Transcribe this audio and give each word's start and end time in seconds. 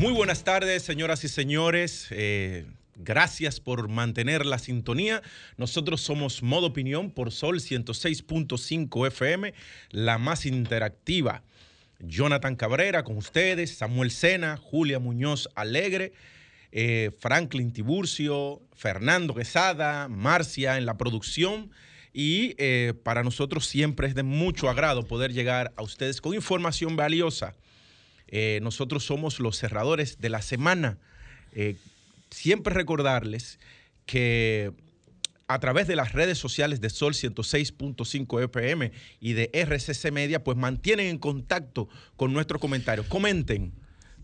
Muy 0.00 0.14
buenas 0.14 0.44
tardes, 0.44 0.82
señoras 0.82 1.24
y 1.24 1.28
señores. 1.28 2.06
Eh, 2.08 2.64
gracias 2.96 3.60
por 3.60 3.88
mantener 3.88 4.46
la 4.46 4.58
sintonía. 4.58 5.20
Nosotros 5.58 6.00
somos 6.00 6.42
Modo 6.42 6.68
Opinión 6.68 7.10
por 7.10 7.30
Sol 7.32 7.60
106.5 7.60 9.06
FM, 9.08 9.52
la 9.90 10.16
más 10.16 10.46
interactiva. 10.46 11.42
Jonathan 11.98 12.56
Cabrera 12.56 13.04
con 13.04 13.18
ustedes, 13.18 13.76
Samuel 13.76 14.10
Sena, 14.10 14.56
Julia 14.56 14.98
Muñoz 14.98 15.50
Alegre, 15.54 16.14
eh, 16.72 17.10
Franklin 17.18 17.70
Tiburcio, 17.70 18.62
Fernando 18.74 19.34
Quesada, 19.34 20.08
Marcia 20.08 20.78
en 20.78 20.86
la 20.86 20.96
producción. 20.96 21.72
Y 22.14 22.54
eh, 22.56 22.94
para 23.02 23.22
nosotros 23.22 23.66
siempre 23.66 24.08
es 24.08 24.14
de 24.14 24.22
mucho 24.22 24.70
agrado 24.70 25.06
poder 25.06 25.34
llegar 25.34 25.74
a 25.76 25.82
ustedes 25.82 26.22
con 26.22 26.32
información 26.32 26.96
valiosa. 26.96 27.54
Eh, 28.30 28.60
nosotros 28.62 29.04
somos 29.04 29.40
los 29.40 29.58
cerradores 29.58 30.18
de 30.20 30.28
la 30.30 30.42
semana. 30.42 30.98
siempre 32.30 32.72
recordarles 32.72 33.58
que 34.06 34.72
a 35.50 35.58
través 35.58 35.88
de 35.88 35.96
las 35.96 36.12
redes 36.12 36.38
sociales 36.38 36.80
de 36.80 36.90
Sol 36.90 37.12
106.5 37.12 38.44
FM 38.44 38.92
y 39.20 39.32
de 39.32 39.50
RCC 39.52 40.12
Media, 40.12 40.44
pues 40.44 40.56
mantienen 40.56 41.06
en 41.06 41.18
contacto 41.18 41.88
con 42.16 42.32
nuestros 42.32 42.60
comentarios. 42.60 43.06
Comenten. 43.06 43.72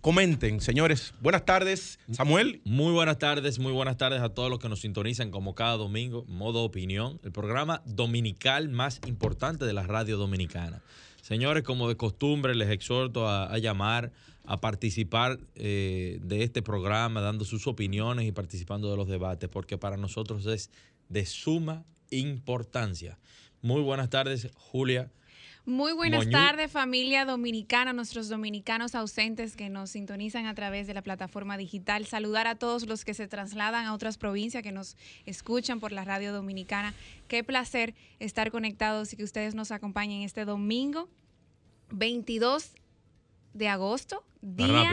Comenten, 0.01 0.61
señores. 0.61 1.15
Buenas 1.21 1.45
tardes, 1.45 1.99
Samuel. 2.13 2.61
Muy 2.65 2.93
buenas 2.93 3.19
tardes, 3.19 3.59
muy 3.59 3.73
buenas 3.73 3.97
tardes 3.97 4.21
a 4.21 4.29
todos 4.29 4.51
los 4.51 4.61
que 4.61 4.69
nos 4.69 4.83
sintonizan 4.83 5.33
como 5.33 5.57
cada 5.57 5.77
domingo, 5.77 6.25
modo 6.29 6.63
opinión, 6.63 7.19
el 7.25 7.33
programa 7.33 7.83
dominical 7.87 8.69
más 8.69 9.01
importante 9.09 9.65
de 9.65 9.73
la 9.73 9.83
radio 9.83 10.17
dominicana. 10.19 10.81
Señores, 11.27 11.65
como 11.65 11.89
de 11.89 11.97
costumbre, 11.97 12.55
les 12.55 12.71
exhorto 12.71 13.29
a, 13.29 13.59
llamar, 13.59 14.13
a 14.45 14.61
participar 14.61 15.41
eh, 15.57 16.21
de 16.23 16.45
este 16.45 16.63
programa, 16.63 17.21
dando 17.21 17.45
sus 17.45 17.67
opiniones 17.67 18.29
y 18.29 18.31
participando 18.31 18.89
de 18.93 18.97
los 18.97 19.09
debates, 19.09 19.49
porque 19.49 19.77
para 19.77 19.97
nosotros 19.97 20.47
es 20.47 20.71
de 21.09 21.27
suma 21.27 21.85
importancia. 22.11 23.19
Muy 23.61 23.83
buenas 23.83 24.09
tardes, 24.09 24.53
Julia. 24.55 25.11
Muy 25.67 25.93
buenas 25.95 26.31
tardes, 26.31 26.71
familia 26.71 27.25
dominicana, 27.25 27.93
nuestros 27.93 28.29
dominicanos 28.29 28.95
ausentes 28.95 29.57
que 29.57 29.69
nos 29.69 29.91
sintonizan 29.91 30.47
a 30.47 30.55
través 30.55 30.87
de 30.87 30.95
la 30.95 31.03
plataforma 31.03 31.59
digital. 31.59 32.07
Saludar 32.07 32.47
a 32.47 32.55
todos 32.55 32.87
los 32.87 33.05
que 33.05 33.15
se 33.15 33.27
trasladan 33.27 33.85
a 33.85 33.93
otras 33.93 34.17
provincias, 34.17 34.63
que 34.63 34.71
nos 34.71 34.97
escuchan 35.25 35.81
por 35.81 35.91
la 35.91 36.05
radio 36.05 36.33
dominicana. 36.33 36.95
Qué 37.27 37.43
placer 37.43 37.97
estar 38.21 38.53
conectados 38.53 39.13
y 39.13 39.17
que 39.17 39.25
ustedes 39.25 39.57
nos 39.57 39.73
acompañen 39.73 40.23
este 40.23 40.45
domingo 40.45 41.09
22 41.91 42.71
de 43.57 43.69
agosto, 43.69 44.23
día, 44.43 44.91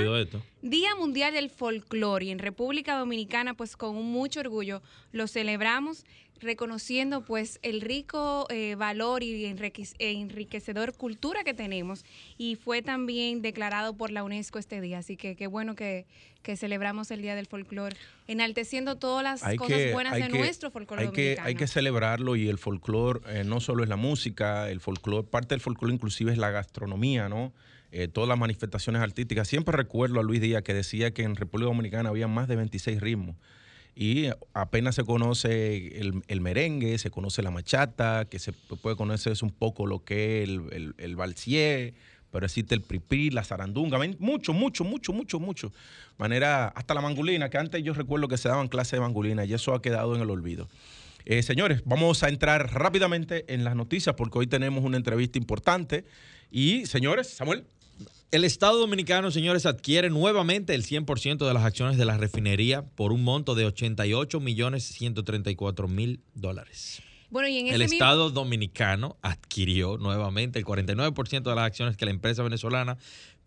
día 0.61 0.95
Mundial 0.95 1.33
del 1.33 1.49
Folclore. 1.49 2.25
Y 2.25 2.31
en 2.31 2.39
República 2.39 2.97
Dominicana, 2.97 3.55
pues 3.55 3.75
con 3.75 3.95
mucho 4.03 4.39
orgullo 4.39 4.81
lo 5.11 5.27
celebramos 5.27 6.05
reconociendo 6.43 7.23
pues 7.23 7.59
el 7.63 7.81
rico 7.81 8.45
eh, 8.49 8.75
valor 8.75 9.23
y 9.23 9.45
enriquecedor 9.45 10.93
cultura 10.93 11.43
que 11.43 11.53
tenemos 11.53 12.05
y 12.37 12.55
fue 12.55 12.81
también 12.81 13.41
declarado 13.41 13.95
por 13.95 14.11
la 14.11 14.23
UNESCO 14.23 14.59
este 14.59 14.81
día, 14.81 14.99
así 14.99 15.17
que 15.17 15.35
qué 15.35 15.47
bueno 15.47 15.75
que, 15.75 16.05
celebramos 16.57 17.09
el 17.11 17.21
Día 17.21 17.35
del 17.35 17.47
Folclore, 17.47 17.95
enalteciendo 18.27 18.97
todas 18.97 19.23
las 19.23 19.55
cosas 19.55 19.93
buenas 19.93 20.15
de 20.15 20.27
nuestro 20.27 20.71
folclore 20.71 21.05
hay 21.05 21.11
Que, 21.11 21.37
hay 21.41 21.55
que 21.55 21.67
celebrarlo 21.67 22.35
y 22.35 22.49
el 22.49 22.57
folclore 22.57 23.21
eh, 23.29 23.43
no 23.45 23.61
solo 23.61 23.81
es 23.81 23.87
la 23.87 23.95
música, 23.95 24.69
el 24.69 24.81
folclore, 24.81 25.25
parte 25.25 25.55
del 25.55 25.61
folclore 25.61 25.93
inclusive 25.93 26.33
es 26.33 26.37
la 26.37 26.51
gastronomía, 26.51 27.29
¿no? 27.29 27.53
Eh, 27.95 28.07
todas 28.07 28.27
las 28.27 28.39
manifestaciones 28.39 29.03
artísticas. 29.03 29.47
Siempre 29.47 29.77
recuerdo 29.77 30.19
a 30.19 30.23
Luis 30.23 30.41
Díaz 30.41 30.63
que 30.63 30.73
decía 30.73 31.13
que 31.13 31.21
en 31.21 31.35
República 31.35 31.67
Dominicana 31.67 32.09
había 32.09 32.27
más 32.27 32.47
de 32.47 32.55
26 32.55 32.99
ritmos 32.99 33.35
y 33.95 34.29
apenas 34.55 34.95
se 34.95 35.03
conoce 35.03 35.99
el, 35.99 36.41
merengue, 36.41 36.97
se 36.97 37.11
conoce 37.11 37.43
la 37.43 37.51
machata, 37.51 38.25
que 38.25 38.39
se 38.39 38.51
puede 38.51 38.95
conocer 38.95 39.37
un 39.43 39.51
poco 39.51 39.85
lo 39.85 40.03
que 40.03 40.41
es 40.41 40.49
el, 40.49 40.95
el, 40.97 41.15
pero 42.31 42.47
existe 42.47 42.73
el 42.73 42.81
pripí, 42.81 43.29
la 43.29 43.43
zarandunga, 43.43 43.99
mucho, 44.17 44.53
mucho, 44.53 44.83
mucho, 44.83 45.13
mucho, 45.13 45.39
mucho. 45.39 45.71
Manera, 46.17 46.69
hasta 46.69 46.95
la 46.95 47.01
mangulina, 47.01 47.51
que 47.51 47.59
antes 47.59 47.83
yo 47.83 47.93
recuerdo 47.93 48.27
que 48.27 48.37
se 48.37 48.49
daban 48.49 48.69
clases 48.69 48.93
de 48.93 49.01
mangulina 49.01 49.45
y 49.45 49.53
eso 49.53 49.75
ha 49.75 49.83
quedado 49.83 50.15
en 50.15 50.21
el 50.23 50.31
olvido. 50.31 50.67
Eh, 51.25 51.43
señores, 51.43 51.83
vamos 51.85 52.23
a 52.23 52.29
entrar 52.29 52.73
rápidamente 52.73 53.53
en 53.53 53.63
las 53.63 53.75
noticias 53.75 54.15
porque 54.15 54.39
hoy 54.39 54.47
tenemos 54.47 54.83
una 54.83 54.97
entrevista 54.97 55.37
importante. 55.37 56.05
Y 56.49 56.87
señores, 56.87 57.29
Samuel. 57.29 57.67
El 58.31 58.45
Estado 58.45 58.79
Dominicano, 58.79 59.29
señores, 59.29 59.67
adquiere 59.67 60.09
nuevamente 60.09 60.73
el 60.73 60.83
100% 60.83 61.45
de 61.45 61.53
las 61.53 61.63
acciones 61.63 61.97
de 61.97 62.05
la 62.05 62.17
refinería 62.17 62.83
por 62.83 63.11
un 63.11 63.23
monto 63.23 63.53
de 63.53 63.65
88 63.65 64.39
millones 64.39 64.85
134 64.85 65.87
mil 65.87 66.19
dólares. 66.33 67.03
Bueno, 67.29 67.47
y 67.47 67.57
en 67.59 67.67
el 67.67 67.81
Estado 67.83 68.31
Dominicano 68.31 69.17
adquirió 69.21 69.97
nuevamente 69.97 70.59
el 70.59 70.65
49% 70.65 71.43
de 71.43 71.55
las 71.55 71.65
acciones 71.65 71.97
que 71.97 72.05
la 72.05 72.11
empresa 72.11 72.43
venezolana 72.43 72.97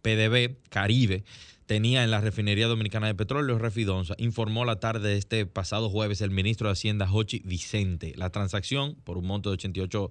PDB 0.02 0.56
Caribe 0.70 1.24
tenía 1.66 2.04
en 2.04 2.10
la 2.10 2.20
refinería 2.20 2.68
dominicana 2.68 3.08
de 3.08 3.14
petróleo 3.14 3.58
Refidonza, 3.58 4.14
informó 4.18 4.64
la 4.64 4.80
tarde 4.80 5.10
de 5.10 5.18
este 5.18 5.46
pasado 5.46 5.90
jueves 5.90 6.20
el 6.20 6.30
ministro 6.30 6.68
de 6.68 6.72
Hacienda 6.72 7.08
Jochi 7.08 7.40
Vicente. 7.44 8.12
La 8.16 8.30
transacción 8.30 8.94
por 9.04 9.18
un 9.18 9.26
monto 9.26 9.50
de 9.50 9.54
88 9.54 10.10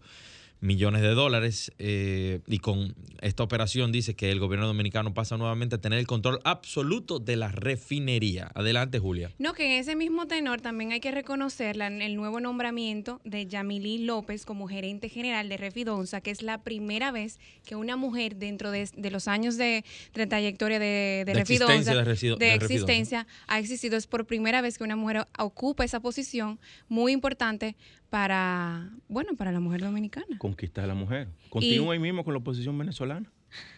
millones 0.65 1.01
de 1.01 1.09
dólares 1.09 1.71
eh, 1.77 2.41
y 2.47 2.59
con 2.59 2.95
esta 3.21 3.43
operación 3.43 3.91
dice 3.91 4.15
que 4.15 4.31
el 4.31 4.39
gobierno 4.39 4.67
dominicano 4.67 5.13
pasa 5.13 5.37
nuevamente 5.37 5.75
a 5.75 5.77
tener 5.81 5.99
el 5.99 6.07
control 6.07 6.39
absoluto 6.43 7.19
de 7.19 7.35
la 7.35 7.49
refinería. 7.49 8.51
Adelante, 8.53 8.99
Julia. 8.99 9.31
No, 9.39 9.53
que 9.53 9.65
en 9.65 9.79
ese 9.79 9.95
mismo 9.95 10.27
tenor 10.27 10.61
también 10.61 10.91
hay 10.91 10.99
que 10.99 11.11
reconocer 11.11 11.79
el 11.81 12.15
nuevo 12.15 12.39
nombramiento 12.39 13.21
de 13.23 13.47
Yamilí 13.47 13.99
López 13.99 14.45
como 14.45 14.67
gerente 14.67 15.09
general 15.09 15.49
de 15.49 15.57
Refidonza, 15.57 16.21
que 16.21 16.31
es 16.31 16.41
la 16.41 16.63
primera 16.63 17.11
vez 17.11 17.39
que 17.65 17.75
una 17.75 17.95
mujer 17.95 18.35
dentro 18.35 18.71
de, 18.71 18.89
los 19.11 19.27
años 19.27 19.57
de, 19.57 19.83
trayectoria 20.13 20.79
de, 20.79 21.23
de, 21.25 21.33
Refidonza, 21.33 21.93
de, 21.93 22.53
existencia, 22.53 23.27
ha 23.47 23.59
existido. 23.59 23.97
Es 23.97 24.07
por 24.07 24.25
primera 24.25 24.61
vez 24.61 24.77
que 24.77 24.83
una 24.83 24.95
mujer 24.95 25.27
ocupa 25.37 25.85
esa 25.85 25.99
posición 25.99 26.59
muy 26.87 27.11
importante 27.11 27.75
para, 28.09 28.89
bueno, 29.07 29.35
para 29.35 29.51
la 29.51 29.59
mujer 29.59 29.81
dominicana. 29.81 30.37
Conquista 30.37 30.81
de 30.81 30.87
la 30.87 30.95
mujer. 30.95 31.27
Continúa 31.49 31.93
ahí 31.93 31.99
mismo 31.99 32.23
con 32.23 32.33
la 32.33 32.39
oposición 32.39 32.77
venezolana. 32.77 33.31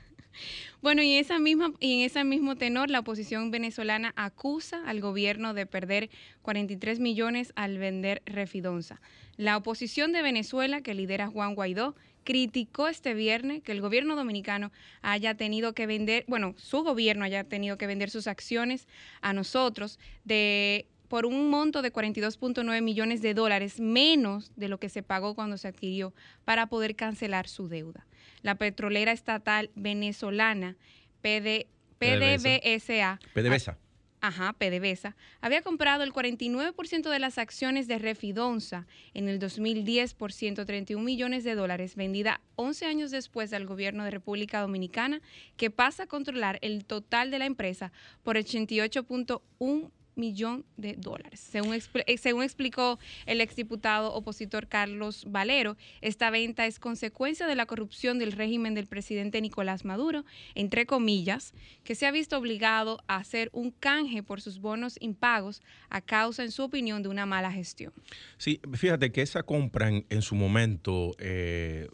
Bueno, 0.80 1.02
y, 1.02 1.16
esa 1.16 1.40
misma, 1.40 1.74
y 1.80 1.96
en 1.96 2.06
ese 2.06 2.24
mismo 2.24 2.56
tenor, 2.56 2.92
la 2.92 3.00
oposición 3.00 3.50
venezolana 3.50 4.14
acusa 4.16 4.88
al 4.88 5.02
gobierno 5.02 5.56
de 5.56 5.66
perder 5.66 6.12
43 6.44 7.00
millones 7.00 7.52
al 7.56 7.80
vender 7.80 8.22
Refidonza. 8.28 9.02
La 9.38 9.58
oposición 9.58 10.12
de 10.12 10.22
Venezuela, 10.22 10.82
que 10.82 10.94
lidera 10.94 11.28
Juan 11.28 11.56
Guaidó, 11.56 11.96
criticó 12.24 12.90
este 12.90 13.14
viernes 13.14 13.64
que 13.64 13.72
el 13.72 13.80
gobierno 13.80 14.16
dominicano 14.16 14.72
haya 15.02 15.36
tenido 15.36 15.74
que 15.74 15.88
vender, 15.88 16.26
bueno, 16.28 16.56
su 16.58 16.84
gobierno 16.84 17.24
haya 17.24 17.46
tenido 17.46 17.78
que 17.78 17.88
vender 17.88 18.10
sus 18.10 18.28
acciones 18.28 18.88
a 19.22 19.32
nosotros 19.32 19.98
de 20.26 20.88
por 21.08 21.26
un 21.26 21.50
monto 21.50 21.82
de 21.82 21.92
42.9 21.92 22.82
millones 22.82 23.22
de 23.22 23.34
dólares 23.34 23.80
menos 23.80 24.52
de 24.56 24.68
lo 24.68 24.80
que 24.80 24.90
se 24.90 25.04
pagó 25.04 25.36
cuando 25.36 25.58
se 25.58 25.68
adquirió 25.68 26.14
para 26.46 26.68
poder 26.68 26.96
cancelar 26.96 27.48
su 27.48 27.68
deuda. 27.68 28.06
La 28.42 28.56
petrolera 28.56 29.12
estatal 29.12 29.72
venezolana 29.76 30.76
PD, 31.22 31.68
PDVSA, 31.98 33.20
PDVSA. 33.34 33.78
Ajá, 34.20 34.54
PDVSA, 34.54 35.16
había 35.42 35.62
comprado 35.62 36.04
el 36.04 36.12
49% 36.12 37.10
de 37.10 37.20
las 37.20 37.38
acciones 37.38 37.88
de 37.88 38.00
Refidonza 38.00 38.88
en 39.14 39.30
el 39.30 39.38
2010 39.38 40.16
por 40.16 40.32
131 40.32 41.04
millones 41.04 41.44
de 41.44 41.54
dólares, 41.54 41.96
vendida 41.96 42.42
11 42.56 42.86
años 42.88 43.12
después 43.12 43.52
del 43.52 43.68
gobierno 43.68 44.04
de 44.04 44.12
República 44.12 44.60
Dominicana, 44.60 45.22
que 45.56 45.70
pasa 45.70 46.04
a 46.04 46.08
controlar 46.08 46.58
el 46.64 46.84
total 46.86 47.30
de 47.30 47.40
la 47.40 47.46
empresa 47.46 47.92
por 48.24 48.38
88.1 48.38 49.92
millón 50.18 50.66
de 50.76 50.96
dólares. 50.96 51.40
Según, 51.40 51.76
eh, 51.76 52.18
según 52.18 52.44
explicó 52.44 53.00
el 53.26 53.42
exdiputado 53.42 54.14
opositor 54.14 54.68
Carlos 54.68 55.26
Valero, 55.28 55.78
esta 56.02 56.30
venta 56.30 56.66
es 56.66 56.80
consecuencia 56.80 57.48
de 57.48 57.56
la 57.56 57.66
corrupción 57.66 58.20
del 58.20 58.32
régimen 58.32 58.74
del 58.74 58.88
presidente 58.88 59.42
Nicolás 59.42 59.86
Maduro, 59.86 60.26
entre 60.56 60.86
comillas, 60.86 61.54
que 61.84 61.96
se 61.96 62.06
ha 62.06 62.12
visto 62.12 62.38
obligado 62.38 63.00
a 63.08 63.18
hacer 63.18 63.50
un 63.54 63.72
canje 63.72 64.24
por 64.24 64.42
sus 64.42 64.60
bonos 64.60 64.98
impagos 65.00 65.62
a 65.90 66.02
causa, 66.02 66.44
en 66.44 66.52
su 66.52 66.64
opinión, 66.64 67.04
de 67.04 67.10
una 67.10 67.26
mala 67.26 67.52
gestión. 67.52 67.94
Sí, 68.38 68.60
fíjate 68.74 69.12
que 69.12 69.22
esa 69.22 69.44
compra 69.44 69.90
en, 69.90 70.22
su 70.22 70.36
momento 70.36 71.16
eh, 71.20 71.88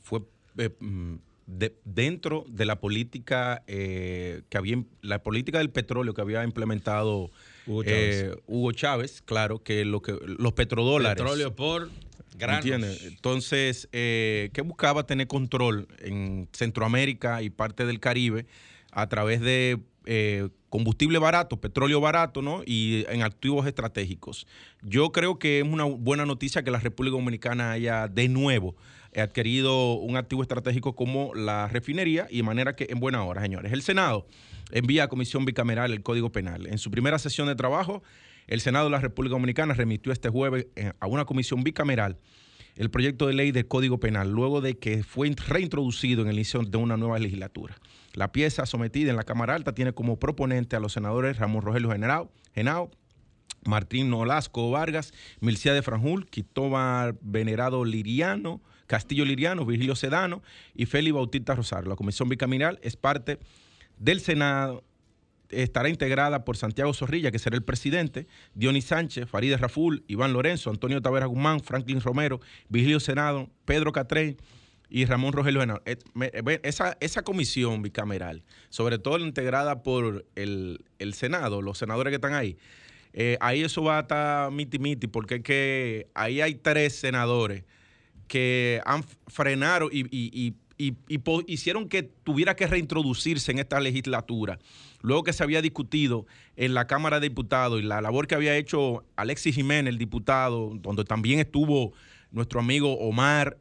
fue... 0.00 0.22
Eh, 0.58 0.70
mm, 0.80 1.16
dentro 1.84 2.44
de 2.48 2.66
la 2.66 2.80
política 2.80 3.62
que 3.66 4.42
había 4.52 4.82
la 5.00 5.22
política 5.22 5.58
del 5.58 5.70
petróleo 5.70 6.12
que 6.12 6.20
había 6.20 6.42
implementado 6.42 7.30
Hugo 7.66 8.72
Chávez, 8.72 9.22
claro 9.22 9.62
que 9.62 9.84
lo 9.84 10.00
que 10.02 10.16
los 10.22 10.52
petrodólares 10.52 11.16
petróleo 11.16 11.54
por 11.54 11.90
granos. 12.38 13.02
Entonces, 13.04 13.88
que 13.92 14.62
buscaba 14.64 15.06
tener 15.06 15.26
control 15.26 15.88
en 15.98 16.48
Centroamérica 16.52 17.42
y 17.42 17.50
parte 17.50 17.86
del 17.86 18.00
Caribe 18.00 18.46
a 18.92 19.08
través 19.08 19.40
de 19.40 19.78
eh, 20.06 20.48
combustible 20.70 21.18
barato, 21.18 21.60
petróleo 21.60 22.00
barato, 22.00 22.40
¿no? 22.40 22.62
Y 22.64 23.04
en 23.08 23.22
activos 23.22 23.66
estratégicos. 23.66 24.46
Yo 24.82 25.10
creo 25.10 25.38
que 25.38 25.58
es 25.58 25.64
una 25.64 25.84
buena 25.84 26.24
noticia 26.24 26.62
que 26.62 26.70
la 26.70 26.78
República 26.78 27.16
Dominicana 27.16 27.72
haya 27.72 28.06
de 28.06 28.28
nuevo 28.28 28.76
adquirido 29.14 29.94
un 29.94 30.16
activo 30.16 30.42
estratégico 30.42 30.94
como 30.94 31.34
la 31.34 31.68
refinería 31.68 32.26
y 32.30 32.38
de 32.38 32.42
manera 32.42 32.76
que 32.76 32.86
en 32.90 33.00
buena 33.00 33.22
hora, 33.24 33.42
señores. 33.42 33.72
El 33.72 33.82
Senado 33.82 34.26
envía 34.70 35.04
a 35.04 35.08
Comisión 35.08 35.44
Bicameral 35.44 35.92
el 35.92 36.02
Código 36.02 36.32
Penal. 36.32 36.66
En 36.66 36.78
su 36.78 36.90
primera 36.90 37.18
sesión 37.18 37.46
de 37.46 37.54
trabajo, 37.54 38.02
el 38.46 38.60
Senado 38.60 38.86
de 38.86 38.90
la 38.92 39.00
República 39.00 39.34
Dominicana 39.34 39.74
remitió 39.74 40.12
este 40.12 40.28
jueves 40.28 40.66
eh, 40.76 40.92
a 41.00 41.06
una 41.06 41.24
comisión 41.24 41.62
bicameral 41.62 42.18
el 42.76 42.90
proyecto 42.90 43.26
de 43.26 43.32
ley 43.32 43.52
del 43.52 43.66
Código 43.66 43.98
Penal, 43.98 44.30
luego 44.30 44.60
de 44.60 44.78
que 44.78 45.02
fue 45.02 45.34
reintroducido 45.34 46.22
en 46.22 46.28
el 46.28 46.34
inicio 46.34 46.60
de 46.60 46.76
una 46.76 46.96
nueva 46.96 47.18
legislatura. 47.18 47.76
La 48.12 48.32
pieza 48.32 48.66
sometida 48.66 49.10
en 49.10 49.16
la 49.16 49.24
Cámara 49.24 49.54
Alta 49.54 49.74
tiene 49.74 49.92
como 49.92 50.18
proponente 50.18 50.76
a 50.76 50.80
los 50.80 50.92
senadores 50.92 51.38
Ramón 51.38 51.62
Rogelio 51.62 51.90
Genao, 51.90 52.90
Martín 53.64 54.10
Nolasco 54.10 54.70
Vargas, 54.70 55.12
Milcia 55.40 55.72
de 55.72 55.82
Franjul, 55.82 56.26
Quitobar 56.26 57.16
Venerado 57.20 57.84
Liriano, 57.84 58.60
Castillo 58.86 59.24
Liriano, 59.24 59.64
Virgilio 59.64 59.96
Sedano 59.96 60.42
y 60.74 60.86
Félix 60.86 61.14
Bautista 61.14 61.54
Rosario. 61.54 61.88
La 61.88 61.96
comisión 61.96 62.28
bicameral 62.28 62.78
es 62.82 62.96
parte 62.96 63.38
del 63.98 64.20
Senado, 64.20 64.84
estará 65.50 65.88
integrada 65.88 66.44
por 66.44 66.56
Santiago 66.56 66.92
Zorrilla, 66.92 67.30
que 67.30 67.38
será 67.38 67.56
el 67.56 67.62
presidente, 67.62 68.26
Dionis 68.54 68.86
Sánchez, 68.86 69.28
Farideh 69.28 69.56
Raful, 69.56 70.04
Iván 70.08 70.32
Lorenzo, 70.32 70.70
Antonio 70.70 71.00
Tavera 71.00 71.26
Guzmán, 71.26 71.60
Franklin 71.60 72.00
Romero, 72.00 72.40
Virgilio 72.68 73.00
Senado, 73.00 73.48
Pedro 73.64 73.92
Catrén, 73.92 74.36
y 74.88 75.04
Ramón 75.04 75.32
Rogelio 75.32 75.62
Esa, 76.62 76.96
esa 77.00 77.22
comisión 77.22 77.82
bicameral, 77.82 78.42
sobre 78.68 78.98
todo 78.98 79.18
integrada 79.18 79.82
por 79.82 80.24
el, 80.34 80.84
Senado, 81.12 81.62
los 81.62 81.78
senadores 81.78 82.10
que 82.10 82.16
están 82.16 82.34
ahí, 82.34 82.56
eh, 83.12 83.36
ahí 83.40 83.62
eso 83.62 83.82
va 83.82 83.98
a 83.98 84.00
estar 84.02 84.50
miti 84.52 84.78
miti, 84.78 85.06
porque 85.06 85.36
es 85.36 85.42
que 85.42 86.06
ahí 86.14 86.40
hay 86.40 86.54
tres 86.54 86.94
senadores 86.96 87.64
que 88.28 88.80
han 88.84 89.04
frenaron 89.28 89.90
y, 89.92 90.06
y, 90.10 90.54
hicieron 91.46 91.88
que 91.88 92.02
tuviera 92.02 92.54
que 92.54 92.66
reintroducirse 92.66 93.50
en 93.50 93.58
esta 93.58 93.80
legislatura, 93.80 94.58
luego 95.00 95.24
que 95.24 95.32
se 95.32 95.42
había 95.42 95.62
discutido 95.62 96.26
en 96.56 96.74
la 96.74 96.86
Cámara 96.86 97.18
de 97.18 97.30
Diputados 97.30 97.80
y 97.80 97.82
la 97.82 98.02
labor 98.02 98.26
que 98.26 98.34
había 98.34 98.54
hecho 98.56 99.04
Alexis 99.16 99.54
Jiménez, 99.54 99.90
el 99.90 99.98
diputado, 99.98 100.72
donde 100.74 101.04
también 101.04 101.40
estuvo 101.40 101.94
nuestro 102.30 102.60
amigo 102.60 102.92
Omar 102.98 103.56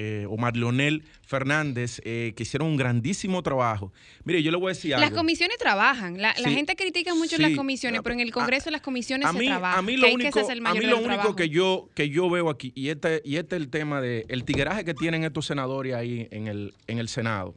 eh, 0.00 0.26
Omar 0.28 0.56
Leonel 0.56 1.02
Fernández, 1.22 2.00
eh, 2.04 2.32
que 2.36 2.44
hicieron 2.44 2.68
un 2.68 2.76
grandísimo 2.76 3.42
trabajo. 3.42 3.92
Mire, 4.22 4.44
yo 4.44 4.52
le 4.52 4.56
voy 4.56 4.66
a 4.66 4.74
decir 4.74 4.94
algo. 4.94 5.04
Las 5.04 5.12
comisiones 5.12 5.58
trabajan. 5.58 6.22
La, 6.22 6.34
gente 6.34 6.76
critica 6.76 7.16
mucho 7.16 7.36
las 7.36 7.56
comisiones, 7.56 8.00
pero 8.02 8.14
en 8.14 8.20
el 8.20 8.30
Congreso 8.30 8.70
las 8.70 8.80
comisiones 8.80 9.28
se 9.28 9.44
trabajan. 9.44 9.80
A 9.80 9.82
mí 9.82 9.96
lo 9.96 10.14
único, 10.14 10.46
que, 10.46 10.52
a 10.52 10.74
mí 10.74 10.80
lo 10.82 10.98
único 10.98 11.34
que, 11.34 11.48
yo, 11.48 11.88
que 11.96 12.10
yo 12.10 12.30
veo 12.30 12.48
aquí, 12.48 12.70
y 12.76 12.90
este, 12.90 13.22
y 13.24 13.38
este 13.38 13.56
es 13.56 13.62
el 13.62 13.70
tema 13.70 14.00
de 14.00 14.24
el 14.28 14.44
tigueraje 14.44 14.84
que 14.84 14.94
tienen 14.94 15.24
estos 15.24 15.46
senadores 15.46 15.96
ahí 15.96 16.28
en 16.30 16.46
el, 16.46 16.74
en 16.86 16.98
el 16.98 17.08
Senado. 17.08 17.56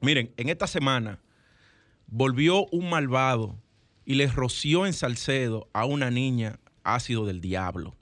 Miren, 0.00 0.30
en 0.36 0.50
esta 0.50 0.68
semana 0.68 1.18
volvió 2.06 2.66
un 2.66 2.88
malvado 2.90 3.56
y 4.04 4.14
le 4.14 4.28
roció 4.28 4.86
en 4.86 4.92
Salcedo 4.92 5.68
a 5.72 5.84
una 5.84 6.12
niña 6.12 6.60
ácido 6.84 7.26
del 7.26 7.40
diablo 7.40 7.96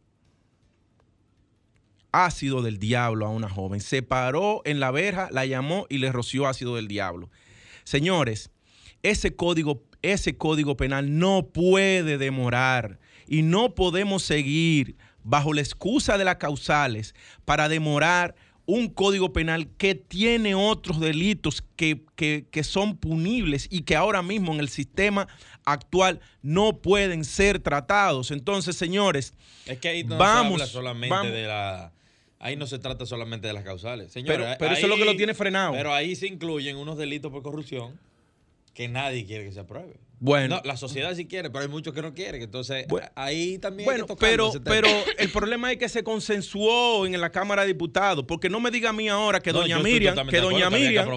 ácido 2.15 2.63
del 2.63 2.79
diablo 2.79 3.27
a 3.27 3.31
una 3.31 3.49
joven. 3.49 3.81
Se 3.81 4.03
paró 4.03 4.63
en 4.65 4.79
la 4.79 4.93
verja, 4.93 5.29
la 5.33 5.45
llamó 5.47 5.87
y 5.89 5.99
le 5.99 6.13
roció 6.13 6.47
ácido 6.47 6.77
del 6.77 6.87
diablo. 6.87 7.29
Señores, 7.83 8.51
ese 9.03 9.35
código, 9.35 9.83
ese 10.01 10.37
código 10.37 10.77
penal 10.77 11.19
no 11.19 11.49
puede 11.49 12.17
demorar 12.17 13.01
y 13.27 13.43
no 13.43 13.75
podemos 13.75 14.23
seguir 14.23 14.97
bajo 15.25 15.53
la 15.53 15.61
excusa 15.61 16.17
de 16.17 16.25
las 16.25 16.37
causales 16.37 17.15
para 17.45 17.69
demorar 17.69 18.37
un 18.67 18.89
código 18.89 19.33
penal 19.33 19.69
que 19.77 19.95
tiene 19.95 20.55
otros 20.55 21.01
delitos 21.01 21.65
que, 21.77 22.63
son 22.63 22.97
punibles 22.97 23.67
y 23.71 23.83
que 23.83 23.97
ahora 23.97 24.23
mismo 24.23 24.55
en 24.55 24.61
el 24.61 24.69
sistema 24.69 25.27
actual 25.65 26.21
no 26.43 26.79
pueden 26.79 27.25
ser 27.25 27.59
tratados. 27.59 28.31
Entonces, 28.31 28.77
señores, 28.77 29.35
es 29.67 29.79
que 29.79 29.89
ahí 29.89 30.05
no 30.05 30.17
vamos, 30.17 30.63
se 30.63 30.69
solamente 30.69 31.31
de 31.31 31.47
la 31.47 31.93
ahí 32.45 32.57
no 32.57 32.67
se 32.67 32.79
trata 32.79 33.07
solamente 33.07 33.47
de 33.47 33.55
las 33.55 33.65
causales. 33.65 34.13
pero, 34.13 34.45
pero 34.59 34.75
eso 34.75 34.83
es 34.83 34.89
lo 34.89 34.97
que 34.97 35.07
lo 35.07 35.17
tiene 35.17 35.33
frenado. 35.33 35.73
Pero 35.73 35.95
ahí 35.95 36.15
se 36.15 36.27
incluyen 36.27 36.77
unos 36.77 36.99
delitos 36.99 37.33
por 37.33 37.43
corrupción 37.43 37.99
que 38.75 38.87
nadie 38.87 39.25
quiere 39.25 39.45
que 39.45 39.53
se 39.53 39.61
apruebe. 39.61 39.95
Bueno. 40.19 40.61
la 40.65 40.77
sociedad 40.77 41.15
sí 41.15 41.27
quiere, 41.27 41.51
pero 41.51 41.63
hay 41.63 41.69
muchos 41.69 41.93
que 41.93 42.03
no 42.03 42.15
quieren. 42.15 42.43
Entonces, 42.43 42.87
ahí 43.15 43.59
también. 43.59 43.87
Bueno, 43.87 44.07
pero, 44.19 44.53
pero 44.65 44.89
el 45.19 45.31
problema 45.31 45.73
es 45.73 45.79
que 45.79 45.89
se 45.89 46.03
consensuó 46.03 47.07
en 47.07 47.21
la 47.21 47.31
Cámara 47.31 47.63
de 47.63 47.69
Diputados. 47.69 48.25
Porque 48.27 48.49
no 48.49 48.61
me 48.61 48.71
diga 48.71 48.91
a 48.91 48.93
mí 48.93 49.09
ahora 49.09 49.41
que 49.41 49.53
doña 49.53 49.79
Miriam, 49.79 50.27
que 50.29 50.41
doña 50.41 50.71
Miriam, 50.71 51.09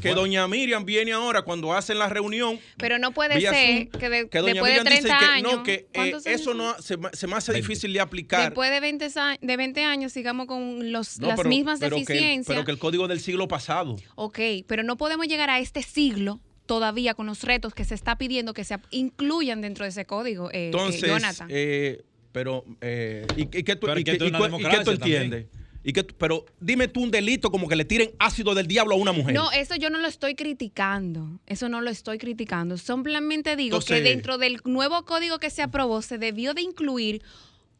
que, 0.00 0.14
doña 0.14 0.48
Miriam 0.48 0.84
viene 0.84 1.12
ahora 1.12 1.42
cuando 1.42 1.72
hacen 1.72 1.98
la 1.98 2.08
reunión. 2.08 2.58
Pero 2.76 2.98
no 2.98 3.12
puede 3.12 3.40
ser 3.40 3.88
que, 3.88 4.08
después 4.08 4.74
de 4.76 4.84
30 4.84 5.18
años. 5.18 5.52
No, 5.52 5.62
que 5.62 5.88
eh, 5.92 6.14
eso 6.26 6.54
no 6.54 6.74
se, 6.80 6.96
me 6.96 7.36
hace 7.36 7.52
difícil 7.52 7.92
de 7.92 8.00
aplicar. 8.00 8.46
Después 8.46 8.70
de 8.70 8.80
20, 8.80 9.08
de 9.40 9.56
20 9.56 9.84
años 9.84 10.12
sigamos 10.12 10.46
con 10.46 10.92
los, 10.92 11.18
las 11.18 11.44
mismas 11.44 11.80
deficiencias. 11.80 12.46
pero 12.46 12.64
que 12.64 12.72
el 12.72 12.78
código 12.78 13.08
del 13.08 13.20
siglo 13.20 13.48
pasado. 13.48 13.96
Ok, 14.14 14.38
pero 14.66 14.82
no 14.82 14.96
podemos 14.96 15.26
llegar 15.26 15.50
a 15.50 15.58
este 15.58 15.82
siglo 15.82 16.40
todavía 16.66 17.14
con 17.14 17.26
los 17.26 17.42
retos 17.42 17.74
que 17.74 17.84
se 17.84 17.94
está 17.94 18.18
pidiendo 18.18 18.52
que 18.52 18.64
se 18.64 18.78
incluyan 18.90 19.60
dentro 19.60 19.84
de 19.84 19.90
ese 19.90 20.04
código, 20.04 20.50
eh, 20.50 20.66
Entonces, 20.66 21.00
Jonathan. 21.00 21.48
Eh, 21.50 22.02
pero, 22.32 22.64
eh, 22.82 23.26
¿y, 23.36 23.46
qué 23.46 23.76
tú, 23.76 23.88
entiendes? 23.88 25.46
¿Y 25.82 25.92
que, 25.92 26.04
pero 26.04 26.44
dime 26.60 26.88
tú 26.88 27.02
un 27.02 27.10
delito 27.10 27.50
como 27.50 27.68
que 27.68 27.76
le 27.76 27.84
tiren 27.84 28.10
ácido 28.18 28.54
del 28.54 28.66
diablo 28.66 28.94
a 28.94 28.98
una 28.98 29.12
mujer. 29.12 29.34
No, 29.34 29.50
eso 29.52 29.76
yo 29.76 29.88
no 29.88 30.00
lo 30.00 30.08
estoy 30.08 30.34
criticando. 30.34 31.40
Eso 31.46 31.68
no 31.68 31.80
lo 31.80 31.90
estoy 31.90 32.18
criticando. 32.18 32.76
Simplemente 32.76 33.56
digo 33.56 33.80
que 33.80 34.02
dentro 34.02 34.36
del 34.36 34.60
nuevo 34.64 35.04
código 35.04 35.38
que 35.38 35.48
se 35.48 35.62
aprobó 35.62 36.02
se 36.02 36.18
debió 36.18 36.54
de 36.54 36.62
incluir 36.62 37.22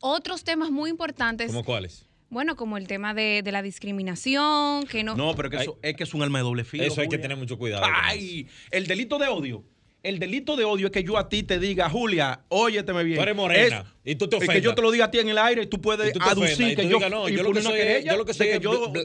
otros 0.00 0.44
temas 0.44 0.70
muy 0.70 0.88
importantes. 0.88 1.48
¿Cómo 1.48 1.64
cuáles? 1.64 2.05
Bueno, 2.28 2.56
como 2.56 2.76
el 2.76 2.86
tema 2.86 3.14
de, 3.14 3.42
la 3.44 3.62
discriminación, 3.62 4.86
que 4.86 5.04
no... 5.04 5.14
No, 5.14 5.34
pero 5.36 5.48
que 5.48 5.58
eso, 5.58 5.78
es 5.82 5.94
que 5.94 6.02
es 6.02 6.14
un 6.14 6.22
arma 6.22 6.38
de 6.38 6.44
doble 6.44 6.64
filo. 6.64 6.84
Eso 6.84 7.00
hay 7.00 7.08
que 7.08 7.18
tener 7.18 7.36
mucho 7.36 7.56
cuidado. 7.56 7.84
Ay, 7.92 8.48
el 8.70 8.86
delito 8.86 9.18
de 9.18 9.28
odio. 9.28 9.64
El 10.02 10.18
delito 10.18 10.56
de 10.56 10.64
odio 10.64 10.86
es 10.86 10.92
que 10.92 11.02
yo 11.02 11.18
a 11.18 11.28
ti 11.28 11.42
te 11.42 11.58
diga, 11.58 11.88
Julia, 11.90 12.44
óyeteme 12.48 13.02
bien. 13.02 13.16
Tú 13.16 13.22
eres 13.22 13.36
morena 13.36 13.92
y 14.04 14.14
tú 14.14 14.28
te 14.28 14.36
ofendas. 14.36 14.56
Y 14.56 14.60
que 14.60 14.64
yo 14.64 14.74
te 14.74 14.82
lo 14.82 14.92
diga 14.92 15.06
a 15.06 15.10
ti 15.10 15.18
en 15.18 15.28
el 15.28 15.38
aire 15.38 15.62
y 15.62 15.66
tú 15.66 15.80
puedes 15.80 16.12
aducir 16.20 16.76
que 16.76 16.88
yo, 16.88 17.00
no, 17.08 17.28
yo, 17.28 17.42
lo 17.42 17.52
que 17.52 17.62
soy, 17.62 18.04
yo 18.04 18.16
lo 18.16 18.24
que 18.24 18.34
soy 18.34 18.48
es 18.48 18.60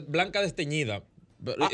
blanca 0.06 0.40
desteñida. 0.40 1.02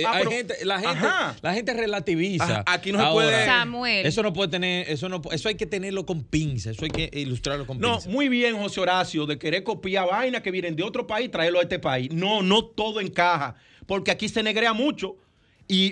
Ah, 0.06 0.20
gente, 0.28 0.64
la, 0.64 0.78
gente, 0.78 1.06
la 1.42 1.54
gente 1.54 1.74
relativiza. 1.74 2.62
aquí 2.66 2.90
no 2.90 3.04
se 3.04 3.12
puede. 3.12 3.44
Samuel. 3.44 4.06
Eso 4.06 4.22
no 4.22 4.32
puede 4.32 4.50
tener, 4.50 4.88
eso 4.88 5.08
no, 5.08 5.20
eso 5.30 5.48
hay 5.48 5.56
que 5.56 5.66
tenerlo 5.66 6.06
con 6.06 6.22
pinza, 6.22 6.70
eso 6.70 6.84
hay 6.84 6.90
que 6.90 7.10
ilustrarlo 7.12 7.66
con 7.66 7.78
pinza. 7.78 8.06
No, 8.06 8.12
muy 8.12 8.28
bien, 8.28 8.56
José 8.58 8.80
Horacio, 8.80 9.26
de 9.26 9.38
querer 9.38 9.64
copiar 9.64 10.08
vainas 10.08 10.42
que 10.42 10.50
vienen 10.50 10.74
de 10.74 10.82
otro 10.82 11.06
país, 11.06 11.30
traerlo 11.30 11.58
a 11.58 11.62
este 11.62 11.78
país. 11.78 12.10
No, 12.12 12.42
no 12.42 12.64
todo 12.64 13.00
encaja, 13.00 13.56
porque 13.86 14.10
aquí 14.10 14.28
se 14.28 14.42
negrea 14.42 14.72
mucho. 14.72 15.16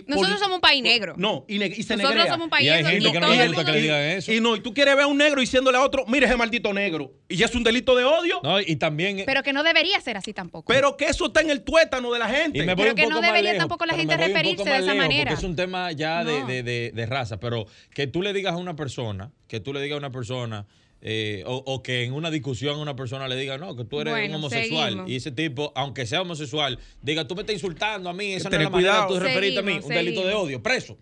Nosotros 0.07 0.41
somos 0.41 0.57
un 0.57 0.61
país 0.61 0.83
negro. 0.83 1.15
No, 1.17 1.45
y, 1.49 1.59
se 1.83 1.97
Nosotros 1.97 2.27
somos 2.29 2.45
un 2.45 2.51
país 2.51 2.69
negro. 2.69 2.83
Y 2.83 2.85
hay 2.87 3.01
gente 3.01 3.13
que 3.13 3.21
no 3.21 3.29
le 3.29 3.47
gusta 3.49 3.65
que 3.65 3.73
le 3.73 3.81
digan 3.83 4.01
eso. 4.03 4.33
Y 4.33 4.41
no, 4.41 4.57
y 4.57 4.61
tú 4.61 4.73
quieres 4.73 4.95
ver 4.97 5.05
a 5.05 5.07
un 5.07 5.19
negro 5.19 5.41
diciéndole 5.41 5.77
a 5.79 5.83
otro, 5.83 6.05
mire 6.07 6.27
ese 6.27 6.37
maldito 6.37 6.73
negro. 6.73 7.13
Y 7.29 7.37
ya 7.37 7.47
es 7.47 7.55
un 7.55 7.63
delito 7.63 7.95
de 7.95 8.05
odio. 8.05 8.41
No, 8.43 8.61
y 8.61 8.77
también. 8.77 9.23
Pero 9.27 9.43
que 9.43 9.53
no 9.53 9.63
debería 9.63 10.01
ser 10.01 10.17
así 10.17 10.33
tampoco. 10.33 10.73
Pero 10.73 10.97
que 10.97 11.07
eso 11.07 11.27
está 11.27 11.41
en 11.41 11.51
el 11.51 11.63
tuétano 11.63 12.13
de 12.13 12.19
la 12.19 12.29
gente. 12.29 12.65
pero 12.77 12.95
que 12.95 13.07
no 13.07 13.21
debería 13.21 13.57
tampoco 13.57 13.87
la 13.87 13.95
gente 13.95 14.17
referirse 14.17 14.65
de 14.65 14.79
esa 14.79 14.95
manera. 14.95 15.33
Es 15.33 15.43
un 15.43 15.57
tema 15.57 15.93
ya 15.93 16.25
de, 16.25 16.63
de, 16.63 16.93
de, 16.93 17.07
raza. 17.07 17.39
Pero 17.39 17.67
que 17.95 18.07
tú 18.07 18.23
le 18.23 18.33
digas 18.33 18.55
a 18.55 18.57
una 18.57 18.77
persona, 18.77 19.33
que 19.49 19.61
tú 19.61 19.73
le 19.73 19.81
digas 19.81 19.97
a 19.97 19.99
una 19.99 20.11
persona 20.11 20.67
eh, 21.09 21.45
o, 21.47 21.85
que 21.85 22.03
en 22.03 22.13
una 22.13 22.33
discusión 22.33 22.81
una 22.81 22.97
persona 22.97 23.29
le 23.29 23.37
diga, 23.37 23.59
no, 23.59 23.77
que 23.77 23.85
tú 23.85 24.01
eres 24.01 24.29
un 24.29 24.35
homosexual. 24.35 25.05
Y 25.07 25.15
ese 25.15 25.31
tipo, 25.31 25.73
aunque 25.77 26.05
sea 26.05 26.23
homosexual, 26.23 26.81
diga, 27.01 27.29
tú 27.29 27.37
me 27.37 27.43
estás 27.43 27.55
insultando 27.55 28.11
a 28.11 28.13
mí, 28.13 28.33
esa 28.33 28.51
no 28.51 28.57
es 28.57 28.63
la 28.65 28.71
manera 28.71 29.07
tú 29.07 29.21
referirte 29.21 29.61
a 29.61 29.63
mí, 29.63 29.79
un 29.81 29.89
delito 29.89 30.27
de 30.27 30.35
odio, 30.35 30.61
preso. 30.61 30.99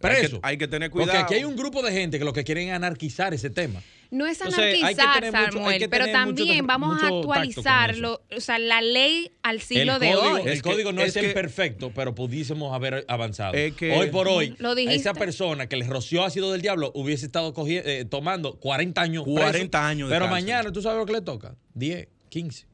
Preso. 0.00 0.38
Hay 0.42 0.58
que, 0.58 0.68
tener 0.68 0.90
cuidado. 0.90 1.12
Porque 1.12 1.24
aquí 1.24 1.34
hay 1.36 1.44
un 1.44 1.56
grupo 1.56 1.80
de 1.80 1.92
gente 1.92 2.18
que 2.18 2.26
lo 2.26 2.34
que 2.34 2.44
quieren 2.44 2.68
es 2.68 2.74
anarquizar 2.74 3.32
ese 3.32 3.48
tema. 3.48 3.82
No 4.10 4.26
es 4.26 4.40
anarquizar, 4.40 5.30
Samuel, 5.30 5.88
pero 5.90 6.06
también 6.10 6.66
vamos 6.66 7.02
a 7.02 7.08
actualizarlo, 7.08 8.22
o 8.34 8.40
sea, 8.40 8.58
la 8.58 8.80
ley 8.80 9.30
al 9.42 9.60
siglo 9.60 9.98
de 9.98 10.14
hoy. 10.14 10.42
El 10.46 10.62
código 10.62 10.92
no 10.92 11.02
es, 11.02 11.16
el 11.16 11.32
perfecto, 11.32 11.92
pero 11.94 12.14
pudiésemos 12.14 12.74
haber 12.74 13.04
avanzado. 13.08 13.52
hoy 13.52 14.10
por 14.10 14.28
hoy, 14.28 14.56
esa 14.88 15.14
persona 15.14 15.68
que 15.68 15.76
le 15.76 15.86
roció 15.86 16.24
ácido 16.24 16.52
del 16.52 16.62
diablo 16.62 16.90
hubiese 16.94 17.26
estado 17.26 17.54
eh, 17.66 18.06
tomando 18.08 18.58
40 18.58 19.00
años 19.00 19.24
40 19.24 19.86
años 19.86 20.10
Pero 20.10 20.28
mañana, 20.28 20.72
¿tú 20.72 20.82
sabes 20.82 20.98
lo 20.98 21.06
que 21.06 21.12
le 21.12 21.20
toca? 21.20 21.54
10, 21.74 22.08
15. 22.28 22.66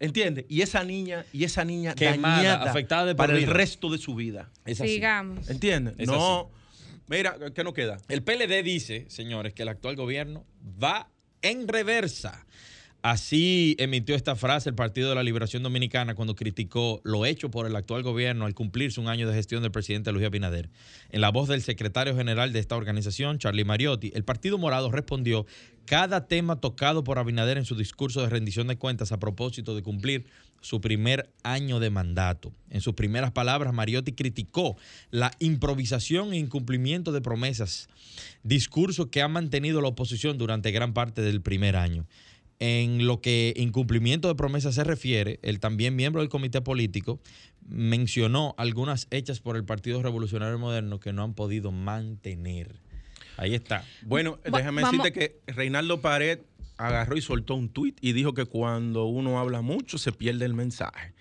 ¿Entiendes? 0.00 0.46
Y 0.48 0.62
esa 0.62 0.82
niña, 0.82 1.26
y 1.32 1.44
esa 1.44 1.64
niña 1.64 1.94
dañada, 1.94 2.70
afectada 2.70 3.14
para 3.14 3.36
el 3.36 3.46
resto 3.46 3.90
de 3.90 3.98
su 3.98 4.14
vida. 4.14 4.50
Sigamos. 4.66 5.48
¿Entiendes? 5.48 5.94
No 6.06 6.50
Mira, 7.10 7.36
¿qué 7.52 7.64
nos 7.64 7.74
queda? 7.74 7.98
El 8.08 8.22
PLD 8.22 8.62
dice, 8.62 9.06
señores, 9.08 9.52
que 9.52 9.62
el 9.62 9.68
actual 9.68 9.96
gobierno 9.96 10.46
va 10.80 11.10
en 11.42 11.66
reversa. 11.66 12.46
Así 13.02 13.74
emitió 13.80 14.14
esta 14.14 14.36
frase 14.36 14.68
el 14.68 14.76
Partido 14.76 15.08
de 15.08 15.16
la 15.16 15.24
Liberación 15.24 15.64
Dominicana 15.64 16.14
cuando 16.14 16.36
criticó 16.36 17.00
lo 17.02 17.26
hecho 17.26 17.50
por 17.50 17.66
el 17.66 17.74
actual 17.74 18.04
gobierno 18.04 18.44
al 18.44 18.54
cumplirse 18.54 19.00
un 19.00 19.08
año 19.08 19.26
de 19.26 19.34
gestión 19.34 19.62
del 19.62 19.72
presidente 19.72 20.12
Luis 20.12 20.24
Abinader. 20.24 20.70
En 21.10 21.20
la 21.20 21.30
voz 21.30 21.48
del 21.48 21.62
secretario 21.62 22.14
general 22.14 22.52
de 22.52 22.60
esta 22.60 22.76
organización, 22.76 23.38
Charlie 23.38 23.64
Mariotti, 23.64 24.12
el 24.14 24.22
Partido 24.22 24.56
Morado 24.56 24.92
respondió 24.92 25.46
cada 25.86 26.28
tema 26.28 26.60
tocado 26.60 27.02
por 27.02 27.18
Abinader 27.18 27.58
en 27.58 27.64
su 27.64 27.74
discurso 27.74 28.20
de 28.20 28.28
rendición 28.28 28.68
de 28.68 28.76
cuentas 28.76 29.10
a 29.10 29.18
propósito 29.18 29.74
de 29.74 29.82
cumplir 29.82 30.26
su 30.60 30.80
primer 30.80 31.30
año 31.42 31.80
de 31.80 31.90
mandato. 31.90 32.52
En 32.70 32.80
sus 32.80 32.94
primeras 32.94 33.32
palabras, 33.32 33.72
Mariotti 33.72 34.12
criticó 34.12 34.76
la 35.10 35.30
improvisación 35.38 36.32
e 36.32 36.38
incumplimiento 36.38 37.12
de 37.12 37.20
promesas, 37.20 37.88
discurso 38.42 39.10
que 39.10 39.22
ha 39.22 39.28
mantenido 39.28 39.80
la 39.80 39.88
oposición 39.88 40.38
durante 40.38 40.70
gran 40.70 40.92
parte 40.92 41.22
del 41.22 41.40
primer 41.40 41.76
año. 41.76 42.06
En 42.58 43.06
lo 43.06 43.22
que 43.22 43.54
incumplimiento 43.56 44.28
de 44.28 44.34
promesas 44.34 44.74
se 44.74 44.84
refiere, 44.84 45.38
el 45.42 45.60
también 45.60 45.96
miembro 45.96 46.20
del 46.20 46.28
comité 46.28 46.60
político 46.60 47.18
mencionó 47.66 48.54
algunas 48.58 49.06
hechas 49.10 49.40
por 49.40 49.56
el 49.56 49.64
Partido 49.64 50.02
Revolucionario 50.02 50.58
Moderno 50.58 51.00
que 51.00 51.14
no 51.14 51.22
han 51.22 51.32
podido 51.32 51.72
mantener. 51.72 52.76
Ahí 53.38 53.54
está. 53.54 53.82
Bueno, 54.02 54.38
déjame 54.44 54.82
decirte 54.82 55.12
que 55.12 55.40
Reinaldo 55.46 56.02
Pared 56.02 56.40
agarró 56.86 57.16
y 57.16 57.22
soltó 57.22 57.54
un 57.54 57.68
tuit 57.68 57.98
y 58.00 58.12
dijo 58.12 58.34
que 58.34 58.46
cuando 58.46 59.04
uno 59.04 59.38
habla 59.38 59.60
mucho 59.60 59.98
se 59.98 60.12
pierde 60.12 60.44
el 60.44 60.54
mensaje. 60.54 61.12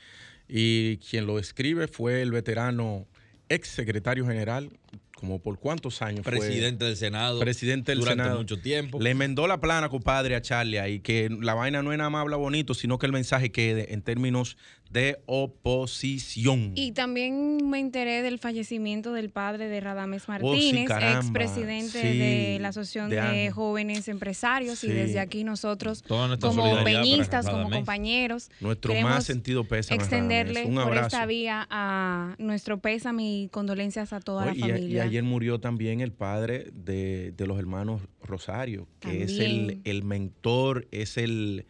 Y 0.48 0.98
quien 0.98 1.28
lo 1.28 1.38
escribe 1.38 1.88
fue 1.88 2.22
el 2.22 2.32
veterano 2.32 3.08
ex 3.50 3.68
secretario 3.68 4.25
general 4.25 4.70
como 5.16 5.39
por 5.42 5.60
cuántos 5.60 6.01
años 6.01 6.22
presidente 6.22 6.86
del 6.86 6.96
Senado 6.96 7.39
presidente 7.39 7.92
del 7.92 8.00
durante 8.00 8.24
Senado 8.24 8.39
mucho 8.39 8.62
tiempo 8.62 9.01
le 9.01 9.10
enmendó 9.10 9.48
la 9.48 9.60
plana 9.60 9.89
compadre 9.89 10.36
a 10.36 10.42
Charlie 10.42 10.80
ahí 10.80 11.01
que 11.01 11.30
la 11.42 11.56
vaina 11.56 11.84
no 11.84 11.92
es 11.92 11.98
nada 11.98 12.10
más 12.10 12.22
habla 12.22 12.38
bonito 12.38 12.74
sino 12.74 12.98
que 12.98 13.06
el 13.06 13.12
mensaje 13.12 13.51
quede 13.51 13.94
en 13.94 14.01
términos 14.01 14.56
de 14.89 15.19
oposición. 15.25 16.72
Y 16.75 16.93
también 16.93 17.69
me 17.69 17.79
enteré 17.79 18.22
del 18.22 18.39
fallecimiento 18.39 19.13
del 19.13 19.29
padre 19.29 19.67
de 19.67 19.79
Radames 19.79 20.24
oh, 20.27 20.31
Martínez 20.31 20.89
ex 20.89 21.31
presidente 21.31 22.00
de 22.00 22.58
la 22.60 22.69
asociación 22.69 23.10
de, 23.10 23.51
jóvenes 23.51 24.08
empresarios 24.08 24.84
y 24.84 24.88
desde 24.88 25.19
aquí 25.19 25.43
nosotros 25.43 26.03
como 26.41 26.84
peñistas 26.84 27.48
como 27.48 27.69
compañeros 27.69 28.50
nuestro 28.60 28.93
más 29.01 29.25
sentido 29.25 29.63
pésame 29.63 30.01
extenderle 30.01 30.67
por 30.67 30.98
esta 30.98 31.25
vía 31.25 31.67
a 31.69 32.36
nuestro 32.38 32.79
pésame 32.79 33.41
y 33.43 33.48
condolencias 33.50 34.13
a 34.13 34.19
toda 34.19 34.46
la 34.46 34.55
familia. 34.55 35.03
ayer 35.03 35.24
murió 35.24 35.60
también 35.60 36.01
el 36.01 36.12
padre 36.12 36.69
de, 36.74 37.34
los 37.46 37.58
hermanos 37.58 38.01
Rosario, 38.22 38.88
que 39.00 39.24
es 39.24 39.39
el, 39.39 40.03
mentor, 40.03 40.88
es 40.91 41.17
el, 41.17 41.65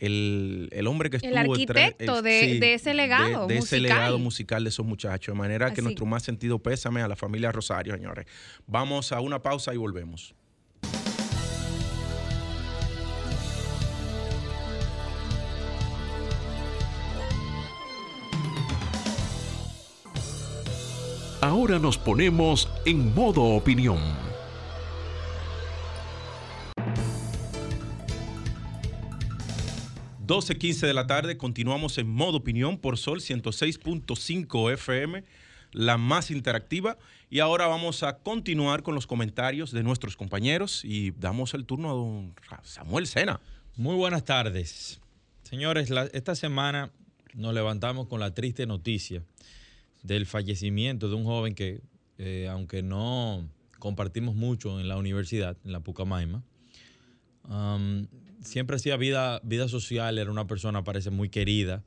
el, 0.00 0.86
hombre 0.86 1.10
que 1.10 1.18
estuvo... 1.18 1.32
El 1.32 1.38
arquitecto 1.38 2.22
de, 2.22 2.74
ese 2.74 2.94
legado 2.94 3.46
de, 3.46 3.58
ese 3.58 3.80
legado 3.80 4.18
musical 4.18 4.64
de 4.64 4.70
esos 4.70 4.86
muchachos. 4.86 5.34
De 5.34 5.38
manera 5.38 5.72
que 5.72 5.82
nuestro 5.82 6.06
más 6.06 6.22
sentido 6.22 6.58
pésame 6.58 7.02
a 7.02 7.08
la 7.08 7.16
familia 7.16 7.52
Rosario, 7.52 7.94
señores. 7.94 8.26
Vamos 8.66 9.12
a 9.12 9.20
una 9.20 9.42
pausa 9.42 9.74
y 9.74 9.76
volvemos. 9.76 10.34
Ahora 21.42 21.78
nos 21.78 21.96
ponemos 21.96 22.68
en 22.84 23.14
modo 23.14 23.42
opinión. 23.42 24.29
12.15 30.30 30.86
de 30.86 30.94
la 30.94 31.08
tarde, 31.08 31.36
continuamos 31.36 31.98
en 31.98 32.08
modo 32.08 32.36
opinión 32.36 32.78
por 32.78 32.98
Sol 32.98 33.18
106.5 33.18 34.72
FM, 34.74 35.24
la 35.72 35.98
más 35.98 36.30
interactiva. 36.30 36.98
Y 37.30 37.40
ahora 37.40 37.66
vamos 37.66 38.04
a 38.04 38.18
continuar 38.18 38.84
con 38.84 38.94
los 38.94 39.08
comentarios 39.08 39.72
de 39.72 39.82
nuestros 39.82 40.16
compañeros 40.16 40.84
y 40.84 41.10
damos 41.10 41.52
el 41.54 41.66
turno 41.66 41.90
a 41.90 41.94
don 41.94 42.34
Samuel 42.62 43.08
Sena. 43.08 43.40
Muy 43.74 43.96
buenas 43.96 44.24
tardes. 44.24 45.00
Señores, 45.42 45.90
esta 46.12 46.36
semana 46.36 46.92
nos 47.34 47.52
levantamos 47.52 48.06
con 48.06 48.20
la 48.20 48.32
triste 48.32 48.66
noticia 48.66 49.24
del 50.04 50.26
fallecimiento 50.26 51.08
de 51.08 51.16
un 51.16 51.24
joven 51.24 51.56
que, 51.56 51.80
eh, 52.18 52.46
aunque 52.48 52.84
no 52.84 53.48
compartimos 53.80 54.36
mucho 54.36 54.78
en 54.78 54.86
la 54.86 54.96
universidad, 54.96 55.56
en 55.64 55.72
la 55.72 55.80
Pucamaima, 55.80 56.44
siempre 58.42 58.76
hacía 58.76 58.96
vida, 58.96 59.40
vida 59.42 59.68
social, 59.68 60.18
era 60.18 60.30
una 60.30 60.46
persona, 60.46 60.84
parece, 60.84 61.10
muy 61.10 61.28
querida. 61.28 61.82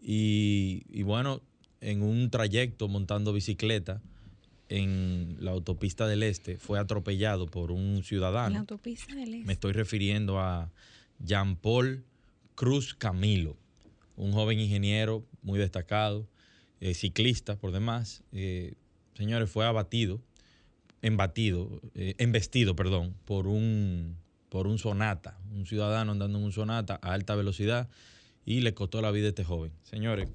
Y, 0.00 1.02
bueno, 1.02 1.40
en 1.80 2.02
un 2.02 2.30
trayecto 2.30 2.88
montando 2.88 3.32
bicicleta 3.32 4.00
en 4.68 5.36
la 5.40 5.52
autopista 5.52 6.06
del 6.06 6.22
Este, 6.22 6.58
fue 6.58 6.78
atropellado 6.78 7.46
por 7.46 7.72
un 7.72 8.02
ciudadano. 8.04 8.50
La 8.50 8.60
autopista 8.60 9.14
del 9.14 9.34
Este. 9.34 9.46
Me 9.46 9.52
estoy 9.52 9.72
refiriendo 9.72 10.38
a 10.38 10.70
Jean 11.24 11.56
Paul 11.56 12.04
Cruz 12.54 12.94
Camilo, 12.94 13.56
un 14.16 14.32
joven 14.32 14.60
ingeniero 14.60 15.24
muy 15.42 15.58
destacado 15.58 16.26
eh, 16.80 16.94
ciclista 16.94 17.56
por 17.56 17.72
demás, 17.72 18.22
eh, 18.32 18.74
señores, 19.14 19.50
fue 19.50 19.66
abatido, 19.66 20.20
embatido, 21.02 21.80
eh, 21.94 22.14
embestido, 22.18 22.76
perdón, 22.76 23.14
por 23.24 23.48
un, 23.48 24.16
por 24.48 24.66
un 24.66 24.78
sonata, 24.78 25.38
un 25.52 25.66
ciudadano 25.66 26.12
andando 26.12 26.38
en 26.38 26.44
un 26.44 26.52
sonata 26.52 26.98
a 27.02 27.12
alta 27.12 27.34
velocidad 27.34 27.88
y 28.44 28.60
le 28.60 28.74
costó 28.74 29.02
la 29.02 29.10
vida 29.10 29.26
a 29.26 29.28
este 29.30 29.44
joven. 29.44 29.72
Señores, 29.82 30.28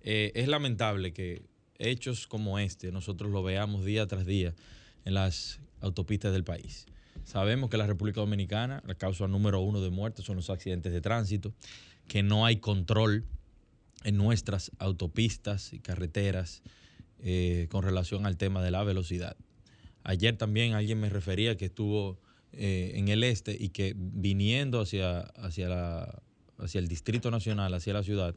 es 0.00 0.48
lamentable 0.48 1.12
que 1.12 1.42
hechos 1.78 2.26
como 2.26 2.58
este 2.58 2.92
nosotros 2.92 3.30
lo 3.30 3.42
veamos 3.42 3.84
día 3.84 4.06
tras 4.06 4.26
día 4.26 4.54
en 5.04 5.14
las 5.14 5.60
autopistas 5.80 6.32
del 6.32 6.44
país. 6.44 6.86
Sabemos 7.24 7.70
que 7.70 7.76
la 7.76 7.86
República 7.86 8.20
Dominicana, 8.20 8.82
la 8.86 8.94
causa 8.94 9.26
número 9.26 9.60
uno 9.60 9.80
de 9.80 9.90
muertes 9.90 10.24
son 10.24 10.36
los 10.36 10.50
accidentes 10.50 10.92
de 10.92 11.00
tránsito, 11.00 11.52
que 12.06 12.22
no 12.22 12.46
hay 12.46 12.58
control 12.58 13.24
en 14.04 14.16
nuestras 14.16 14.70
autopistas 14.78 15.72
y 15.72 15.80
carreteras 15.80 16.62
eh, 17.18 17.66
con 17.70 17.82
relación 17.82 18.26
al 18.26 18.36
tema 18.36 18.62
de 18.62 18.70
la 18.70 18.84
velocidad. 18.84 19.36
Ayer 20.04 20.36
también 20.36 20.74
alguien 20.74 21.00
me 21.00 21.08
refería 21.08 21.56
que 21.56 21.64
estuvo 21.64 22.20
eh, 22.56 22.92
en 22.94 23.08
el 23.08 23.22
este 23.24 23.56
y 23.58 23.68
que 23.68 23.94
viniendo 23.96 24.80
hacia, 24.80 25.20
hacia, 25.20 25.68
la, 25.68 26.22
hacia 26.58 26.78
el 26.78 26.88
Distrito 26.88 27.30
Nacional, 27.30 27.74
hacia 27.74 27.92
la 27.92 28.02
ciudad, 28.02 28.34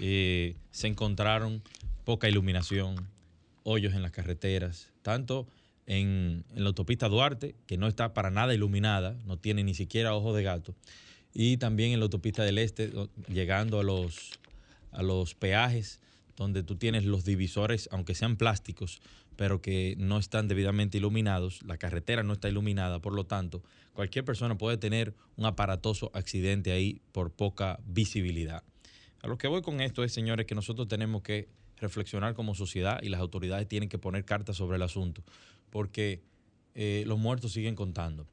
eh, 0.00 0.56
se 0.70 0.86
encontraron 0.86 1.62
poca 2.04 2.28
iluminación, 2.28 3.08
hoyos 3.62 3.94
en 3.94 4.02
las 4.02 4.12
carreteras, 4.12 4.92
tanto 5.02 5.46
en, 5.86 6.44
en, 6.54 6.62
la 6.62 6.68
autopista 6.68 7.08
Duarte, 7.08 7.54
que 7.66 7.76
no 7.76 7.88
está 7.88 8.14
para 8.14 8.30
nada 8.30 8.54
iluminada, 8.54 9.16
no 9.26 9.36
tiene 9.36 9.64
ni 9.64 9.74
siquiera 9.74 10.14
ojo 10.14 10.34
de 10.34 10.42
gato, 10.42 10.74
y 11.34 11.56
también 11.56 11.92
en 11.92 12.00
la 12.00 12.04
autopista 12.04 12.44
del 12.44 12.58
Este, 12.58 12.92
llegando 13.28 13.80
a 13.80 13.82
los 13.82 14.38
a 14.92 15.02
los 15.02 15.34
peajes 15.34 16.00
donde 16.40 16.62
tú 16.62 16.76
tienes 16.76 17.04
los 17.04 17.26
divisores, 17.26 17.86
aunque 17.92 18.14
sean 18.14 18.36
plásticos, 18.36 19.02
pero 19.36 19.60
que 19.60 19.94
no 19.98 20.18
están 20.18 20.48
debidamente 20.48 20.96
iluminados, 20.96 21.62
la 21.64 21.76
carretera 21.76 22.22
no 22.22 22.32
está 22.32 22.48
iluminada, 22.48 22.98
por 22.98 23.12
lo 23.12 23.26
tanto, 23.26 23.62
cualquier 23.92 24.24
persona 24.24 24.56
puede 24.56 24.78
tener 24.78 25.14
un 25.36 25.44
aparatoso 25.44 26.10
accidente 26.14 26.72
ahí 26.72 27.02
por 27.12 27.30
poca 27.30 27.78
visibilidad. 27.84 28.62
A 29.20 29.28
lo 29.28 29.36
que 29.36 29.48
voy 29.48 29.60
con 29.60 29.82
esto 29.82 30.02
es, 30.02 30.14
señores, 30.14 30.46
que 30.46 30.54
nosotros 30.54 30.88
tenemos 30.88 31.20
que 31.20 31.50
reflexionar 31.76 32.32
como 32.32 32.54
sociedad 32.54 33.02
y 33.02 33.10
las 33.10 33.20
autoridades 33.20 33.68
tienen 33.68 33.90
que 33.90 33.98
poner 33.98 34.24
cartas 34.24 34.56
sobre 34.56 34.76
el 34.76 34.82
asunto, 34.82 35.22
porque 35.68 36.22
eh, 36.74 37.04
los 37.06 37.18
muertos 37.18 37.52
siguen 37.52 37.74
contando. 37.74 38.26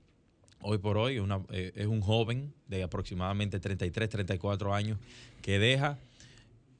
hoy 0.61 0.77
por 0.77 0.97
hoy 0.97 1.21
eh, 1.49 1.73
es 1.75 1.87
un 1.87 1.99
joven 1.99 2.53
de 2.69 2.83
aproximadamente 2.83 3.59
33, 3.59 4.09
34 4.09 4.73
años 4.73 4.97
que 5.41 5.59
deja 5.59 5.99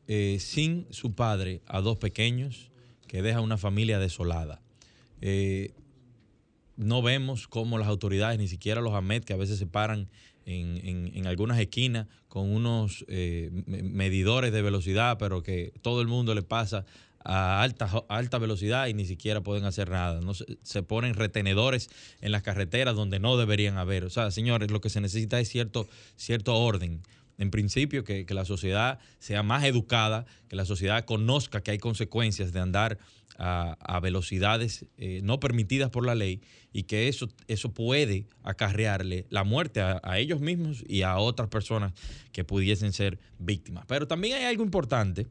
eh, 0.08 0.38
sin 0.40 0.88
su 0.92 1.14
padre 1.14 1.62
a 1.68 1.82
dos 1.82 1.98
pequeños, 1.98 2.72
que 3.08 3.22
deja 3.22 3.42
una 3.42 3.58
familia 3.58 4.00
desolada. 4.00 4.62
Eh, 5.22 5.74
no 6.76 7.02
vemos 7.02 7.48
cómo 7.48 7.78
las 7.78 7.88
autoridades, 7.88 8.38
ni 8.38 8.48
siquiera 8.48 8.82
los 8.82 8.94
AMED, 8.94 9.24
que 9.24 9.34
a 9.34 9.38
veces 9.38 9.58
se 9.58 9.68
paran 9.68 10.10
en, 10.46 11.28
algunas 11.28 11.60
esquinas 11.60 12.08
con 12.30 12.50
unos 12.50 13.04
medidores 13.66 14.54
de 14.54 14.62
velocidad, 14.62 15.18
pero 15.18 15.44
que 15.44 15.74
todo 15.82 16.02
el 16.02 16.08
mundo 16.08 16.34
le 16.36 16.44
pasa 16.44 16.86
a 17.28 17.62
alta, 17.62 17.90
alta 18.08 18.38
velocidad 18.38 18.88
y 18.88 18.94
ni 18.94 19.06
siquiera 19.06 19.42
pueden 19.42 19.66
hacer 19.66 19.90
nada. 19.90 20.22
No 20.22 20.34
se, 20.34 20.84
ponen 20.84 21.14
retenedores 21.14 21.90
en 22.22 22.32
las 22.32 22.42
carreteras 22.42 22.96
donde 22.96 23.20
no 23.20 23.36
deberían 23.36 23.78
haber. 23.78 24.06
O 24.06 24.10
sea, 24.10 24.32
señores, 24.32 24.72
lo 24.72 24.80
que 24.80 24.90
se 24.90 25.02
necesita 25.02 25.38
es 25.40 25.50
cierto, 25.50 25.90
cierto 26.16 26.56
orden. 26.56 27.02
En 27.38 27.52
principio, 27.52 28.04
que, 28.04 28.26
la 28.30 28.46
sociedad 28.46 29.00
sea 29.20 29.44
más 29.44 29.64
educada, 29.64 30.26
que 30.48 30.56
la 30.56 30.66
sociedad 30.66 31.06
conozca 31.06 31.62
que 31.62 31.72
hay 31.72 31.78
consecuencias 31.78 32.52
de 32.52 32.60
andar 32.60 32.98
a, 33.40 34.00
velocidades 34.02 34.86
eh, 34.98 35.22
no 35.24 35.40
permitidas 35.40 35.92
por 35.92 36.04
la 36.04 36.16
ley 36.16 36.42
y 36.74 36.84
que 36.84 37.08
eso, 37.08 37.30
eso 37.48 37.72
puede 37.72 38.26
acarrearle 38.42 39.28
la 39.30 39.44
muerte 39.44 39.80
a 39.82 40.18
ellos 40.18 40.42
mismos 40.42 40.84
y 40.88 41.04
a 41.04 41.18
otras 41.18 41.48
personas 41.48 41.94
que 42.32 42.44
pudiesen 42.44 42.94
ser 42.94 43.20
víctimas. 43.38 43.86
Pero 43.88 44.08
también 44.08 44.38
hay 44.38 44.46
algo 44.46 44.64
importante 44.64 45.28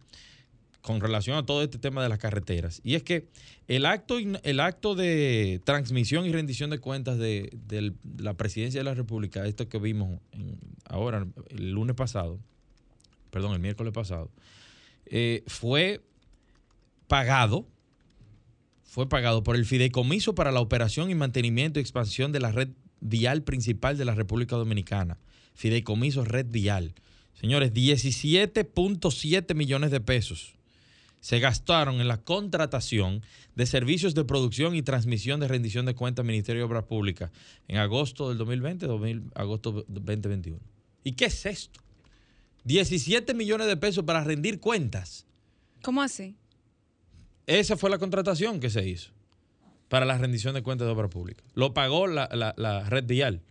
con 0.86 1.00
relación 1.00 1.36
a 1.36 1.44
todo 1.44 1.64
este 1.64 1.78
tema 1.78 2.00
de 2.00 2.08
las 2.08 2.20
carreteras. 2.20 2.80
Y 2.84 2.94
es 2.94 3.02
que 3.02 3.26
el 3.66 3.86
acto, 3.86 4.18
el 4.20 4.60
acto 4.60 4.94
de 4.94 5.60
transmisión 5.64 6.26
y 6.26 6.32
rendición 6.32 6.70
de 6.70 6.78
cuentas 6.78 7.18
de, 7.18 7.50
la 8.18 8.34
presidencia 8.34 8.78
de 8.78 8.84
la 8.84 8.94
República, 8.94 9.44
esto 9.46 9.68
que 9.68 9.78
vimos 9.78 10.20
ahora, 10.84 11.26
el 11.48 11.72
lunes 11.72 11.96
pasado, 11.96 12.38
perdón, 13.32 13.54
el 13.54 13.58
miércoles 13.58 13.92
pasado, 13.92 14.30
eh, 15.06 15.42
fue 15.48 16.02
pagado, 17.08 17.66
fue 18.84 19.08
pagado 19.08 19.42
por 19.42 19.56
el 19.56 19.66
Fideicomiso 19.66 20.36
para 20.36 20.52
la 20.52 20.60
operación 20.60 21.10
y 21.10 21.16
mantenimiento 21.16 21.80
y 21.80 21.82
expansión 21.82 22.30
de 22.30 22.38
la 22.38 22.52
red 22.52 22.68
vial 23.00 23.42
principal 23.42 23.98
de 23.98 24.04
la 24.04 24.14
República 24.14 24.54
Dominicana. 24.54 25.18
Fideicomiso 25.54 26.24
Red 26.24 26.46
Vial. 26.50 26.94
Señores, 27.34 27.74
17.7 27.74 29.52
millones 29.56 29.90
de 29.90 30.00
pesos 30.00 30.55
se 31.20 31.40
gastaron 31.40 32.00
en 32.00 32.08
la 32.08 32.22
contratación 32.22 33.22
de 33.54 33.66
servicios 33.66 34.14
de 34.14 34.24
producción 34.24 34.74
y 34.74 34.82
transmisión 34.82 35.40
de 35.40 35.48
rendición 35.48 35.86
de 35.86 35.94
cuentas 35.94 36.22
al 36.22 36.28
Ministerio 36.28 36.60
de 36.60 36.66
Obras 36.66 36.84
Públicas 36.84 37.30
en 37.68 37.78
agosto 37.78 38.28
del 38.28 38.38
2020, 38.38 38.86
agosto 39.34 39.84
2021. 39.88 40.60
¿Y 41.04 41.12
qué 41.12 41.26
es 41.26 41.46
esto? 41.46 41.80
17 42.64 43.34
millones 43.34 43.66
de 43.66 43.76
pesos 43.76 44.04
para 44.04 44.24
rendir 44.24 44.60
cuentas. 44.60 45.26
¿Cómo 45.82 46.02
así? 46.02 46.36
Esa 47.46 47.76
fue 47.76 47.90
la 47.90 47.98
contratación 47.98 48.60
que 48.60 48.70
se 48.70 48.86
hizo 48.86 49.12
para 49.88 50.04
la 50.04 50.18
rendición 50.18 50.54
de 50.54 50.62
cuentas 50.62 50.86
de 50.86 50.92
obras 50.92 51.10
públicas. 51.10 51.46
Lo 51.54 51.74
pagó 51.74 52.06
la, 52.08 52.28
la 52.32 52.90
red 52.90 53.04
vial. 53.04 53.42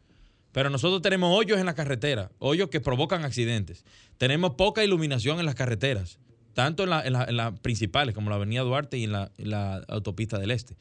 Pero 0.52 0.70
nosotros 0.70 1.02
tenemos 1.02 1.38
hoyos 1.38 1.60
en 1.60 1.66
la 1.66 1.76
carretera, 1.76 2.32
hoyos 2.40 2.70
que 2.70 2.80
provocan 2.80 3.26
accidentes. 3.26 3.84
Tenemos 4.18 4.56
poca 4.56 4.86
iluminación 4.86 5.40
en 5.40 5.46
las 5.46 5.56
carreteras 5.56 6.20
tanto 6.56 6.84
en 6.84 7.38
las 7.38 7.60
principales 7.60 8.16
como 8.16 8.30
la 8.30 8.38
Avenida 8.38 8.62
Duarte 8.62 8.98
y 8.98 9.04
en 9.04 9.12
la, 9.12 9.84
Autopista 9.90 10.40
del 10.40 10.52
Este. 10.52 10.76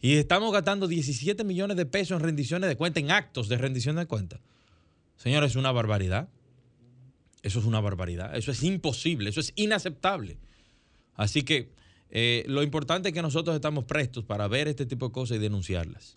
Y 0.00 0.14
estamos 0.14 0.50
gastando 0.50 0.88
17 0.88 1.44
millones 1.44 1.76
de 1.76 1.84
pesos 1.84 2.18
en 2.18 2.24
rendiciones 2.24 2.70
de 2.70 2.76
cuenta, 2.76 3.00
en 3.00 3.10
actos 3.10 3.48
de 3.50 3.58
rendición 3.58 3.96
de 3.96 4.06
cuenta. 4.06 4.40
Señores, 5.18 5.50
es 5.50 5.56
una 5.56 5.72
barbaridad. 5.72 6.30
Eso 7.42 7.58
es 7.58 7.66
una 7.66 7.80
barbaridad. 7.80 8.34
Eso 8.34 8.50
es 8.50 8.62
imposible. 8.62 9.28
Eso 9.28 9.40
es 9.40 9.52
inaceptable. 9.56 10.38
Así 11.16 11.42
que 11.42 11.68
eh, 12.10 12.44
lo 12.48 12.62
importante 12.62 13.10
es 13.10 13.14
que 13.14 13.20
nosotros 13.20 13.54
estamos 13.54 13.84
prestos 13.84 14.24
para 14.24 14.48
ver 14.48 14.68
este 14.68 14.86
tipo 14.86 15.08
de 15.08 15.12
cosas 15.12 15.36
y 15.36 15.40
denunciarlas. 15.40 16.16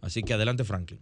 Así 0.00 0.22
que 0.22 0.32
adelante, 0.32 0.64
Franklin. 0.64 1.00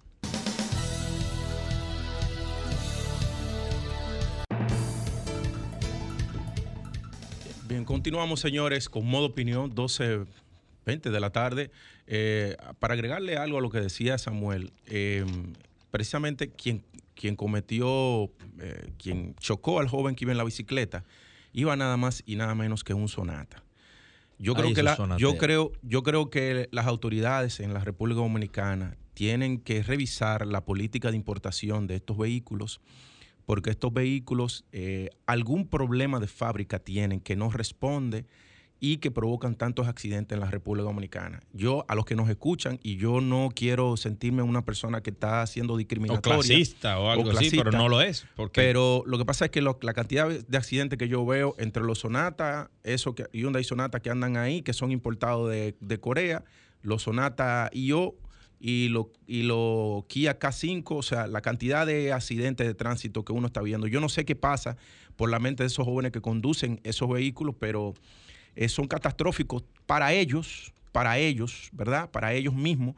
Bien, 7.79 7.85
continuamos, 7.85 8.41
señores, 8.41 8.89
con 8.89 9.07
modo 9.07 9.27
opinión, 9.27 9.73
12.20 9.73 11.13
de 11.13 11.21
la 11.21 11.31
tarde. 11.31 11.71
Eh, 12.09 12.57
para 12.81 12.95
agregarle 12.95 13.37
algo 13.37 13.59
a 13.59 13.61
lo 13.61 13.71
que 13.71 13.79
decía 13.79 14.19
Samuel, 14.19 14.73
eh, 14.87 15.25
precisamente 15.93 16.51
quien, 16.51 16.83
quien 17.15 17.37
cometió, 17.37 18.33
eh, 18.59 18.91
quien 18.99 19.37
chocó 19.37 19.79
al 19.79 19.87
joven 19.87 20.17
que 20.17 20.25
iba 20.25 20.33
en 20.33 20.39
la 20.39 20.43
bicicleta, 20.43 21.05
iba 21.53 21.77
nada 21.77 21.97
más 21.97 22.25
y 22.27 22.35
nada 22.35 22.53
menos 22.57 22.83
que 22.83 22.95
un 22.95 23.07
sonata. 23.07 23.63
Yo 24.41 24.55
creo, 24.55 24.75
que 24.75 24.85
yo, 25.19 25.39
creo, 25.39 25.71
yo 25.83 26.03
creo 26.03 26.31
que 26.31 26.69
las 26.73 26.87
autoridades 26.87 27.61
en 27.61 27.75
la 27.75 27.85
República 27.85 28.21
Dominicana 28.21 28.97
tienen 29.15 29.61
que 29.61 29.85
revisar 29.85 30.49
la 30.49 30.65
política 30.65 31.13
de 31.13 31.17
importación 31.17 31.87
de 31.87 31.95
estos 31.95 32.19
vehículos 32.19 32.81
porque 33.49 33.71
estos 33.71 33.95
vehículos 33.95 34.67
eh, 34.73 35.09
algún 35.25 35.67
problema 35.67 36.21
de 36.21 36.27
fábrica 36.27 36.81
tienen 36.81 37.19
que 37.19 37.35
no 37.35 37.49
responde 37.49 38.27
y 38.79 38.99
que 38.99 39.11
provocan 39.11 39.55
tantos 39.55 39.89
accidentes 39.89 40.37
en 40.37 40.41
la 40.41 40.51
República 40.51 40.85
Dominicana. 40.85 41.41
Yo, 41.55 41.87
a 41.89 41.95
los 41.95 42.05
que 42.05 42.15
nos 42.15 42.29
escuchan, 42.29 42.79
y 42.83 42.97
yo 42.97 43.23
no 43.23 43.49
quiero 43.55 43.97
sentirme 43.97 44.43
una 44.43 44.67
persona 44.67 45.01
que 45.01 45.09
está 45.09 45.47
siendo 45.47 45.79
discriminatoria. 45.79 46.37
O 46.37 46.43
clasista 46.43 46.99
o 46.99 47.11
algo 47.11 47.31
así, 47.31 47.51
pero 47.57 47.73
no 47.73 47.89
lo 47.89 48.03
es. 48.03 48.27
Pero 48.53 49.03
lo 49.07 49.17
que 49.17 49.25
pasa 49.25 49.47
es 49.47 49.51
que 49.51 49.63
la 49.63 49.95
cantidad 49.95 50.29
de 50.29 50.59
accidentes 50.59 50.99
que 50.99 51.09
yo 51.09 51.25
veo 51.25 51.55
entre 51.57 51.83
los 51.83 52.01
Sonata 52.01 52.71
eso 52.85 53.15
que, 53.15 53.29
Hyundai 53.33 53.65
Sonata 53.65 54.01
que 54.01 54.11
andan 54.11 54.37
ahí, 54.37 54.61
que 54.61 54.75
son 54.75 54.93
importados 54.93 55.49
de, 55.49 55.75
de 55.81 55.99
Corea, 55.99 56.45
los 56.83 57.05
Sonata 57.05 57.71
IO, 57.73 58.15
y 58.61 58.89
lo, 58.89 59.11
y 59.27 59.43
lo 59.43 60.05
Kia 60.09 60.39
K5, 60.39 60.85
o 60.91 61.03
sea, 61.03 61.27
la 61.27 61.41
cantidad 61.41 61.87
de 61.87 62.13
accidentes 62.13 62.67
de 62.67 62.75
tránsito 62.75 63.25
que 63.25 63.33
uno 63.33 63.47
está 63.47 63.63
viendo. 63.63 63.87
Yo 63.87 64.01
no 64.01 64.09
sé 64.09 64.25
qué 64.25 64.35
pasa 64.35 64.77
por 65.17 65.31
la 65.31 65.39
mente 65.39 65.63
de 65.63 65.69
esos 65.69 65.85
jóvenes 65.85 66.13
que 66.13 66.21
conducen 66.21 66.81
esos 66.85 67.09
vehículos, 67.09 67.55
pero 67.59 67.95
eh, 68.57 68.69
son 68.69 68.87
catastróficos 68.87 69.65
para 69.87 70.13
ellos, 70.13 70.73
para 70.93 71.19
ellos, 71.19 71.69
¿verdad? 71.73 72.11
Para 72.11 72.33
ellos 72.35 72.55
mismos, 72.55 72.97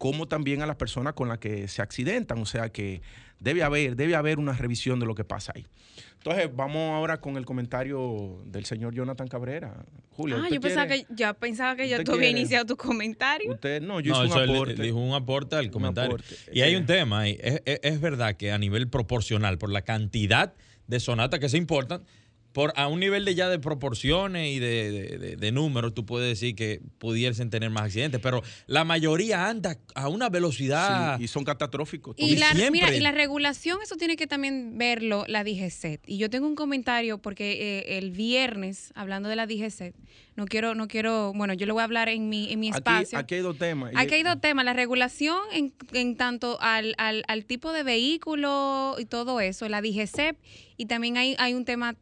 como 0.00 0.26
también 0.26 0.62
a 0.62 0.66
las 0.66 0.76
personas 0.76 1.12
con 1.12 1.28
las 1.28 1.36
que 1.36 1.68
se 1.68 1.82
accidentan. 1.82 2.38
O 2.38 2.46
sea 2.46 2.70
que 2.70 3.02
debe 3.38 3.62
haber, 3.62 3.96
debe 3.96 4.16
haber 4.16 4.38
una 4.38 4.54
revisión 4.54 4.98
de 4.98 5.04
lo 5.04 5.14
que 5.14 5.24
pasa 5.24 5.52
ahí. 5.54 5.66
Entonces, 6.14 6.48
vamos 6.56 6.90
ahora 6.94 7.20
con 7.20 7.36
el 7.36 7.44
comentario 7.44 8.42
del 8.46 8.64
señor 8.64 8.94
Jonathan 8.94 9.28
Cabrera. 9.28 9.84
Julio, 10.08 10.38
ah, 10.42 10.48
yo 10.50 10.58
pensaba, 10.58 10.86
que, 10.86 11.04
ya 11.10 11.34
pensaba 11.34 11.76
que 11.76 11.86
ya 11.86 12.02
tú 12.02 12.12
habías 12.12 12.30
iniciado 12.30 12.64
tu 12.64 12.78
comentario. 12.78 13.52
Usted, 13.52 13.82
no, 13.82 14.00
yo 14.00 14.24
hice 14.24 14.38
un 14.38 14.50
aporte. 14.50 14.82
dijo 14.82 14.96
un 14.96 15.12
aporte 15.12 15.56
al 15.56 15.70
comentario. 15.70 16.16
Y 16.50 16.62
hay 16.62 16.76
un 16.76 16.86
tema, 16.86 17.28
es, 17.28 17.60
es, 17.66 18.00
verdad 18.00 18.36
que 18.36 18.52
a 18.52 18.58
nivel 18.58 18.88
proporcional, 18.88 19.58
por 19.58 19.68
la 19.68 19.82
cantidad 19.82 20.54
de 20.86 20.98
sonatas 20.98 21.40
que 21.40 21.50
se 21.50 21.58
importan, 21.58 22.04
por 22.52 22.72
a 22.76 22.88
un 22.88 23.00
nivel 23.00 23.24
de 23.24 23.34
ya 23.34 23.48
de 23.48 23.58
proporciones 23.58 24.50
y 24.50 24.58
de, 24.58 25.50
números, 25.52 25.94
tú 25.94 26.06
puedes 26.06 26.28
decir 26.28 26.54
que 26.54 26.80
pudiesen 26.98 27.50
tener 27.50 27.70
más 27.70 27.84
accidentes, 27.84 28.20
pero 28.20 28.42
la 28.66 28.84
mayoría 28.84 29.48
anda 29.48 29.78
a 29.94 30.08
una 30.08 30.28
velocidad. 30.28 31.18
y 31.18 31.28
son 31.28 31.44
catastróficos. 31.44 32.14
Y 32.18 32.36
la, 32.36 32.54
mira, 32.70 32.94
y 32.94 33.00
la 33.00 33.12
regulación, 33.12 33.78
eso 33.82 33.96
tiene 33.96 34.16
que 34.16 34.26
también 34.26 34.78
verlo 34.78 35.24
la 35.26 35.44
DGCET. 35.44 36.02
Y 36.06 36.18
yo 36.18 36.30
tengo 36.30 36.46
un 36.46 36.54
comentario 36.54 37.18
porque 37.18 37.78
eh, 37.80 37.98
el 37.98 38.10
viernes, 38.10 38.92
hablando 38.94 39.28
de 39.28 39.36
la 39.36 39.46
DGCET, 39.46 39.94
no 40.36 40.46
quiero, 40.46 40.74
no 40.74 40.88
quiero, 40.88 41.32
bueno, 41.34 41.54
yo 41.54 41.66
le 41.66 41.72
voy 41.72 41.80
a 41.80 41.84
hablar 41.84 42.08
en 42.08 42.28
mi, 42.28 42.52
en 42.52 42.60
mi 42.60 42.70
espacio. 42.70 43.18
Aquí, 43.18 43.36
hay 43.36 43.42
dos 43.42 43.58
temas. 43.58 43.92
Aquí 43.94 44.14
hay 44.14 44.22
dos 44.22 44.40
temas. 44.40 44.64
La 44.64 44.72
regulación 44.72 45.38
en, 45.52 45.72
en 45.92 46.16
tanto 46.16 46.58
al, 46.60 46.94
al, 46.98 47.24
al 47.28 47.44
tipo 47.44 47.72
de 47.72 47.82
vehículo 47.82 48.96
y 48.98 49.04
todo 49.04 49.40
eso, 49.40 49.68
la 49.68 49.82
DGCEP, 49.82 50.36
y 50.76 50.86
también 50.86 51.16
hay, 51.16 51.36
hay 51.38 51.54
un 51.54 51.64
tema 51.64 51.96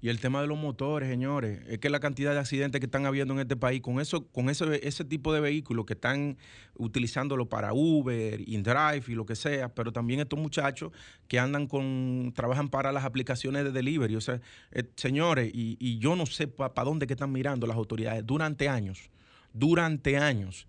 y 0.00 0.10
el 0.10 0.20
tema 0.20 0.40
de 0.40 0.46
los 0.46 0.56
motores, 0.56 1.08
señores, 1.08 1.60
es 1.66 1.78
que 1.78 1.90
la 1.90 1.98
cantidad 1.98 2.32
de 2.32 2.38
accidentes 2.38 2.78
que 2.80 2.86
están 2.86 3.04
habiendo 3.04 3.34
en 3.34 3.40
este 3.40 3.56
país 3.56 3.80
con 3.80 4.00
eso, 4.00 4.26
con 4.28 4.48
ese, 4.48 5.04
tipo 5.04 5.32
de 5.32 5.40
vehículos 5.40 5.86
que 5.86 5.94
están 5.94 6.38
utilizándolo 6.76 7.48
para 7.48 7.72
Uber, 7.72 8.40
InDrive 8.48 9.02
y 9.08 9.14
lo 9.14 9.26
que 9.26 9.34
sea, 9.34 9.74
pero 9.74 9.92
también 9.92 10.20
estos 10.20 10.38
muchachos 10.38 10.92
que 11.26 11.40
andan 11.40 11.66
con, 11.66 12.32
trabajan 12.34 12.68
para 12.68 12.92
las 12.92 13.04
aplicaciones 13.04 13.64
de 13.64 13.72
delivery. 13.72 14.14
O 14.14 14.20
sea, 14.20 14.40
eh, 14.70 14.84
señores, 14.94 15.50
y, 15.52 15.98
yo 15.98 16.14
no 16.14 16.26
sé 16.26 16.46
para 16.46 16.84
dónde 16.84 17.08
que 17.08 17.14
están 17.14 17.32
mirando 17.32 17.66
las 17.66 17.76
autoridades 17.76 18.24
durante 18.24 18.68
años, 18.68 19.10
durante 19.52 20.16
años, 20.16 20.68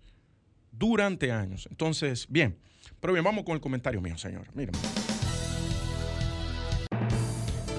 durante 0.72 1.30
años. 1.30 1.68
Entonces, 1.70 2.26
bien, 2.28 2.56
pero 2.98 3.12
bien, 3.12 3.24
vamos 3.24 3.44
con 3.44 3.54
el 3.54 3.60
comentario 3.60 4.00
mío, 4.00 4.18
señor. 4.18 4.48
Miren. 4.54 4.74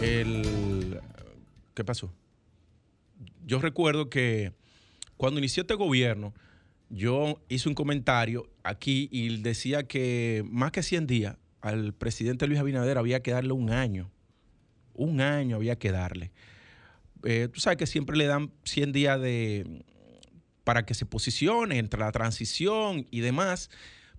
El 0.02 0.81
¿Qué 1.74 1.84
pasó? 1.84 2.14
Yo 3.46 3.60
recuerdo 3.60 4.10
que 4.10 4.54
cuando 5.18 5.40
inició 5.40 5.62
este 5.62 5.76
gobierno, 5.76 6.34
yo 6.90 7.42
hice 7.48 7.70
un 7.70 7.76
comentario 7.76 8.50
aquí 8.64 9.08
y 9.12 9.38
decía 9.38 9.84
que 9.84 10.44
más 10.50 10.72
que 10.72 10.84
100 10.84 11.08
días 11.08 11.38
al 11.62 11.94
presidente 11.94 12.48
Luis 12.48 12.60
Abinader 12.60 12.98
había 12.98 13.22
que 13.22 13.32
darle 13.32 13.54
un 13.54 13.70
año. 13.70 14.12
Un 14.94 15.22
año 15.22 15.56
había 15.56 15.78
que 15.78 15.92
darle. 15.92 16.32
Eh, 17.24 17.48
tú 17.52 17.60
sabes 17.60 17.78
que 17.78 17.88
siempre 17.88 18.18
le 18.18 18.26
dan 18.26 18.52
100 18.64 18.92
días 18.92 19.22
de, 19.22 19.84
para 20.64 20.86
que 20.86 20.94
se 20.94 21.06
posicione 21.06 21.78
entre 21.78 22.00
la 22.00 22.12
transición 22.12 23.08
y 23.12 23.22
demás. 23.22 23.70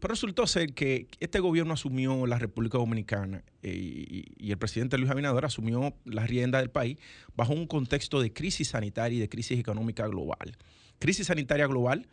Pero 0.02 0.14
resultó 0.14 0.48
ser 0.48 0.74
que 0.74 1.06
este 1.20 1.38
gobierno 1.38 1.74
asumió 1.74 2.26
la 2.26 2.36
República 2.36 2.76
Dominicana 2.76 3.44
eh, 3.62 4.24
y, 4.36 4.50
el 4.50 4.58
presidente 4.58 4.98
Luis 4.98 5.08
Abinader 5.08 5.44
asumió 5.44 5.94
la 6.04 6.26
rienda 6.26 6.58
del 6.58 6.70
país 6.70 6.98
bajo 7.36 7.52
un 7.52 7.68
contexto 7.68 8.20
de 8.20 8.32
crisis 8.32 8.70
sanitaria 8.70 9.18
y 9.18 9.20
de 9.20 9.28
crisis 9.28 9.60
económica 9.60 10.08
global. 10.08 10.56
Crisis 10.98 11.28
sanitaria 11.28 11.68
global, 11.68 12.08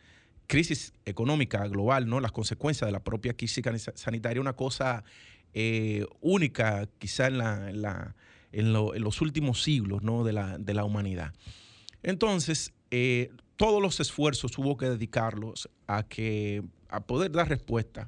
crisis 0.46 0.94
económica 1.06 1.68
global, 1.68 2.08
¿no? 2.08 2.20
Las 2.20 2.32
consecuencias 2.32 2.88
de 2.88 2.92
la 2.92 3.04
propia 3.04 3.34
crisis 3.34 3.64
sanitaria, 3.96 4.40
una 4.40 4.54
cosa 4.54 5.04
eh, 5.56 6.06
única 6.22 6.88
quizá 7.00 7.26
en, 7.26 8.72
los 8.72 9.22
últimos 9.22 9.64
siglos 9.64 10.04
¿no? 10.04 10.24
de, 10.24 10.34
la, 10.34 10.60
de 10.60 10.76
la 10.76 10.84
humanidad. 10.84 11.34
Entonces, 12.04 12.72
eh, 12.92 13.32
todos 13.60 13.82
los 13.82 14.00
esfuerzos 14.00 14.58
hubo 14.58 14.78
que 14.78 14.90
dedicarlos 14.90 15.70
a, 15.86 16.04
que, 16.04 16.64
a 16.88 17.02
poder 17.02 17.34
dar 17.34 17.50
respuesta 17.50 18.08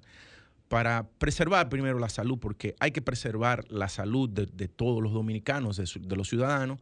para 0.69 1.09
preservar 1.17 1.67
primero 1.67 1.99
la 1.99 2.07
salud, 2.07 2.39
porque 2.39 2.73
hay 2.79 2.91
que 2.91 3.01
preservar 3.01 3.65
la 3.69 3.89
salud 3.89 4.29
de, 4.29 4.45
todos 4.69 5.03
los 5.03 5.11
dominicanos, 5.11 5.75
de, 5.75 6.15
los 6.15 6.29
ciudadanos. 6.29 6.79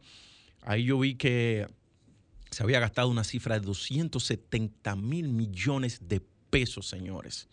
Ahí 0.62 0.84
yo 0.84 1.00
vi 1.00 1.16
que 1.16 1.66
se 2.52 2.62
había 2.62 2.78
gastado 2.78 3.08
una 3.08 3.24
cifra 3.24 3.58
de 3.58 3.66
270 3.66 4.94
mil 4.94 5.30
millones 5.30 6.02
de 6.06 6.22
pesos, 6.50 6.86
señores, 6.86 7.48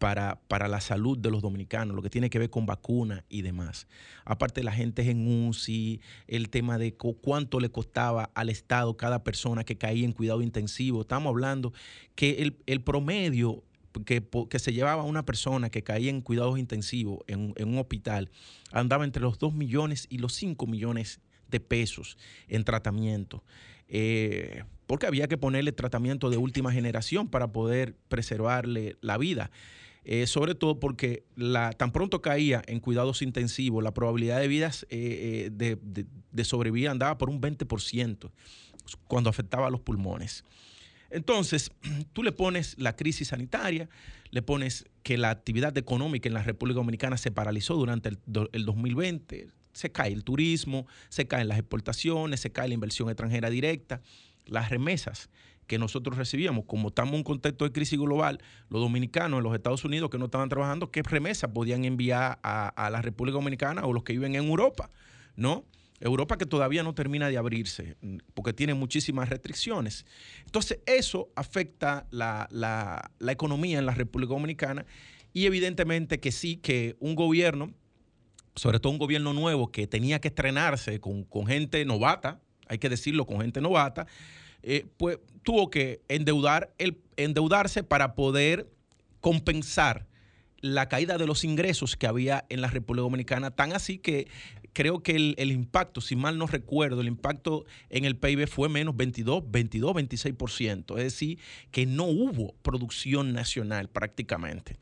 para, 0.00 0.40
para, 0.48 0.66
la 0.66 0.80
salud 0.80 1.18
de 1.18 1.30
los 1.30 1.42
dominicanos, 1.42 1.94
lo 1.94 2.00
que 2.00 2.08
tiene 2.08 2.30
que 2.30 2.38
ver 2.38 2.48
con 2.48 2.64
vacunas 2.64 3.22
y 3.28 3.42
demás. 3.42 3.86
Aparte, 4.24 4.64
la 4.64 4.72
gente 4.72 5.02
es 5.02 5.08
en 5.08 5.46
UCI, 5.46 6.00
el 6.26 6.48
tema 6.48 6.78
de 6.78 6.94
cuánto 6.94 7.60
le 7.60 7.68
costaba 7.68 8.30
al 8.34 8.48
Estado 8.48 8.96
cada 8.96 9.22
persona 9.22 9.62
que 9.62 9.76
caía 9.76 10.06
en 10.06 10.12
cuidado 10.12 10.40
intensivo. 10.40 11.02
Estamos 11.02 11.28
hablando 11.28 11.74
que 12.14 12.54
el, 12.66 12.80
promedio 12.80 13.62
que, 14.06 14.26
que, 14.48 14.58
se 14.58 14.72
llevaba 14.72 15.02
una 15.02 15.26
persona 15.26 15.68
que 15.68 15.82
caía 15.82 16.08
en 16.08 16.22
cuidados 16.22 16.58
intensivos 16.58 17.18
en, 17.26 17.52
un 17.58 17.78
hospital 17.78 18.30
andaba 18.72 19.04
entre 19.04 19.20
los 19.20 19.38
2 19.38 19.52
millones 19.52 20.06
y 20.08 20.16
los 20.16 20.32
5 20.32 20.66
millones 20.66 21.20
de 21.50 21.60
pesos 21.60 22.16
en 22.48 22.64
tratamiento. 22.64 23.44
Eh, 23.86 24.64
porque 24.86 25.06
había 25.06 25.28
que 25.28 25.36
ponerle 25.36 25.72
tratamiento 25.72 26.30
de 26.30 26.38
última 26.38 26.72
generación 26.72 27.28
para 27.28 27.52
poder 27.52 27.96
preservarle 28.08 28.96
la 29.02 29.18
vida. 29.18 29.50
Eh, 30.12 30.26
sobre 30.26 30.56
todo 30.56 30.80
porque 30.80 31.22
tan 31.76 31.92
pronto 31.92 32.20
caía 32.20 32.64
en 32.66 32.80
cuidados 32.80 33.22
intensivos, 33.22 33.84
la 33.84 33.94
probabilidad 33.94 34.40
de 34.40 34.48
vidas 34.48 34.84
eh, 34.90 35.48
eh, 35.52 36.06
de, 36.32 36.44
sobrevivir 36.44 36.88
andaba 36.88 37.16
por 37.16 37.30
un 37.30 37.40
20% 37.40 38.32
cuando 39.06 39.30
afectaba 39.30 39.68
a 39.68 39.70
los 39.70 39.82
pulmones. 39.82 40.44
Entonces, 41.10 41.70
tú 42.12 42.24
le 42.24 42.32
pones 42.32 42.74
la 42.76 42.96
crisis 42.96 43.28
sanitaria, 43.28 43.88
le 44.32 44.42
pones 44.42 44.84
que 45.04 45.16
la 45.16 45.30
actividad 45.30 45.78
económica 45.78 46.28
en 46.28 46.34
la 46.34 46.42
República 46.42 46.78
Dominicana 46.78 47.16
se 47.16 47.30
paralizó 47.30 47.76
durante 47.76 48.08
el, 48.08 48.18
el 48.50 48.64
2020, 48.64 49.46
se 49.72 49.92
cae 49.92 50.12
el 50.12 50.24
turismo, 50.24 50.88
se 51.08 51.28
caen 51.28 51.46
las 51.46 51.60
exportaciones, 51.60 52.40
se 52.40 52.50
cae 52.50 52.66
la 52.66 52.74
inversión 52.74 53.10
extranjera 53.10 53.48
directa, 53.48 54.02
las 54.44 54.70
remesas 54.70 55.30
que 55.70 55.78
nosotros 55.78 56.18
recibíamos. 56.18 56.64
Como 56.64 56.88
estamos 56.88 57.12
en 57.12 57.18
un 57.18 57.22
contexto 57.22 57.64
de 57.64 57.70
crisis 57.70 57.96
global, 57.96 58.40
los 58.70 58.80
dominicanos 58.80 59.38
en 59.38 59.44
los 59.44 59.54
Estados 59.54 59.84
Unidos 59.84 60.10
que 60.10 60.18
no 60.18 60.24
estaban 60.24 60.48
trabajando, 60.48 60.90
¿qué 60.90 61.00
remesa 61.04 61.52
podían 61.52 61.84
enviar 61.84 62.40
a, 62.42 62.90
la 62.90 63.00
República 63.00 63.36
Dominicana 63.36 63.84
o 63.84 63.92
los 63.92 64.02
que 64.02 64.12
viven 64.12 64.34
en 64.34 64.46
Europa? 64.46 64.90
¿No? 65.36 65.64
Europa 66.00 66.38
que 66.38 66.44
todavía 66.44 66.82
no 66.82 66.92
termina 66.92 67.28
de 67.28 67.36
abrirse 67.36 67.96
porque 68.34 68.52
tiene 68.52 68.74
muchísimas 68.74 69.28
restricciones. 69.28 70.06
Entonces 70.44 70.80
eso 70.86 71.30
afecta 71.36 72.08
la, 72.10 72.48
economía 73.28 73.78
en 73.78 73.86
la 73.86 73.94
República 73.94 74.34
Dominicana 74.34 74.86
y 75.32 75.46
evidentemente 75.46 76.18
que 76.18 76.32
sí, 76.32 76.56
que 76.56 76.96
un 76.98 77.14
gobierno, 77.14 77.72
sobre 78.56 78.80
todo 78.80 78.92
un 78.92 78.98
gobierno 78.98 79.34
nuevo 79.34 79.70
que 79.70 79.86
tenía 79.86 80.20
que 80.20 80.28
estrenarse 80.28 80.98
con, 80.98 81.22
con 81.22 81.46
gente 81.46 81.84
novata, 81.84 82.40
hay 82.66 82.78
que 82.78 82.88
decirlo, 82.88 83.24
con 83.24 83.40
gente 83.40 83.60
novata, 83.60 84.08
eh, 84.62 84.86
pues 84.96 85.18
tuvo 85.42 85.70
que 85.70 86.02
endeudar 86.08 86.74
el, 86.78 86.98
endeudarse 87.16 87.82
para 87.82 88.14
poder 88.14 88.70
compensar 89.20 90.06
la 90.60 90.88
caída 90.88 91.16
de 91.18 91.26
los 91.26 91.44
ingresos 91.44 91.96
que 91.96 92.06
había 92.06 92.44
en 92.48 92.60
la 92.60 92.68
República 92.68 93.02
Dominicana, 93.02 93.50
tan 93.50 93.72
así 93.72 93.98
que 93.98 94.28
creo 94.72 95.02
que 95.02 95.34
el, 95.36 95.52
impacto, 95.52 96.00
si 96.00 96.16
mal 96.16 96.38
no 96.38 96.46
recuerdo, 96.46 97.00
el 97.00 97.08
impacto 97.08 97.64
en 97.88 98.04
el 98.04 98.16
PIB 98.16 98.46
fue 98.46 98.68
menos 98.68 98.96
22, 98.96 99.50
22, 99.50 99.92
26%, 99.94 100.98
es 100.98 101.04
decir, 101.04 101.38
que 101.70 101.86
no 101.86 102.04
hubo 102.04 102.54
producción 102.62 103.32
nacional 103.32 103.88
prácticamente. 103.88 104.78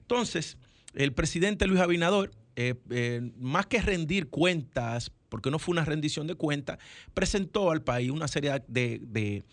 Entonces, 0.00 0.58
el 0.94 1.12
presidente 1.12 1.66
Luis 1.66 1.80
Abinader, 1.80 2.30
eh, 2.56 2.74
eh, 2.90 3.20
más 3.38 3.66
que 3.66 3.80
rendir 3.80 4.28
cuentas 4.28 5.12
porque 5.28 5.50
no 5.50 5.58
fue 5.58 5.72
una 5.72 5.84
rendición 5.84 6.26
de 6.26 6.34
cuentas, 6.34 6.78
presentó 7.14 7.70
al 7.70 7.82
país 7.82 8.10
una 8.10 8.28
serie 8.28 8.62
de, 8.68 9.44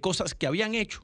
cosas 0.00 0.34
que 0.34 0.46
habían 0.46 0.74
hecho 0.74 1.02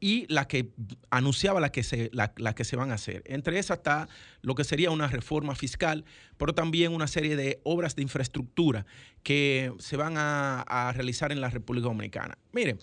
y 0.00 0.26
las 0.32 0.46
que 0.46 0.72
anunciaba 1.10 1.60
las 1.60 1.70
que, 1.70 1.82
se, 1.82 2.10
la, 2.12 2.32
que 2.54 2.64
se 2.64 2.74
van 2.76 2.90
a 2.90 2.94
hacer. 2.94 3.22
Entre 3.26 3.58
esas 3.58 3.78
está 3.78 4.08
lo 4.40 4.54
que 4.54 4.64
sería 4.64 4.90
una 4.90 5.08
reforma 5.08 5.54
fiscal, 5.54 6.04
pero 6.38 6.54
también 6.54 6.94
una 6.94 7.06
serie 7.06 7.36
de 7.36 7.60
obras 7.64 7.96
de 7.96 8.02
infraestructura 8.02 8.86
que 9.22 9.72
se 9.78 9.96
van 9.96 10.14
a, 10.16 10.92
realizar 10.94 11.32
en 11.32 11.40
la 11.40 11.50
República 11.50 11.88
Dominicana. 11.88 12.38
Miren, 12.52 12.78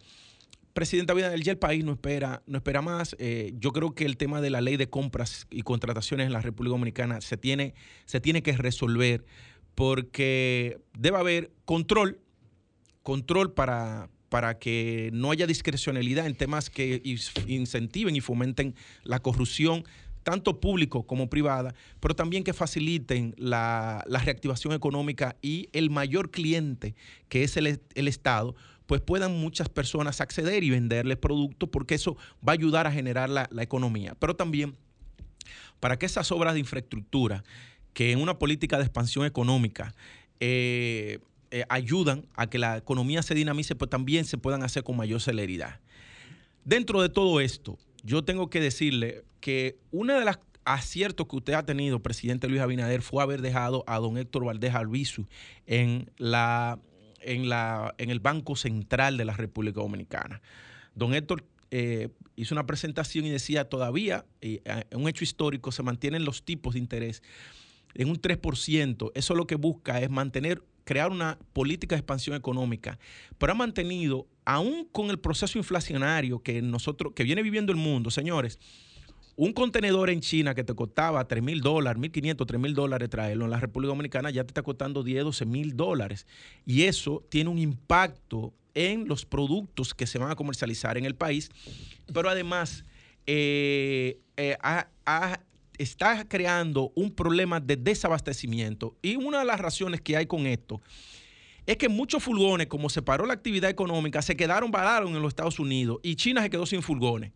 presidenta 0.77 1.13
Abinader, 1.13 1.41
ya 1.41 1.51
el 1.51 1.57
país 1.57 1.83
no 1.83 1.93
espera, 1.93 2.43
no 2.45 2.59
espera 2.59 2.83
más. 2.83 3.15
Eh, 3.17 3.51
yo 3.57 3.71
creo 3.71 3.95
que 3.95 4.05
el 4.05 4.15
tema 4.15 4.41
de 4.41 4.51
la 4.51 4.61
ley 4.61 4.77
de 4.77 4.87
compras 4.87 5.47
y 5.49 5.63
contrataciones 5.63 6.27
en 6.27 6.33
la 6.33 6.39
República 6.39 6.73
Dominicana 6.73 7.19
se 7.19 7.35
tiene, 7.35 7.73
se 8.05 8.21
tiene 8.21 8.43
que 8.43 8.55
resolver 8.55 9.25
porque 9.73 10.77
debe 10.95 11.17
haber 11.17 11.51
control, 11.65 12.19
control 13.01 13.53
para, 13.53 14.11
para 14.29 14.59
que 14.59 15.09
no 15.13 15.31
haya 15.31 15.47
discrecionalidad 15.47 16.27
en 16.27 16.35
temas 16.35 16.69
que 16.69 17.01
incentiven 17.47 18.15
y 18.15 18.21
fomenten 18.21 18.75
la 19.03 19.19
corrupción, 19.19 19.83
tanto 20.21 20.59
público 20.59 21.07
como 21.07 21.29
privada, 21.29 21.73
pero 22.01 22.13
también 22.13 22.43
que 22.43 22.51
faciliten 22.51 23.33
la, 23.37 24.03
reactivación 24.09 24.73
económica 24.73 25.37
y 25.41 25.69
el 25.71 25.89
mayor 25.89 26.31
cliente, 26.31 26.95
que 27.29 27.43
es 27.43 27.55
el, 27.55 27.79
Estado, 27.95 28.53
pues 28.87 29.01
puedan 29.01 29.39
muchas 29.39 29.69
personas 29.69 30.21
acceder 30.21 30.63
y 30.63 30.69
venderles 30.69 31.17
productos, 31.17 31.69
porque 31.69 31.95
eso 31.95 32.17
va 32.45 32.53
a 32.53 32.55
ayudar 32.55 32.87
a 32.87 32.91
generar 32.91 33.29
la, 33.29 33.47
economía. 33.59 34.15
Pero 34.17 34.35
también 34.35 34.75
para 35.79 35.99
que 35.99 36.05
esas 36.05 36.31
obras 36.31 36.53
de 36.53 36.61
infraestructura 36.61 37.43
que 37.93 38.11
en 38.11 38.21
una 38.21 38.39
política 38.39 38.77
de 38.77 38.83
expansión 38.83 39.25
económica 39.25 39.93
eh, 40.39 41.19
eh, 41.51 41.63
ayudan 41.69 42.25
a 42.35 42.49
que 42.49 42.57
la 42.57 42.77
economía 42.77 43.21
se 43.21 43.35
dinamice, 43.35 43.75
pues 43.75 43.89
también 43.89 44.25
se 44.25 44.37
puedan 44.37 44.63
hacer 44.63 44.83
con 44.83 44.97
mayor 44.97 45.21
celeridad. 45.21 45.79
Dentro 46.63 47.01
de 47.01 47.09
todo 47.09 47.39
esto, 47.41 47.77
yo 48.03 48.23
tengo 48.23 48.49
que 48.49 48.59
decirle 48.59 49.23
que 49.41 49.77
una 49.91 50.17
de 50.17 50.25
las 50.25 50.39
aciertos 50.65 51.27
que 51.27 51.37
usted 51.37 51.53
ha 51.53 51.65
tenido, 51.65 52.01
presidente 52.01 52.47
Luis 52.47 52.61
Abinader, 52.61 53.01
fue 53.01 53.23
haber 53.23 53.41
dejado 53.41 53.83
a 53.87 53.97
don 53.99 54.17
Héctor 54.17 54.45
Valdés 54.45 54.75
Albizu 54.75 55.25
en, 55.65 56.11
la, 56.17 56.79
en, 57.21 57.49
la, 57.49 57.93
en 57.97 58.09
el 58.09 58.19
Banco 58.19 58.55
Central 58.55 59.17
de 59.17 59.25
la 59.25 59.33
República 59.33 59.81
Dominicana. 59.81 60.41
Don 60.95 61.13
Héctor 61.13 61.43
eh, 61.69 62.09
hizo 62.35 62.55
una 62.55 62.65
presentación 62.65 63.25
y 63.25 63.29
decía 63.29 63.67
todavía, 63.67 64.25
en 64.41 64.61
un 64.91 65.09
hecho 65.09 65.23
histórico, 65.23 65.71
se 65.71 65.83
mantienen 65.83 66.25
los 66.25 66.43
tipos 66.43 66.73
de 66.73 66.79
interés 66.79 67.21
en 67.93 68.09
un 68.09 68.21
3%, 68.21 69.11
eso 69.15 69.35
lo 69.35 69.47
que 69.47 69.55
busca 69.55 69.99
es 69.99 70.09
mantener, 70.09 70.63
crear 70.83 71.11
una 71.11 71.37
política 71.53 71.95
de 71.95 71.99
expansión 71.99 72.35
económica, 72.35 72.99
pero 73.37 73.51
ha 73.51 73.55
mantenido, 73.55 74.27
aún 74.45 74.87
con 74.91 75.09
el 75.09 75.19
proceso 75.19 75.57
inflacionario 75.57 76.39
que 76.39 76.61
nosotros, 76.61 77.13
que 77.15 77.23
viene 77.23 77.41
viviendo 77.41 77.71
el 77.71 77.77
mundo, 77.77 78.11
señores, 78.11 78.59
un 79.37 79.53
contenedor 79.53 80.09
en 80.09 80.19
China 80.19 80.55
que 80.55 80.63
te 80.63 80.73
costaba 80.73 81.25
3 81.25 81.43
mil 81.43 81.61
dólares, 81.61 82.01
1.500, 82.01 82.45
3 82.45 82.59
mil 82.59 82.73
dólares 82.73 83.07
traerlo 83.07 83.45
en 83.45 83.51
la 83.51 83.59
República 83.59 83.89
Dominicana 83.89 84.31
ya 84.31 84.43
te 84.43 84.49
está 84.49 84.63
costando 84.63 85.03
10, 85.03 85.23
12 85.25 85.45
mil 85.45 85.77
dólares. 85.77 86.25
Y 86.65 86.83
eso 86.83 87.23
tiene 87.29 87.51
un 87.51 87.59
impacto 87.59 88.53
en 88.73 89.07
los 89.07 89.25
productos 89.25 89.93
que 89.93 90.07
se 90.07 90.17
van 90.17 90.31
a 90.31 90.35
comercializar 90.35 90.97
en 90.97 91.05
el 91.05 91.15
país, 91.15 91.51
pero 92.11 92.29
además 92.29 92.83
eh, 93.27 94.19
eh, 94.37 94.57
está 95.77 96.27
creando 96.27 96.91
un 96.95 97.11
problema 97.11 97.59
de 97.59 97.75
desabastecimiento. 97.75 98.97
Y 99.03 99.17
una 99.17 99.39
de 99.39 99.45
las 99.45 99.59
razones 99.59 100.01
que 100.01 100.17
hay 100.17 100.25
con 100.25 100.47
esto 100.47 100.81
es 101.67 101.77
que 101.77 101.89
muchos 101.89 102.23
furgones, 102.23 102.65
como 102.65 102.89
se 102.89 103.03
paró 103.03 103.27
la 103.27 103.33
actividad 103.33 103.69
económica, 103.69 104.23
se 104.23 104.35
quedaron 104.35 104.71
varados 104.71 105.11
en 105.11 105.21
los 105.21 105.29
Estados 105.29 105.59
Unidos 105.59 105.99
y 106.01 106.15
China 106.15 106.41
se 106.41 106.49
quedó 106.49 106.65
sin 106.65 106.81
furgones. 106.81 107.33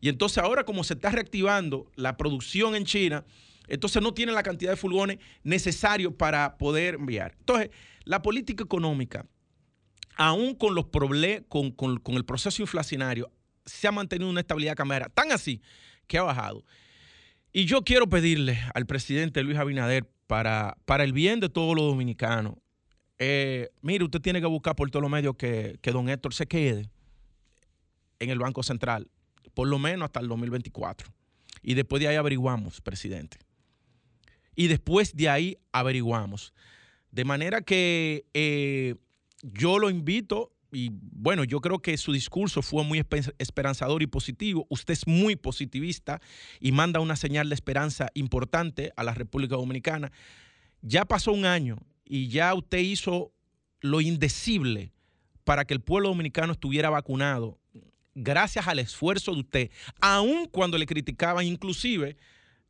Y 0.00 0.08
entonces 0.08 0.38
ahora 0.38 0.64
como 0.64 0.84
se 0.84 0.94
está 0.94 1.10
reactivando 1.10 1.90
la 1.96 2.16
producción 2.16 2.74
en 2.74 2.84
China, 2.84 3.24
entonces 3.68 4.02
no 4.02 4.14
tiene 4.14 4.32
la 4.32 4.42
cantidad 4.42 4.70
de 4.70 4.76
furgones 4.76 5.18
necesarios 5.42 6.12
para 6.14 6.56
poder 6.56 6.94
enviar. 6.94 7.34
Entonces, 7.38 7.70
la 8.04 8.22
política 8.22 8.62
económica, 8.62 9.26
aún 10.16 10.54
con 10.54 10.74
los 10.74 10.86
problemas, 10.86 11.42
con, 11.48 11.74
el 12.16 12.24
proceso 12.24 12.62
inflacionario, 12.62 13.30
se 13.64 13.88
ha 13.88 13.92
mantenido 13.92 14.30
una 14.30 14.40
estabilidad 14.40 14.76
cambiaria, 14.76 15.08
tan 15.08 15.32
así 15.32 15.60
que 16.06 16.18
ha 16.18 16.22
bajado. 16.22 16.64
Y 17.52 17.64
yo 17.64 17.82
quiero 17.82 18.08
pedirle 18.08 18.60
al 18.74 18.86
presidente 18.86 19.42
Luis 19.42 19.58
Abinader, 19.58 20.08
para, 20.26 20.76
para 20.84 21.04
el 21.04 21.12
bien 21.12 21.38
de 21.38 21.48
todos 21.48 21.76
los 21.76 21.86
dominicanos, 21.86 22.54
eh, 23.18 23.70
mire, 23.80 24.04
usted 24.04 24.20
tiene 24.20 24.40
que 24.40 24.46
buscar 24.46 24.74
por 24.74 24.90
todos 24.90 25.02
los 25.02 25.10
medios 25.10 25.36
que, 25.36 25.78
que 25.80 25.92
don 25.92 26.08
Héctor 26.08 26.34
se 26.34 26.46
quede 26.46 26.90
en 28.18 28.30
el 28.30 28.38
Banco 28.38 28.62
Central, 28.62 29.08
por 29.56 29.68
lo 29.68 29.78
menos 29.78 30.04
hasta 30.04 30.20
el 30.20 30.28
2024. 30.28 31.08
Y 31.62 31.72
después 31.72 32.02
de 32.02 32.08
ahí 32.08 32.16
averiguamos, 32.16 32.82
presidente. 32.82 33.38
Y 34.54 34.66
después 34.66 35.16
de 35.16 35.30
ahí 35.30 35.56
averiguamos. 35.72 36.52
De 37.10 37.24
manera 37.24 37.62
que 37.62 38.26
eh, 38.34 38.96
yo 39.40 39.78
lo 39.78 39.88
invito 39.88 40.52
y 40.70 40.90
bueno, 40.92 41.42
yo 41.44 41.62
creo 41.62 41.78
que 41.78 41.96
su 41.96 42.12
discurso 42.12 42.60
fue 42.60 42.84
muy 42.84 43.02
esperanzador 43.38 44.02
y 44.02 44.06
positivo. 44.06 44.66
Usted 44.68 44.92
es 44.92 45.06
muy 45.06 45.36
positivista 45.36 46.20
y 46.60 46.72
manda 46.72 47.00
una 47.00 47.16
señal 47.16 47.48
de 47.48 47.54
esperanza 47.54 48.10
importante 48.12 48.92
a 48.94 49.04
la 49.04 49.14
República 49.14 49.56
Dominicana. 49.56 50.12
Ya 50.82 51.06
pasó 51.06 51.32
un 51.32 51.46
año 51.46 51.78
y 52.04 52.28
ya 52.28 52.52
usted 52.52 52.80
hizo 52.80 53.32
lo 53.80 54.02
indecible 54.02 54.92
para 55.44 55.64
que 55.64 55.72
el 55.72 55.80
pueblo 55.80 56.10
dominicano 56.10 56.52
estuviera 56.52 56.90
vacunado, 56.90 57.58
gracias 58.16 58.66
al 58.66 58.80
esfuerzo 58.80 59.32
de 59.32 59.40
usted, 59.40 59.70
aun 60.00 60.46
cuando 60.46 60.78
le 60.78 60.86
criticaban 60.86 61.46
inclusive 61.46 62.16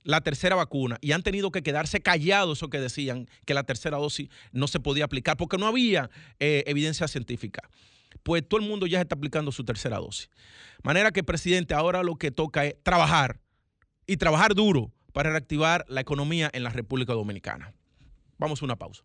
la 0.02 0.20
tercera 0.20 0.54
vacuna 0.54 0.98
y 1.00 1.12
han 1.12 1.22
tenido 1.22 1.50
que 1.50 1.62
quedarse 1.62 2.00
callados 2.00 2.58
eso 2.58 2.68
que 2.70 2.78
decían 2.78 3.28
que 3.44 3.54
la 3.54 3.64
tercera 3.64 3.96
dosis 3.96 4.28
no 4.52 4.68
se 4.68 4.80
podía 4.80 5.04
aplicar 5.04 5.36
porque 5.36 5.58
no 5.58 5.66
había 5.66 6.10
eh, 6.38 6.64
evidencia 6.66 7.08
científica. 7.08 7.68
Pues 8.22 8.46
todo 8.46 8.60
el 8.60 8.68
mundo 8.68 8.86
ya 8.86 9.00
está 9.00 9.14
aplicando 9.14 9.52
su 9.52 9.64
tercera 9.64 9.98
dosis. 9.98 10.30
Manera 10.82 11.10
que, 11.10 11.22
presidente, 11.22 11.74
ahora 11.74 12.02
lo 12.02 12.16
que 12.16 12.30
toca 12.30 12.64
es 12.66 12.76
trabajar 12.82 13.40
y 14.06 14.16
trabajar 14.16 14.54
duro 14.54 14.92
para 15.12 15.30
reactivar 15.30 15.84
la 15.88 16.00
economía 16.00 16.50
en 16.52 16.62
la 16.62 16.70
República 16.70 17.12
Dominicana. 17.12 17.74
Vamos 18.38 18.62
a 18.62 18.64
una 18.64 18.76
pausa. 18.76 19.02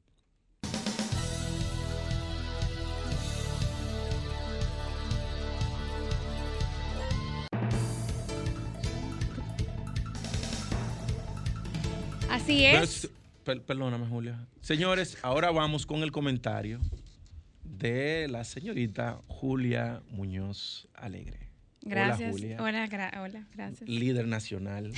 Así 12.41 12.65
es. 12.65 13.07
perdóname, 13.43 14.07
Julia. 14.07 14.47
Señores, 14.61 15.19
ahora 15.21 15.51
vamos 15.51 15.85
con 15.85 16.01
el 16.01 16.11
comentario 16.11 16.79
de 17.63 18.27
la 18.29 18.43
señorita 18.45 19.21
Julia 19.27 20.01
Muñoz 20.09 20.87
Alegre. 20.95 21.51
Gracias. 21.81 22.31
Hola, 22.31 22.31
Julia. 22.31 22.57
Hola, 23.21 23.47
gracias. 23.53 23.87
Líder 23.87 24.27
nacional 24.27 24.91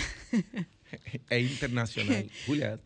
e 1.29 1.39
internacional. 1.41 2.29
Julia, 2.45 2.79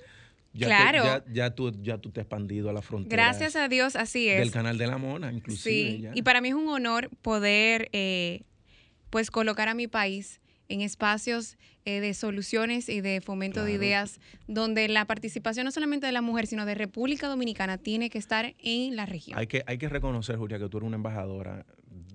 ya, 0.53 0.65
claro. 0.65 1.23
ya, 1.31 1.51
tú, 1.51 1.71
ya 1.83 1.99
tú 1.99 2.09
te 2.09 2.21
has 2.21 2.23
expandido 2.25 2.71
a 2.71 2.73
la 2.73 2.81
frontera. 2.81 3.25
Gracias 3.25 3.55
a 3.55 3.67
Dios, 3.67 3.95
así 3.95 4.27
es. 4.27 4.39
Del 4.39 4.49
canal 4.49 4.79
de 4.79 4.87
la 4.87 4.97
Mona, 4.97 5.31
inclusive. 5.31 5.99
Sí, 5.99 6.07
y 6.15 6.23
para 6.23 6.41
mí 6.41 6.49
es 6.49 6.55
un 6.55 6.67
honor 6.69 7.11
poder 7.21 7.89
eh, 7.93 8.41
pues 9.11 9.29
colocar 9.29 9.69
a 9.69 9.75
mi 9.75 9.85
país 9.85 10.41
en 10.69 10.81
espacios 10.81 11.57
eh, 11.85 12.01
de 12.01 12.13
soluciones 12.13 12.89
y 12.89 13.01
de 13.01 13.21
fomento 13.21 13.63
de 13.63 13.73
ideas, 13.73 14.19
donde 14.47 14.87
la 14.87 15.05
participación 15.05 15.65
no 15.65 15.71
solamente 15.71 16.05
de 16.05 16.11
la 16.11 16.21
mujer, 16.21 16.47
sino 16.47 16.65
de 16.65 16.75
República 16.75 17.27
Dominicana 17.27 17.77
tiene 17.77 18.09
que 18.09 18.17
estar 18.17 18.55
en 18.59 18.95
la 18.95 19.05
región. 19.05 19.37
Hay 19.37 19.47
que, 19.47 19.63
hay 19.65 19.77
que 19.77 19.89
reconocer, 19.89 20.37
Julia, 20.37 20.59
que 20.59 20.67
tú 20.69 20.77
eres 20.77 20.87
una 20.87 20.97
embajadora 20.97 21.65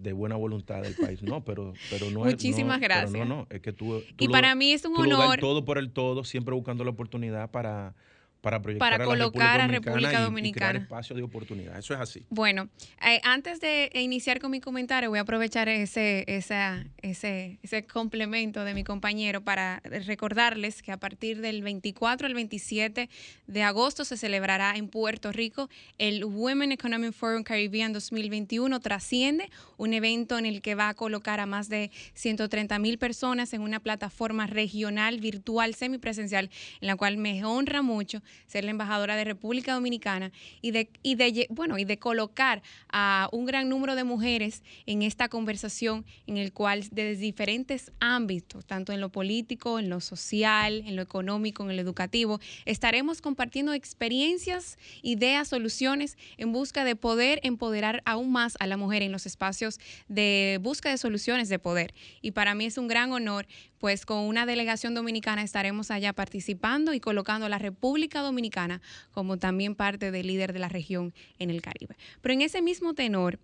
de 0.01 0.13
buena 0.13 0.37
voluntad 0.37 0.83
del 0.83 0.95
país. 0.95 1.23
No, 1.23 1.45
pero, 1.45 1.73
pero 1.91 2.11
no 2.11 2.27
es. 2.27 2.33
Muchísimas 2.33 2.81
gracias. 2.81 3.13
no, 3.13 3.25
no, 3.25 3.47
es 3.51 3.61
que 3.61 3.73
tú. 3.73 4.03
y 4.19 4.29
para 4.29 4.55
mí 4.55 4.73
es 4.73 4.85
un 4.85 4.97
honor. 4.97 5.39
todo 5.39 5.65
por 5.65 5.79
el 5.79 5.91
todo, 5.91 6.25
siempre 6.25 6.55
buscando 6.55 6.85
la 6.85 6.91
oportunidad 6.91 7.51
para 7.51 7.95
para 8.43 8.61
para 8.61 9.05
colocar 9.05 9.61
a 9.61 9.69
República 9.69 10.21
Dominicana, 10.21 10.81
y, 10.81 10.83
espacio 10.83 11.15
de 11.15 11.23
oportunidad. 11.23 11.79
Eso 11.79 11.95
es 11.95 12.01
así. 12.01 12.27
Bueno, 12.29 12.69
eh, 13.01 13.21
antes 13.23 13.61
de 13.61 13.89
iniciar 13.95 14.41
con 14.41 14.51
mi 14.51 14.61
comentario, 14.61 15.11
voy 15.11 15.21
a 15.21 15.23
aprovechar 15.23 15.69
ese, 15.69 16.25
ese, 16.27 17.59
ese 17.63 17.87
complemento 17.87 18.65
de 18.65 18.75
mi 18.75 18.83
compañero 18.83 19.43
para 19.43 19.81
recordarles 19.85 20.83
que 20.83 20.91
a 20.91 20.97
partir 20.97 21.41
del 21.41 21.63
24 21.63 22.27
al 22.27 22.35
27 22.35 23.09
de 23.47 23.63
agosto 23.63 24.05
se 24.05 24.17
celebrará 24.17 24.75
en 24.77 24.89
Puerto 24.89 25.31
Rico 25.31 25.71
el 25.99 26.25
Women 26.25 26.73
Economic 26.73 27.13
Forum 27.13 27.45
Caribbean 27.45 27.93
2021. 27.93 28.81
Trasciende 28.81 29.51
un 29.77 29.95
evento 29.95 30.37
en 30.37 30.47
el 30.47 30.63
que 30.63 30.75
va 30.75 30.89
a 30.89 30.95
colocar 30.95 31.39
a 31.39 31.47
más 31.47 31.69
de 31.69 31.93
130 32.15 32.77
mil 32.81 32.99
personas 32.99 33.53
en 33.53 33.61
una 33.61 33.79
plataforma 33.79 34.49
regional, 34.49 35.21
virtual, 35.21 35.77
semipresencial, 35.77 36.51
en 36.81 36.87
la 36.89 36.97
cual 36.97 37.19
me 37.19 37.45
honra 37.45 37.83
mucho 37.83 38.21
ser 38.47 38.65
la 38.65 38.71
embajadora 38.71 39.17
de 39.17 39.25
República 39.25 39.75
Dominicana 39.75 40.33
y 40.61 40.71
de, 40.71 41.47
bueno, 41.51 41.79
y 41.79 41.85
de 41.85 41.99
colocar 41.99 42.63
a 42.91 43.29
un 43.33 43.47
gran 43.47 43.69
número 43.69 43.95
de 43.95 44.05
mujeres 44.05 44.63
en 44.87 45.03
esta 45.03 45.29
conversación 45.29 46.05
en 46.27 46.37
el 46.37 46.53
cual 46.53 46.85
desde 46.91 47.17
diferentes 47.17 47.93
ámbitos, 48.01 48.67
tanto 48.67 48.93
en 48.93 49.01
lo 49.01 49.11
político, 49.11 49.79
en 49.79 49.89
lo 49.89 50.01
social, 50.01 50.83
en 50.87 50.97
lo 50.97 51.03
económico, 51.03 51.69
en 51.69 51.77
lo 51.77 51.83
educativo, 51.83 52.41
estaremos 52.65 53.21
compartiendo 53.21 53.73
experiencias, 53.73 54.79
ideas, 55.03 55.49
soluciones 55.49 56.17
en 56.37 56.53
busca 56.53 56.85
de 56.85 56.97
poder 56.97 57.41
empoderar 57.43 58.03
aún 58.05 58.33
más 58.33 58.57
a 58.61 58.67
la 58.67 58.77
mujer 58.77 59.03
en 59.03 59.13
los 59.13 59.27
espacios 59.27 59.79
de 60.09 60.59
busca 60.63 60.91
de 60.91 60.99
soluciones 60.99 61.49
de 61.49 61.59
poder. 61.59 61.95
Y 62.21 62.33
para 62.33 62.55
mí 62.55 62.67
es 62.67 62.79
un 62.79 62.89
gran 62.89 63.13
honor 63.13 63.47
pues 63.83 64.07
con 64.07 64.19
una 64.19 64.47
delegación 64.47 64.95
dominicana 64.95 65.43
estaremos 65.43 65.91
allá 65.91 66.13
participando 66.13 66.95
y 66.95 67.01
colocando 67.01 67.47
a 67.47 67.49
la 67.49 67.59
República 67.59 68.21
Dominicana 68.21 68.81
como 69.11 69.39
también 69.39 69.75
parte 69.75 70.13
del 70.13 70.29
líder 70.29 70.53
de 70.53 70.61
la 70.61 70.69
región 70.69 71.13
en 71.41 71.51
el 71.51 71.63
Caribe. 71.63 71.97
Pero 72.21 72.33
en 72.33 72.43
ese 72.43 72.63
mismo 72.63 72.95
tenor, 72.95 73.41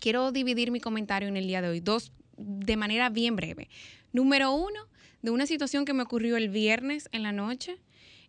quiero 0.00 0.32
dividir 0.32 0.72
mi 0.72 0.80
comentario 0.80 1.28
en 1.28 1.36
el 1.36 1.46
día 1.46 1.62
de 1.62 1.68
hoy, 1.68 1.78
dos 1.78 2.10
de 2.36 2.76
manera 2.76 3.08
bien 3.08 3.36
breve. 3.36 3.68
Número 4.12 4.50
uno, 4.50 4.88
de 5.22 5.30
una 5.30 5.46
situación 5.46 5.84
que 5.84 5.92
me 5.92 6.02
ocurrió 6.02 6.36
el 6.36 6.48
viernes 6.48 7.08
en 7.12 7.22
la 7.22 7.30
noche, 7.30 7.76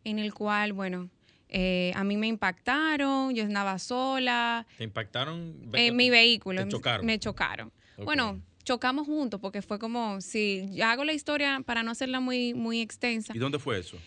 en 0.04 0.19
el 0.19 0.36
cual, 0.36 0.74
bueno, 0.74 1.10
eh, 1.50 1.93
a 1.96 2.04
mí 2.04 2.15
me 2.15 2.28
impactaron, 2.28 3.34
yo 3.34 3.43
andaba 3.43 3.80
sola. 3.80 4.67
¿Te 4.78 4.84
impactaron? 4.84 5.56
En 5.74 5.96
mi 5.96 6.12
vehículo. 6.12 6.67
chocaron? 6.67 7.08
Me 7.08 7.17
chocaron. 7.17 7.72
Bueno, 7.98 8.39
chocamos 8.63 9.08
juntos 9.08 9.39
porque 9.39 9.62
fue 9.62 9.80
como, 9.80 10.21
si 10.21 10.82
hago 10.82 11.04
la 11.04 11.13
historia 11.13 11.62
para 11.65 11.84
no 11.84 11.91
hacerla 11.91 12.19
muy, 12.19 12.54
muy 12.54 12.82
extensa. 12.82 13.34
¿Y 13.36 13.39
dónde 13.39 13.60
fue 13.60 13.80
eso? 13.80 13.97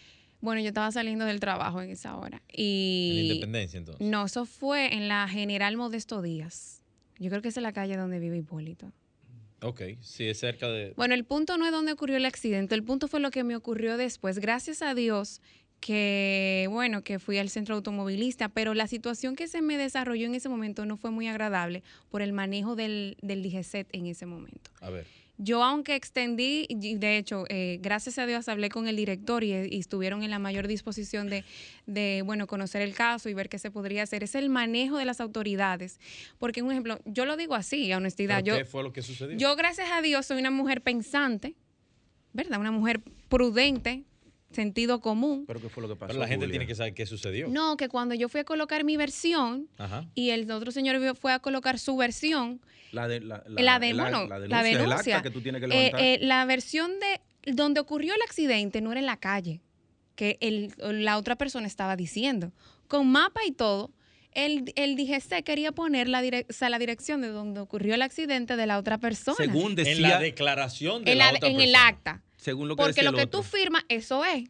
Bueno, 0.40 0.60
yo 0.60 0.68
estaba 0.68 0.90
saliendo 0.92 1.24
del 1.24 1.40
trabajo 1.40 1.80
en 1.80 1.90
esa 1.90 2.16
hora. 2.16 2.42
Y 2.52 3.08
¿En 3.10 3.16
la 3.16 3.22
Independencia 3.22 3.78
entonces? 3.78 4.06
No, 4.06 4.26
eso 4.26 4.44
fue 4.44 4.94
en 4.94 5.08
la 5.08 5.28
General 5.28 5.76
Modesto 5.76 6.22
Díaz. 6.22 6.82
Yo 7.18 7.30
creo 7.30 7.42
que 7.42 7.48
es 7.48 7.56
la 7.56 7.72
calle 7.72 7.96
donde 7.96 8.18
vive 8.18 8.36
Hipólito. 8.36 8.92
Ok, 9.62 9.82
sí, 10.00 10.28
es 10.28 10.38
cerca 10.38 10.68
de... 10.68 10.92
Bueno, 10.96 11.14
el 11.14 11.24
punto 11.24 11.56
no 11.56 11.64
es 11.64 11.72
donde 11.72 11.92
ocurrió 11.92 12.18
el 12.18 12.26
accidente, 12.26 12.74
el 12.74 12.84
punto 12.84 13.08
fue 13.08 13.20
lo 13.20 13.30
que 13.30 13.42
me 13.42 13.56
ocurrió 13.56 13.96
después. 13.96 14.38
Gracias 14.38 14.82
a 14.82 14.94
Dios 14.94 15.40
que, 15.86 16.66
bueno, 16.68 17.04
que 17.04 17.20
fui 17.20 17.38
al 17.38 17.48
centro 17.48 17.76
automovilista, 17.76 18.48
pero 18.48 18.74
la 18.74 18.88
situación 18.88 19.36
que 19.36 19.46
se 19.46 19.62
me 19.62 19.78
desarrolló 19.78 20.26
en 20.26 20.34
ese 20.34 20.48
momento 20.48 20.84
no 20.84 20.96
fue 20.96 21.12
muy 21.12 21.28
agradable 21.28 21.84
por 22.10 22.22
el 22.22 22.32
manejo 22.32 22.74
del, 22.74 23.16
del 23.22 23.40
DGCET 23.44 23.86
en 23.92 24.06
ese 24.06 24.26
momento. 24.26 24.72
A 24.80 24.90
ver. 24.90 25.06
Yo, 25.38 25.62
aunque 25.62 25.94
extendí, 25.94 26.66
de 26.68 27.18
hecho, 27.18 27.44
eh, 27.50 27.78
gracias 27.80 28.18
a 28.18 28.26
Dios 28.26 28.48
hablé 28.48 28.68
con 28.68 28.88
el 28.88 28.96
director 28.96 29.44
y, 29.44 29.52
estuvieron 29.78 30.24
en 30.24 30.30
la 30.30 30.40
mayor 30.40 30.66
disposición 30.66 31.28
de, 31.30 31.44
de, 31.86 32.22
bueno, 32.26 32.48
conocer 32.48 32.82
el 32.82 32.92
caso 32.92 33.28
y 33.28 33.34
ver 33.34 33.48
qué 33.48 33.60
se 33.60 33.70
podría 33.70 34.02
hacer. 34.02 34.24
Es 34.24 34.34
el 34.34 34.48
manejo 34.48 34.96
de 34.96 35.04
las 35.04 35.20
autoridades. 35.20 36.00
Porque, 36.38 36.62
un 36.62 36.72
ejemplo, 36.72 36.98
yo 37.04 37.26
lo 37.26 37.36
digo 37.36 37.54
así, 37.54 37.92
a 37.92 37.98
honestidad. 37.98 38.42
¿Qué 38.42 38.64
fue 38.64 38.82
lo 38.82 38.92
que 38.92 39.02
sucedió? 39.02 39.38
Yo, 39.38 39.54
gracias 39.54 39.88
a 39.92 40.02
Dios, 40.02 40.26
soy 40.26 40.40
una 40.40 40.50
mujer 40.50 40.82
pensante, 40.82 41.54
¿verdad? 42.32 42.58
Una 42.58 42.72
mujer 42.72 43.02
prudente, 43.28 44.02
sentido 44.56 45.00
común. 45.00 45.44
¿Pero 45.46 45.60
qué 45.60 45.68
fue 45.68 45.82
lo 45.82 45.88
que 45.88 45.94
pasó? 45.94 46.08
Pero 46.08 46.18
la 46.18 46.26
gente 46.26 46.48
tiene 46.48 46.66
que 46.66 46.74
saber 46.74 46.94
qué 46.94 47.06
sucedió. 47.06 47.48
No, 47.48 47.76
que 47.76 47.88
cuando 47.88 48.14
yo 48.16 48.28
fui 48.28 48.40
a 48.40 48.44
colocar 48.44 48.82
mi 48.82 48.96
versión 48.96 49.68
y 50.14 50.30
el 50.30 50.50
otro 50.50 50.72
señor 50.72 50.96
fue 51.16 51.32
a 51.32 51.38
colocar 51.38 51.78
su 51.78 51.96
versión. 51.96 52.60
La 52.90 53.06
de 53.06 53.20
la, 53.20 53.44
la, 53.46 53.78
de, 53.78 53.94
bueno, 53.94 54.26
la 54.26 54.62
denuncia. 54.62 55.22
que 55.22 55.30
tú 55.30 55.40
tienes 55.40 55.60
que 55.60 55.68
levantar. 55.68 56.00
Eh, 56.00 56.14
eh, 56.14 56.18
la 56.22 56.44
versión 56.46 56.92
de 56.98 57.52
donde 57.52 57.80
ocurrió 57.80 58.14
el 58.14 58.22
accidente 58.22 58.80
no 58.80 58.90
era 58.90 59.00
en 59.00 59.06
la 59.06 59.18
calle, 59.18 59.60
que 60.14 60.38
el, 60.40 60.72
la 60.78 61.18
otra 61.18 61.36
persona 61.36 61.66
estaba 61.66 61.94
diciendo. 61.94 62.52
Con 62.88 63.08
mapa 63.08 63.40
y 63.46 63.52
todo, 63.52 63.92
el, 64.36 64.72
el 64.76 64.96
DGC 64.96 65.42
quería 65.44 65.72
poner 65.72 66.08
la, 66.08 66.22
la 66.22 66.78
dirección 66.78 67.22
de 67.22 67.28
donde 67.28 67.60
ocurrió 67.60 67.94
el 67.94 68.02
accidente 68.02 68.56
de 68.56 68.66
la 68.66 68.78
otra 68.78 68.98
persona. 68.98 69.36
Según 69.36 69.74
decía. 69.74 69.94
En 69.94 70.02
la 70.02 70.18
declaración 70.20 71.04
de 71.04 71.12
en 71.12 71.18
la, 71.18 71.30
otra 71.30 71.48
En 71.48 71.60
el 71.60 71.74
acta. 71.74 72.22
Según 72.46 72.68
lo 72.68 72.76
que 72.76 72.82
Porque 72.84 73.02
lo 73.02 73.12
que 73.12 73.26
tú 73.26 73.42
firmas, 73.42 73.82
eso 73.88 74.24
es. 74.24 74.44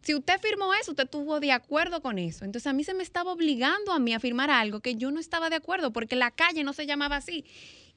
Si 0.00 0.14
usted 0.14 0.40
firmó 0.40 0.72
eso, 0.72 0.92
usted 0.92 1.04
estuvo 1.04 1.40
de 1.40 1.52
acuerdo 1.52 2.00
con 2.00 2.18
eso. 2.18 2.46
Entonces 2.46 2.66
a 2.66 2.72
mí 2.72 2.84
se 2.84 2.94
me 2.94 3.02
estaba 3.02 3.32
obligando 3.32 3.92
a 3.92 3.98
mí 3.98 4.14
a 4.14 4.18
firmar 4.18 4.50
algo 4.50 4.80
que 4.80 4.94
yo 4.94 5.10
no 5.10 5.20
estaba 5.20 5.50
de 5.50 5.56
acuerdo 5.56 5.92
porque 5.92 6.16
la 6.16 6.30
calle 6.30 6.64
no 6.64 6.72
se 6.72 6.86
llamaba 6.86 7.16
así. 7.16 7.44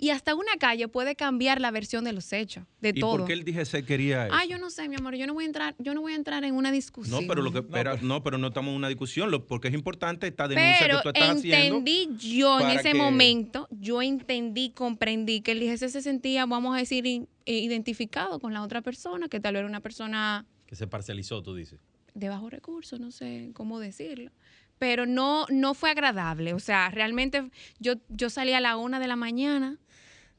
Y 0.02 0.10
hasta 0.10 0.34
una 0.34 0.58
calle 0.58 0.88
puede 0.88 1.16
cambiar 1.16 1.62
la 1.62 1.70
versión 1.70 2.04
de 2.04 2.12
los 2.12 2.34
hechos, 2.34 2.66
de 2.82 2.92
todo. 2.92 3.14
¿Y 3.14 3.18
por 3.20 3.28
qué 3.28 3.34
el 3.34 3.46
DGC 3.46 3.86
quería 3.86 4.26
eso? 4.26 4.36
Ah, 4.36 4.46
yo 4.46 4.58
no 4.58 4.72
sé, 4.72 4.90
mi 4.90 4.96
amor, 4.96 5.14
yo 5.14 5.28
no 5.28 5.36
voy 5.36 5.44
a 5.44 5.48
entrar, 5.48 5.76
yo 5.78 5.94
no 5.94 6.02
voy 6.02 6.14
a 6.14 6.16
entrar 6.16 6.44
en 6.44 6.56
una 6.56 6.72
discusión. 6.72 7.22
No, 7.22 7.28
pero 7.28 7.44
lo 7.44 7.52
que 7.52 7.62
no, 8.02 8.24
pero, 8.24 8.40
no, 8.40 8.48
estamos 8.48 8.72
en 8.72 8.78
una 8.78 8.88
discusión, 8.88 9.32
porque 9.48 9.68
es 9.68 9.76
importante 9.76 10.26
esta 10.26 10.48
denuncia 10.48 10.88
que 10.88 11.04
tú 11.04 11.10
estás 11.10 11.38
haciendo. 11.38 11.78
entendí 11.78 12.10
yo 12.18 12.60
en 12.60 12.80
ese 12.80 12.96
momento, 12.96 13.68
yo 13.70 14.02
entendí, 14.02 14.72
comprendí 14.72 15.42
que 15.42 15.52
el 15.52 15.60
DGC 15.60 15.90
se 15.90 16.02
sentía, 16.02 16.48
vamos 16.48 16.76
a 16.76 16.80
decir, 16.80 17.06
eh, 17.06 17.28
identificado 17.46 18.40
con 18.40 18.56
la 18.56 18.64
otra 18.64 18.82
persona, 18.82 19.30
que 19.30 19.40
tal 19.40 19.54
vez 19.54 19.60
era 19.60 19.70
una 19.70 19.82
persona 19.82 20.48
que 20.66 20.76
se 20.76 20.88
parcializó, 20.88 21.44
tú 21.44 21.54
dices. 21.54 21.80
De 22.16 22.28
bajo 22.28 22.50
recursos, 22.50 23.00
no 23.00 23.12
sé 23.12 23.52
cómo 23.54 23.80
decirlo 23.80 24.32
pero 24.80 25.06
no, 25.06 25.46
no 25.52 25.76
fue 25.76 25.92
agradable. 25.92 26.56
O 26.56 26.60
sea, 26.60 26.90
realmente 26.90 27.52
yo, 27.78 27.98
yo 28.10 28.32
salí 28.32 28.54
a 28.54 28.60
la 28.60 28.78
una 28.78 29.00
de 29.00 29.08
la 29.08 29.16
mañana 29.16 29.78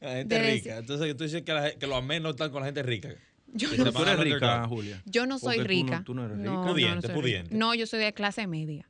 la 0.03 0.15
gente 0.17 0.53
rica. 0.53 0.79
Entonces 0.79 1.17
tú 1.17 1.25
dices 1.25 1.43
que, 1.43 1.53
la, 1.53 1.71
que 1.73 1.87
los 1.87 1.99
amén 1.99 2.23
no 2.23 2.31
están 2.31 2.51
con 2.51 2.61
la 2.61 2.67
gente 2.67 2.83
rica. 2.83 3.11
Yo 3.55 3.69
no, 3.77 3.93
tú 3.93 4.03
eres 4.03 4.19
rica, 4.19 4.67
Julia. 4.67 5.03
Yo 5.05 5.27
no 5.27 5.39
soy 5.39 5.59
rica. 5.59 6.03
Tú 6.05 6.15
no, 6.15 6.25
eres 6.25 6.39
rica. 6.39 6.51
No, 6.51 6.67
pudiente, 6.67 7.09
no, 7.09 7.15
pudiente. 7.15 7.55
no, 7.55 7.75
yo 7.75 7.87
soy 7.87 8.01
de 8.01 8.13
clase 8.13 8.47
media. 8.47 8.89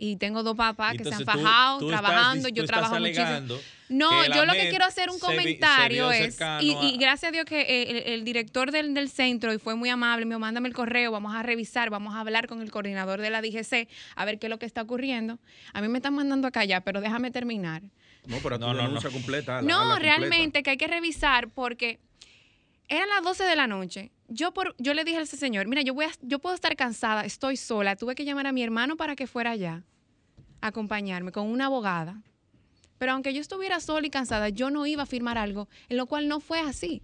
Y 0.00 0.14
tengo 0.14 0.44
dos 0.44 0.56
papás 0.56 0.96
que 0.96 1.02
se 1.02 1.12
han 1.12 1.24
fajado 1.24 1.84
trabajando. 1.88 2.48
yo 2.48 2.64
trabajo 2.64 3.00
muchísimo. 3.00 3.58
No, 3.88 4.24
yo 4.26 4.46
lo 4.46 4.52
que 4.52 4.68
quiero 4.68 4.84
hacer 4.84 5.10
un 5.10 5.18
comentario 5.18 6.12
es, 6.12 6.38
y, 6.60 6.96
gracias 6.98 7.30
a 7.30 7.32
Dios 7.32 7.44
que 7.44 8.04
el, 8.14 8.24
director 8.24 8.70
del, 8.70 8.94
del, 8.94 9.08
centro, 9.08 9.52
y 9.52 9.58
fue 9.58 9.74
muy 9.74 9.88
amable, 9.88 10.24
me 10.26 10.38
mándame 10.38 10.68
el 10.68 10.74
correo, 10.74 11.10
vamos 11.10 11.34
a 11.34 11.42
revisar, 11.42 11.90
vamos 11.90 12.14
a 12.14 12.20
hablar 12.20 12.46
con 12.46 12.62
el 12.62 12.70
coordinador 12.70 13.20
de 13.20 13.30
la 13.30 13.42
DGC, 13.42 13.88
a 14.14 14.24
ver 14.24 14.38
qué 14.38 14.46
es 14.46 14.50
lo 14.50 14.60
que 14.60 14.66
está 14.66 14.82
ocurriendo. 14.82 15.40
A 15.72 15.80
mí 15.80 15.88
me 15.88 15.98
están 15.98 16.14
mandando 16.14 16.46
acá 16.46 16.64
ya, 16.64 16.82
pero 16.82 17.00
déjame 17.00 17.32
terminar. 17.32 17.82
No, 18.28 18.36
pero 18.42 18.58
no, 18.58 18.72
tu 18.72 18.76
denuncia 18.76 19.10
completa. 19.10 19.62
no, 19.62 19.98
realmente 19.98 20.62
que 20.62 20.70
hay 20.70 20.76
que 20.76 20.86
revisar 20.86 21.48
porque 21.48 21.98
eran 22.88 23.08
las 23.08 23.22
12 23.22 23.44
de 23.44 23.56
la 23.56 23.66
noche. 23.66 24.12
Yo, 24.28 24.52
por, 24.52 24.74
yo 24.78 24.92
le 24.92 25.04
dije 25.04 25.18
a 25.18 25.22
ese 25.22 25.38
señor, 25.38 25.66
mira, 25.66 25.80
yo, 25.82 25.94
voy 25.94 26.04
a, 26.04 26.10
yo 26.20 26.38
puedo 26.38 26.54
estar 26.54 26.76
cansada, 26.76 27.24
estoy 27.24 27.56
sola, 27.56 27.96
tuve 27.96 28.14
que 28.14 28.26
llamar 28.26 28.46
a 28.46 28.52
mi 28.52 28.62
hermano 28.62 28.96
para 28.96 29.16
que 29.16 29.26
fuera 29.26 29.52
allá 29.52 29.82
a 30.60 30.68
acompañarme 30.68 31.32
con 31.32 31.46
una 31.46 31.66
abogada. 31.66 32.22
Pero 32.98 33.12
aunque 33.12 33.32
yo 33.32 33.40
estuviera 33.40 33.80
sola 33.80 34.06
y 34.06 34.10
cansada, 34.10 34.50
yo 34.50 34.70
no 34.70 34.84
iba 34.84 35.04
a 35.04 35.06
firmar 35.06 35.38
algo, 35.38 35.68
en 35.88 35.96
lo 35.96 36.06
cual 36.06 36.28
no 36.28 36.40
fue 36.40 36.60
así. 36.60 37.02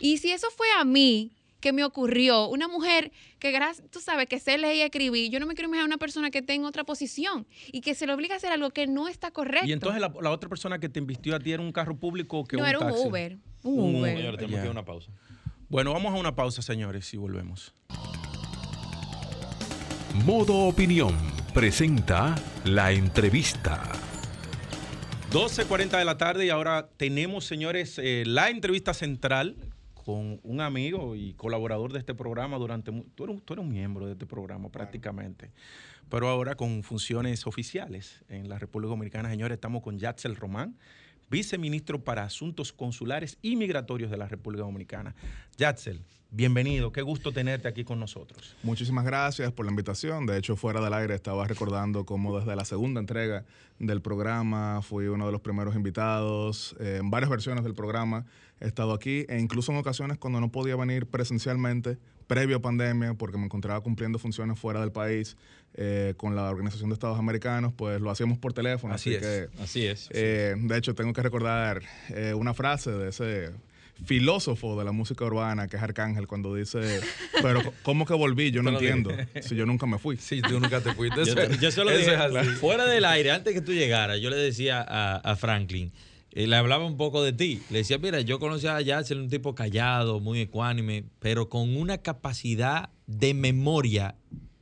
Y 0.00 0.18
si 0.18 0.32
eso 0.32 0.48
fue 0.50 0.66
a 0.78 0.84
mí, 0.84 1.32
que 1.62 1.72
me 1.72 1.84
ocurrió. 1.84 2.48
Una 2.48 2.68
mujer 2.68 3.10
que, 3.38 3.58
tú 3.90 4.00
sabes, 4.00 4.26
que 4.26 4.38
sé 4.38 4.58
leer 4.58 4.76
y 4.76 4.80
escribir. 4.82 5.30
Yo 5.30 5.40
no 5.40 5.46
me 5.46 5.54
quiero 5.54 5.68
imaginar 5.68 5.86
una 5.86 5.96
persona 5.96 6.30
que 6.30 6.44
en 6.46 6.66
otra 6.66 6.84
posición 6.84 7.46
y 7.72 7.80
que 7.80 7.94
se 7.94 8.06
le 8.06 8.12
obliga 8.12 8.34
a 8.34 8.36
hacer 8.36 8.52
algo 8.52 8.70
que 8.70 8.86
no 8.86 9.08
está 9.08 9.30
correcto. 9.30 9.66
Y 9.66 9.72
entonces 9.72 10.02
la, 10.02 10.30
otra 10.30 10.50
persona 10.50 10.78
que 10.78 10.90
te 10.90 10.98
invistió 10.98 11.34
a 11.34 11.38
ti 11.38 11.52
era 11.52 11.62
un 11.62 11.72
carro 11.72 11.96
público 11.96 12.40
o 12.40 12.44
que 12.44 12.58
no, 12.58 12.64
un 12.64 12.68
era 12.68 12.78
un 12.80 12.90
Uber. 12.90 13.38
Un, 13.62 13.94
Uber. 13.94 14.36
tenemos 14.36 14.60
que 14.60 14.68
una 14.68 14.84
pausa. 14.84 15.10
Bueno, 15.70 15.94
vamos 15.94 16.12
a 16.12 16.16
una 16.16 16.34
pausa, 16.34 16.60
señores, 16.60 17.14
y 17.14 17.16
volvemos. 17.16 17.72
Modo 20.26 20.66
Opinión 20.66 21.16
presenta 21.54 22.34
la 22.64 22.92
entrevista. 22.92 23.80
12.40 25.30 25.96
de 25.96 26.04
la 26.04 26.18
tarde 26.18 26.44
y 26.44 26.50
ahora 26.50 26.90
tenemos, 26.98 27.46
señores, 27.46 27.98
eh, 27.98 28.24
la 28.26 28.50
entrevista 28.50 28.92
central 28.92 29.56
con 30.02 30.40
un 30.42 30.60
amigo 30.60 31.16
y 31.16 31.34
colaborador 31.34 31.92
de 31.92 31.98
este 31.98 32.14
programa 32.14 32.58
durante... 32.58 32.92
Tú 33.14 33.24
eres, 33.24 33.42
tú 33.44 33.54
eres 33.54 33.64
un 33.64 33.70
miembro 33.72 34.06
de 34.06 34.12
este 34.12 34.26
programa 34.26 34.68
prácticamente, 34.68 35.50
pero 36.08 36.28
ahora 36.28 36.54
con 36.54 36.82
funciones 36.82 37.46
oficiales 37.46 38.24
en 38.28 38.48
la 38.48 38.58
República 38.58 38.90
Dominicana. 38.90 39.30
Señores, 39.30 39.56
estamos 39.56 39.82
con 39.82 39.98
Yatzel 39.98 40.36
Román, 40.36 40.76
viceministro 41.32 42.04
para 42.04 42.24
Asuntos 42.24 42.74
Consulares 42.74 43.38
y 43.40 43.56
Migratorios 43.56 44.10
de 44.10 44.18
la 44.18 44.28
República 44.28 44.64
Dominicana. 44.64 45.14
Yatzel, 45.56 46.04
bienvenido, 46.30 46.92
qué 46.92 47.00
gusto 47.00 47.32
tenerte 47.32 47.68
aquí 47.68 47.84
con 47.84 47.98
nosotros. 47.98 48.54
Muchísimas 48.62 49.06
gracias 49.06 49.50
por 49.50 49.64
la 49.64 49.72
invitación. 49.72 50.26
De 50.26 50.36
hecho, 50.36 50.56
fuera 50.56 50.82
del 50.82 50.92
aire 50.92 51.14
estaba 51.14 51.48
recordando 51.48 52.04
cómo 52.04 52.38
desde 52.38 52.54
la 52.54 52.66
segunda 52.66 53.00
entrega 53.00 53.46
del 53.78 54.02
programa 54.02 54.82
fui 54.82 55.06
uno 55.06 55.24
de 55.24 55.32
los 55.32 55.40
primeros 55.40 55.74
invitados 55.74 56.76
eh, 56.78 56.98
en 57.00 57.10
varias 57.10 57.30
versiones 57.30 57.64
del 57.64 57.74
programa. 57.74 58.26
He 58.60 58.66
estado 58.66 58.92
aquí 58.92 59.24
e 59.30 59.40
incluso 59.40 59.72
en 59.72 59.78
ocasiones 59.78 60.18
cuando 60.18 60.38
no 60.38 60.52
podía 60.52 60.76
venir 60.76 61.06
presencialmente 61.06 61.96
previo 62.34 62.56
a 62.56 62.60
pandemia, 62.60 63.14
porque 63.14 63.38
me 63.38 63.44
encontraba 63.44 63.80
cumpliendo 63.80 64.18
funciones 64.18 64.58
fuera 64.58 64.80
del 64.80 64.92
país 64.92 65.36
eh, 65.74 66.14
con 66.16 66.34
la 66.34 66.50
Organización 66.50 66.90
de 66.90 66.94
Estados 66.94 67.18
Americanos, 67.18 67.72
pues 67.76 68.00
lo 68.00 68.10
hacíamos 68.10 68.38
por 68.38 68.52
teléfono. 68.52 68.94
Así, 68.94 69.14
es. 69.14 69.48
así 69.60 69.86
es. 69.86 70.08
Eh, 70.12 70.54
de 70.56 70.78
hecho, 70.78 70.94
tengo 70.94 71.12
que 71.12 71.22
recordar 71.22 71.82
una 72.34 72.54
frase 72.54 72.90
de 72.90 73.08
ese 73.10 73.50
filósofo 74.04 74.78
de 74.78 74.84
la 74.84 74.92
música 74.92 75.24
urbana, 75.24 75.68
que 75.68 75.76
es 75.76 75.82
Arcángel, 75.82 76.26
cuando 76.26 76.54
dice, 76.54 77.00
pero 77.42 77.60
¿cómo 77.82 78.04
que 78.04 78.14
volví? 78.14 78.50
Yo 78.50 78.62
no 78.62 78.70
entiendo. 78.70 79.10
Si 79.40 79.54
yo 79.54 79.66
nunca 79.66 79.86
me 79.86 79.98
fui. 79.98 80.16
Sí, 80.16 80.40
tú 80.42 80.58
nunca 80.58 80.80
te 80.80 80.92
fuiste. 80.94 81.22
yo, 81.60 81.70
solo 81.70 81.96
dije, 81.96 82.16
fuera 82.58 82.86
del 82.86 83.04
aire, 83.04 83.30
antes 83.30 83.54
que 83.54 83.60
tú 83.60 83.72
llegaras, 83.72 84.20
yo 84.20 84.30
le 84.30 84.36
decía 84.36 84.80
a, 84.82 85.36
Franklin, 85.36 85.92
eh, 86.34 86.46
le 86.46 86.56
hablaba 86.56 86.84
un 86.84 86.96
poco 86.96 87.22
de 87.22 87.32
ti. 87.32 87.60
Le 87.70 87.78
decía, 87.78 87.98
mira, 87.98 88.20
yo 88.20 88.38
conocía 88.38 88.76
a 88.76 88.80
Yatzel, 88.80 89.18
un 89.18 89.28
tipo 89.28 89.54
callado, 89.54 90.20
muy 90.20 90.40
ecuánime, 90.40 91.04
pero 91.18 91.48
con 91.48 91.76
una 91.76 91.98
capacidad 91.98 92.90
de 93.06 93.34
memoria 93.34 94.14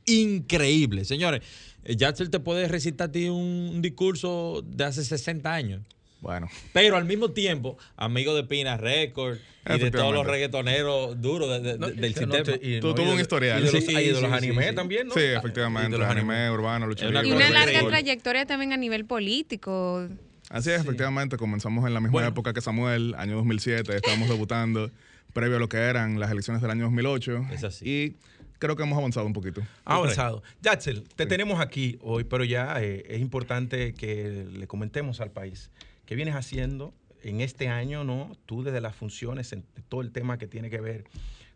increíble. 0.05 1.05
Señores, 1.05 1.41
Yatzel 1.85 2.29
te 2.29 2.39
puede 2.39 2.67
recitar 2.67 3.09
a 3.09 3.11
ti 3.11 3.29
un 3.29 3.81
discurso 3.81 4.63
de 4.65 4.83
hace 4.83 5.03
60 5.03 5.53
años. 5.53 5.81
Bueno. 6.21 6.47
Pero 6.71 6.97
al 6.97 7.05
mismo 7.05 7.31
tiempo, 7.31 7.77
amigo 7.97 8.35
de 8.35 8.43
Pina 8.43 8.77
Record 8.77 9.37
y 9.67 9.79
de 9.79 9.89
todos 9.89 10.13
los 10.13 10.25
reggaetoneros 10.25 11.19
duros 11.19 11.61
del 11.63 12.13
sistema. 12.13 12.43
Tú 12.79 12.93
tuvo 12.93 13.13
un 13.13 13.19
historial. 13.19 13.63
Y 13.63 13.65
de 13.65 14.21
los, 14.21 14.31
animes 14.31 14.75
también, 14.75 15.07
¿no? 15.07 15.15
Sí, 15.15 15.21
efectivamente. 15.21 15.97
los 15.97 16.07
animes 16.07 16.51
urbanos, 16.51 16.95
Y 17.01 17.31
una 17.31 17.49
larga 17.49 17.87
trayectoria 17.87 18.45
también 18.45 18.71
a 18.71 18.77
nivel 18.77 19.05
político. 19.05 20.07
Así 20.51 20.69
es, 20.69 20.81
efectivamente. 20.81 21.37
Comenzamos 21.37 21.85
en 21.87 21.93
la 21.93 22.01
misma 22.01 22.27
época 22.27 22.53
que 22.53 22.61
Samuel, 22.61 23.15
año 23.17 23.37
2007. 23.37 23.95
Estábamos 23.95 24.27
debutando 24.27 24.91
previo 25.33 25.55
a 25.55 25.59
lo 25.59 25.69
que 25.69 25.77
eran 25.77 26.19
las 26.19 26.29
elecciones 26.29 26.61
del 26.61 26.71
año 26.71 26.83
2008. 26.83 27.47
Es 27.51 27.63
así. 27.63 27.85
Y 27.89 28.15
creo 28.59 28.75
que 28.75 28.83
hemos 28.83 28.97
avanzado 28.97 29.25
un 29.25 29.33
poquito. 29.33 29.61
Ha 29.85 29.95
avanzado. 29.95 30.43
Yatzel, 30.61 31.03
te 31.15 31.25
tenemos 31.25 31.61
aquí 31.61 31.97
hoy, 32.01 32.25
pero 32.25 32.43
ya 32.43 32.81
eh, 32.81 33.05
es 33.07 33.21
importante 33.21 33.93
que 33.93 34.45
le 34.51 34.67
comentemos 34.67 35.21
al 35.21 35.31
país 35.31 35.71
¿Qué 36.11 36.15
vienes 36.15 36.35
haciendo 36.35 36.93
en 37.23 37.39
este 37.39 37.69
año, 37.69 38.03
no? 38.03 38.35
Tú 38.45 38.63
desde 38.63 38.81
las 38.81 38.93
funciones, 38.93 39.53
en 39.53 39.63
todo 39.87 40.01
el 40.01 40.11
tema 40.11 40.37
que 40.37 40.45
tiene 40.45 40.69
que 40.69 40.81
ver 40.81 41.05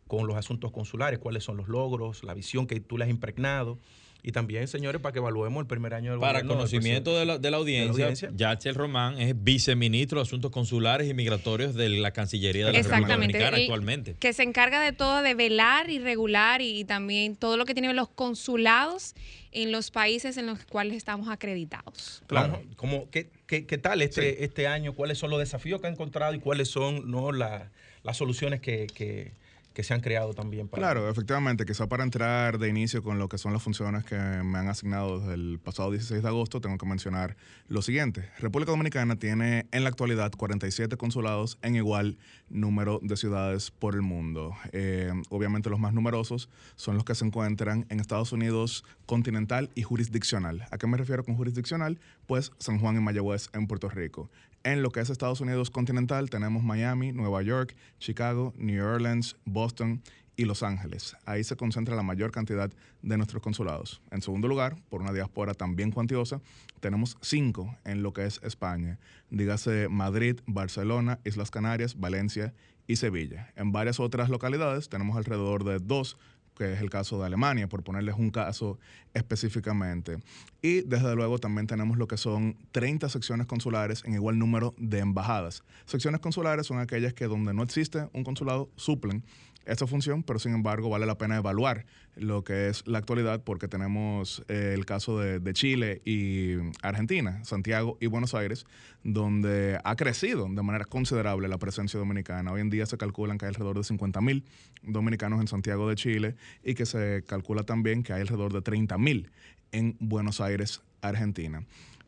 con 0.08 0.28
los 0.28 0.38
asuntos 0.38 0.72
consulares, 0.72 1.20
cuáles 1.20 1.44
son 1.44 1.58
los 1.58 1.68
logros, 1.68 2.24
la 2.24 2.34
visión 2.34 2.66
que 2.66 2.80
tú 2.80 2.98
le 2.98 3.04
has 3.04 3.10
impregnado 3.10 3.80
y 4.28 4.32
también, 4.32 4.68
señores, 4.68 5.00
para 5.02 5.14
que 5.14 5.20
evaluemos 5.20 5.62
el 5.62 5.68
primer 5.68 5.94
año 5.94 6.10
del 6.10 6.20
Para 6.20 6.44
conocimiento 6.44 7.16
de 7.16 7.28
la, 7.28 7.38
de 7.38 7.52
la 7.52 7.58
audiencia, 7.58 8.12
Yachel 8.34 8.74
Román 8.74 9.22
es 9.22 9.36
viceministro 9.44 10.18
de 10.18 10.24
Asuntos 10.24 10.50
Consulares 10.50 11.08
y 11.08 11.14
Migratorios 11.14 11.76
de 11.76 11.90
la 11.90 12.10
Cancillería 12.10 12.66
de 12.66 12.74
la 12.74 12.82
República 12.82 13.14
Dominicana 13.14 13.58
actualmente. 13.58 14.16
Que 14.16 14.34
se 14.34 14.42
encarga 14.42 14.82
de 14.82 14.94
todo, 14.94 15.22
de 15.22 15.36
velar 15.36 15.92
y 15.92 16.00
regular 16.00 16.64
y, 16.64 16.86
también 16.86 17.36
todo 17.36 17.56
lo 17.56 17.66
que 17.66 17.76
tiene 17.76 17.94
los 17.94 18.10
consulados 18.10 19.14
en 19.52 19.72
los 19.72 19.92
países 19.92 20.38
en 20.38 20.48
los 20.48 20.66
cuales 20.66 20.98
estamos 20.98 21.30
acreditados. 21.30 22.24
Claro. 22.26 22.64
Como, 22.78 23.12
¿qué, 23.12 23.30
qué, 23.46 23.68
qué 23.68 23.78
tal 23.78 24.02
este, 24.02 24.44
este 24.44 24.66
año? 24.66 24.96
¿Cuáles 24.96 25.20
son 25.20 25.30
los 25.30 25.38
desafíos 25.38 25.82
que 25.82 25.86
ha 25.86 25.92
encontrado 25.92 26.34
y 26.34 26.40
cuáles 26.40 26.68
son 26.68 27.12
no, 27.12 27.32
las 27.32 27.70
soluciones 28.14 28.60
que, 28.60 28.88
que 28.88 29.34
que 29.76 29.84
se 29.84 29.94
han 29.94 30.00
creado 30.00 30.34
también 30.34 30.70
para... 30.70 30.82
Claro, 30.82 31.10
efectivamente, 31.10 31.66
quizá 31.66 31.88
para 31.88 32.04
entrar 32.04 32.58
de 32.58 32.70
inicio 32.70 33.04
con 33.04 33.20
lo 33.20 33.28
que 33.28 33.38
son 33.38 33.52
las 33.52 33.62
funciones 33.62 34.06
que 34.06 34.16
me 34.16 34.58
han 34.58 34.70
asignado 34.70 35.20
desde 35.20 35.34
el 35.34 35.60
pasado 35.62 35.92
16 35.92 36.24
de 36.24 36.28
agosto, 36.30 36.62
tengo 36.62 36.78
que 36.78 36.86
mencionar 36.86 37.36
lo 37.68 37.82
siguiente. 37.82 38.30
República 38.40 38.72
Dominicana 38.72 39.18
tiene 39.18 39.68
en 39.74 39.84
la 39.84 39.90
actualidad 39.90 40.32
47 40.32 40.96
consulados 40.96 41.60
en 41.62 41.76
igual 41.76 42.18
número 42.50 43.02
de 43.04 43.18
ciudades 43.18 43.70
por 43.70 43.96
el 43.96 44.02
mundo. 44.02 44.56
Eh, 44.72 45.12
obviamente 45.30 45.70
los 45.70 45.80
más 45.80 45.94
numerosos 45.94 46.50
son 46.78 46.96
los 46.96 47.04
que 47.04 47.14
se 47.14 47.26
encuentran 47.26 47.86
en 47.90 48.00
Estados 48.00 48.32
Unidos 48.32 48.86
continental 49.06 49.70
y 49.76 49.84
jurisdiccional. 49.84 50.66
¿A 50.72 50.78
qué 50.78 50.88
me 50.88 50.96
refiero 50.96 51.26
con 51.26 51.36
jurisdiccional? 51.36 52.00
Pues 52.28 52.54
San 52.60 52.80
Juan 52.80 52.96
y 52.96 53.02
Mayagüez 53.02 53.50
en 53.54 53.68
Puerto 53.68 53.90
Rico. 53.90 54.30
En 54.66 54.82
lo 54.82 54.90
que 54.90 55.00
es 55.00 55.12
Estados 55.12 55.42
Unidos 55.42 55.70
continental 55.70 56.32
tenemos 56.32 56.64
Miami, 56.64 57.12
Nueva 57.12 57.44
York, 57.44 57.76
Chicago, 58.00 58.52
New 58.58 58.84
Orleans, 58.84 59.36
Boston 59.46 60.02
y 60.36 60.46
Los 60.46 60.64
Ángeles. 60.64 61.16
Ahí 61.24 61.44
se 61.44 61.56
concentra 61.56 61.96
la 61.96 62.02
mayor 62.02 62.32
cantidad 62.32 62.72
de 63.04 63.18
nuestros 63.18 63.44
consulados. 63.44 64.02
En 64.10 64.24
segundo 64.24 64.48
lugar, 64.48 64.76
por 64.90 65.04
una 65.04 65.14
diáspora 65.14 65.54
también 65.54 65.92
cuantiosa, 65.92 66.42
tenemos 66.80 67.16
cinco 67.22 67.78
en 67.86 68.02
lo 68.02 68.12
que 68.12 68.26
es 68.26 68.42
España. 68.42 68.98
Dígase 69.30 69.88
Madrid, 69.88 70.40
Barcelona, 70.48 71.20
Islas 71.26 71.52
Canarias, 71.52 72.00
Valencia 72.00 72.52
y 72.88 72.96
Sevilla. 72.96 73.54
En 73.56 73.72
varias 73.72 74.00
otras 74.00 74.32
localidades 74.32 74.90
tenemos 74.90 75.16
alrededor 75.16 75.64
de 75.64 75.78
dos 75.78 76.18
que 76.56 76.74
es 76.74 76.82
el 76.82 76.90
caso 76.90 77.20
de 77.20 77.26
Alemania, 77.26 77.68
por 77.68 77.84
ponerles 77.84 78.16
un 78.18 78.32
caso 78.32 78.80
específicamente. 79.14 80.18
Y 80.62 80.82
desde 80.82 81.16
luego 81.16 81.38
también 81.40 81.68
tenemos 81.68 81.98
lo 81.98 82.08
que 82.08 82.18
son 82.18 82.58
30 82.72 83.10
secciones 83.10 83.48
consulares 83.48 84.04
en 84.06 84.14
igual 84.14 84.40
número 84.40 84.74
de 84.78 85.00
embajadas. 85.00 85.64
Secciones 85.86 86.22
consulares 86.22 86.68
son 86.68 86.80
aquellas 86.80 87.14
que 87.14 87.26
donde 87.26 87.54
no 87.54 87.64
existe 87.64 88.08
un 88.14 88.24
consulado 88.24 88.70
suplen 88.76 89.24
esta 89.66 89.88
función, 89.88 90.24
pero 90.24 90.40
sin 90.40 90.54
embargo 90.54 90.90
vale 90.90 91.06
la 91.06 91.18
pena 91.18 91.38
evaluar 91.38 91.86
lo 92.16 92.44
que 92.44 92.70
es 92.70 92.88
la 92.88 93.00
actualidad 93.00 93.44
porque 93.44 93.68
tenemos 93.68 94.44
eh, 94.48 94.72
el 94.74 94.86
caso 94.86 95.20
de, 95.20 95.54
Chile 95.54 96.02
y 96.06 96.56
Argentina, 96.82 97.44
Santiago 97.44 97.98
y 98.00 98.08
Buenos 98.08 98.34
Aires, 98.34 98.66
donde 99.04 99.80
ha 99.84 99.96
crecido 99.96 100.48
de 100.50 100.62
manera 100.62 100.86
considerable 100.86 101.48
la 101.48 101.58
presencia 101.58 102.00
dominicana. 102.00 102.52
Hoy 102.52 102.62
en 102.62 102.70
día 102.70 102.86
se 102.86 102.98
calculan 102.98 103.38
que 103.38 103.46
hay 103.46 103.50
alrededor 103.50 103.78
de 103.78 103.84
50 103.84 104.22
mil 104.22 104.44
dominicanos 104.84 105.40
en 105.40 105.48
Santiago 105.48 105.90
de 105.90 105.96
Chile 105.96 106.36
y 106.64 106.76
que 106.76 106.86
se 106.86 107.24
calcula 107.26 107.64
también 107.64 108.04
que 108.04 108.14
hay 108.14 108.22
alrededor 108.22 108.54
de 108.54 108.62
30 108.62 108.98
mil 108.98 109.32
en 109.72 109.96
Buenos 110.00 110.42
Aires, 110.42 110.82
Argentina 111.02 111.66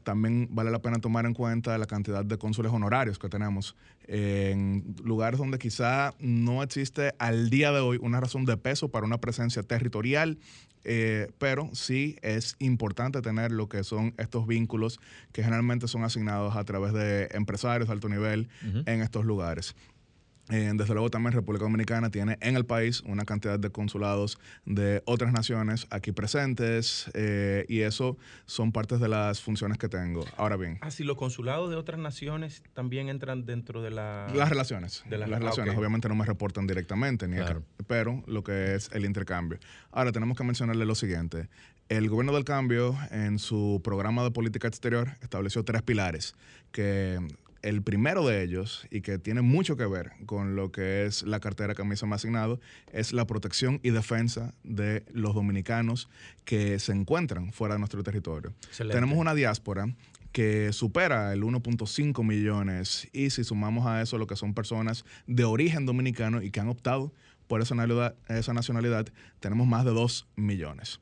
también 0.08 0.48
vale 0.52 0.72
la 0.72 0.80
pena 0.80 1.00
tomar 1.00 1.26
en 1.26 1.34
cuenta 1.34 1.78
la 1.78 1.86
cantidad 1.86 2.24
de 2.24 2.38
cónsules 2.38 2.72
honorarios 2.72 3.20
que 3.20 3.28
tenemos 3.28 3.76
en 4.08 4.96
lugares 5.04 5.38
donde 5.38 5.60
quizá 5.60 6.14
no 6.18 6.64
existe 6.64 7.14
al 7.20 7.50
día 7.50 7.74
de 7.74 7.82
hoy 7.82 8.00
una 8.02 8.22
razón 8.22 8.46
de 8.46 8.56
peso 8.56 8.88
para 8.88 9.06
una 9.06 9.18
presencia 9.18 9.64
territorial, 9.64 10.40
eh, 10.86 11.28
pero 11.40 11.70
sí 11.74 12.16
es 12.22 12.56
importante 12.60 13.22
tener 13.22 13.52
lo 13.52 13.68
que 13.68 13.84
son 13.84 14.14
estos 14.18 14.48
vínculos 14.48 15.02
que 15.34 15.44
generalmente 15.44 15.90
son 15.90 16.06
asignados 16.06 16.56
a 16.56 16.64
través 16.64 16.94
de 16.94 17.28
empresarios 17.34 17.90
de 17.90 17.94
alto 17.94 18.08
nivel 18.08 18.48
en 18.86 19.02
estos 19.02 19.26
lugares. 19.26 19.76
Eh, 20.50 20.72
desde 20.76 20.94
luego 20.94 21.10
también 21.10 21.34
República 21.34 21.66
Dominicana 21.66 22.10
tiene 22.10 22.38
en 22.42 22.56
el 22.56 22.66
país 22.66 23.02
una 23.02 23.26
cantidad 23.26 23.60
de 23.60 23.70
consulados 23.70 24.40
de 24.66 25.02
otras 25.06 25.34
naciones 25.34 25.88
aquí 25.90 26.12
presentes 26.12 27.10
eh, 27.14 27.66
y 27.68 27.82
eso 27.82 28.18
son 28.46 28.72
partes 28.72 29.00
de 29.00 29.10
las 29.10 29.42
funciones 29.42 29.78
que 29.78 29.90
tengo. 29.90 30.26
Ahora 30.38 30.56
bien. 30.56 30.78
Ah, 30.82 30.92
si 30.92 31.04
los 31.04 31.18
consulados 31.18 31.70
de 31.70 31.76
otras 31.76 32.00
naciones 32.00 32.64
también 32.74 33.10
entran 33.10 33.46
dentro 33.46 33.82
de 33.82 33.92
la... 33.92 34.28
Las 34.34 34.50
relaciones. 34.50 35.04
De 35.10 35.18
las, 35.18 35.30
relaciones. 35.30 35.76
Ah, 35.76 35.80
Obviamente 35.80 36.08
no 36.08 36.16
me 36.16 36.26
reportan 36.26 36.66
directamente, 36.66 37.28
ni 37.28 37.38
pero 37.88 38.24
lo 38.28 38.44
que 38.44 38.76
es 38.76 38.90
el 38.94 39.06
intercambio. 39.06 39.60
Ahora 39.92 40.12
tenemos 40.12 40.38
que 40.38 40.44
mencionarle 40.44 40.86
lo 40.86 40.96
siguiente. 40.96 41.50
El 41.90 42.10
gobierno 42.10 42.34
del 42.34 42.44
cambio 42.44 42.98
en 43.12 43.40
su 43.40 43.80
programa 43.84 44.24
de 44.24 44.32
política 44.32 44.68
exterior 44.68 45.12
estableció 45.22 45.64
tres 45.64 45.82
pilares 45.84 46.36
que 46.72 47.20
el 47.68 47.82
primero 47.82 48.26
de 48.26 48.44
ellos, 48.44 48.88
y 48.92 49.02
que 49.02 49.20
tiene 49.20 49.42
mucho 49.42 49.76
que 49.76 49.86
ver 49.86 50.12
con 50.26 50.56
lo 50.56 50.72
que 50.72 51.06
es 51.06 51.24
la 51.24 51.42
cartera 51.42 51.76
que 51.76 51.82
a 51.82 51.86
mí 51.86 51.98
se 51.98 52.06
me 52.06 52.14
ha 52.14 52.16
asignado, 52.16 52.62
es 52.94 53.12
la 53.12 53.28
protección 53.28 53.82
y 53.84 53.90
defensa 53.90 54.54
de 54.64 55.04
los 55.12 55.36
dominicanos 55.36 56.10
que 56.46 56.80
se 56.80 56.94
encuentran 56.94 57.52
fuera 57.52 57.76
de 57.76 57.80
nuestro 57.80 58.04
territorio. 58.04 58.54
Tenemos 58.78 59.18
una 59.18 59.34
diáspora 59.34 59.94
que 60.32 60.72
supera 60.72 61.34
el 61.34 61.44
1.5 61.44 62.24
millones 62.24 63.10
y 63.12 63.32
si 63.32 63.44
sumamos 63.44 63.86
a 63.86 64.02
eso 64.02 64.18
lo 64.18 64.28
que 64.28 64.38
son 64.38 64.54
personas 64.54 65.04
de 65.26 65.44
origen 65.44 65.86
dominicano 65.86 66.42
y 66.42 66.52
que 66.52 66.62
han 66.62 66.70
optado 66.70 67.12
por 67.48 67.62
esa 67.62 67.76
nacionalidad, 67.76 68.16
esa 68.30 68.54
nacionalidad 68.54 69.08
tenemos 69.42 69.68
más 69.68 69.84
de 69.84 69.92
2 69.92 70.28
millones. 70.38 71.02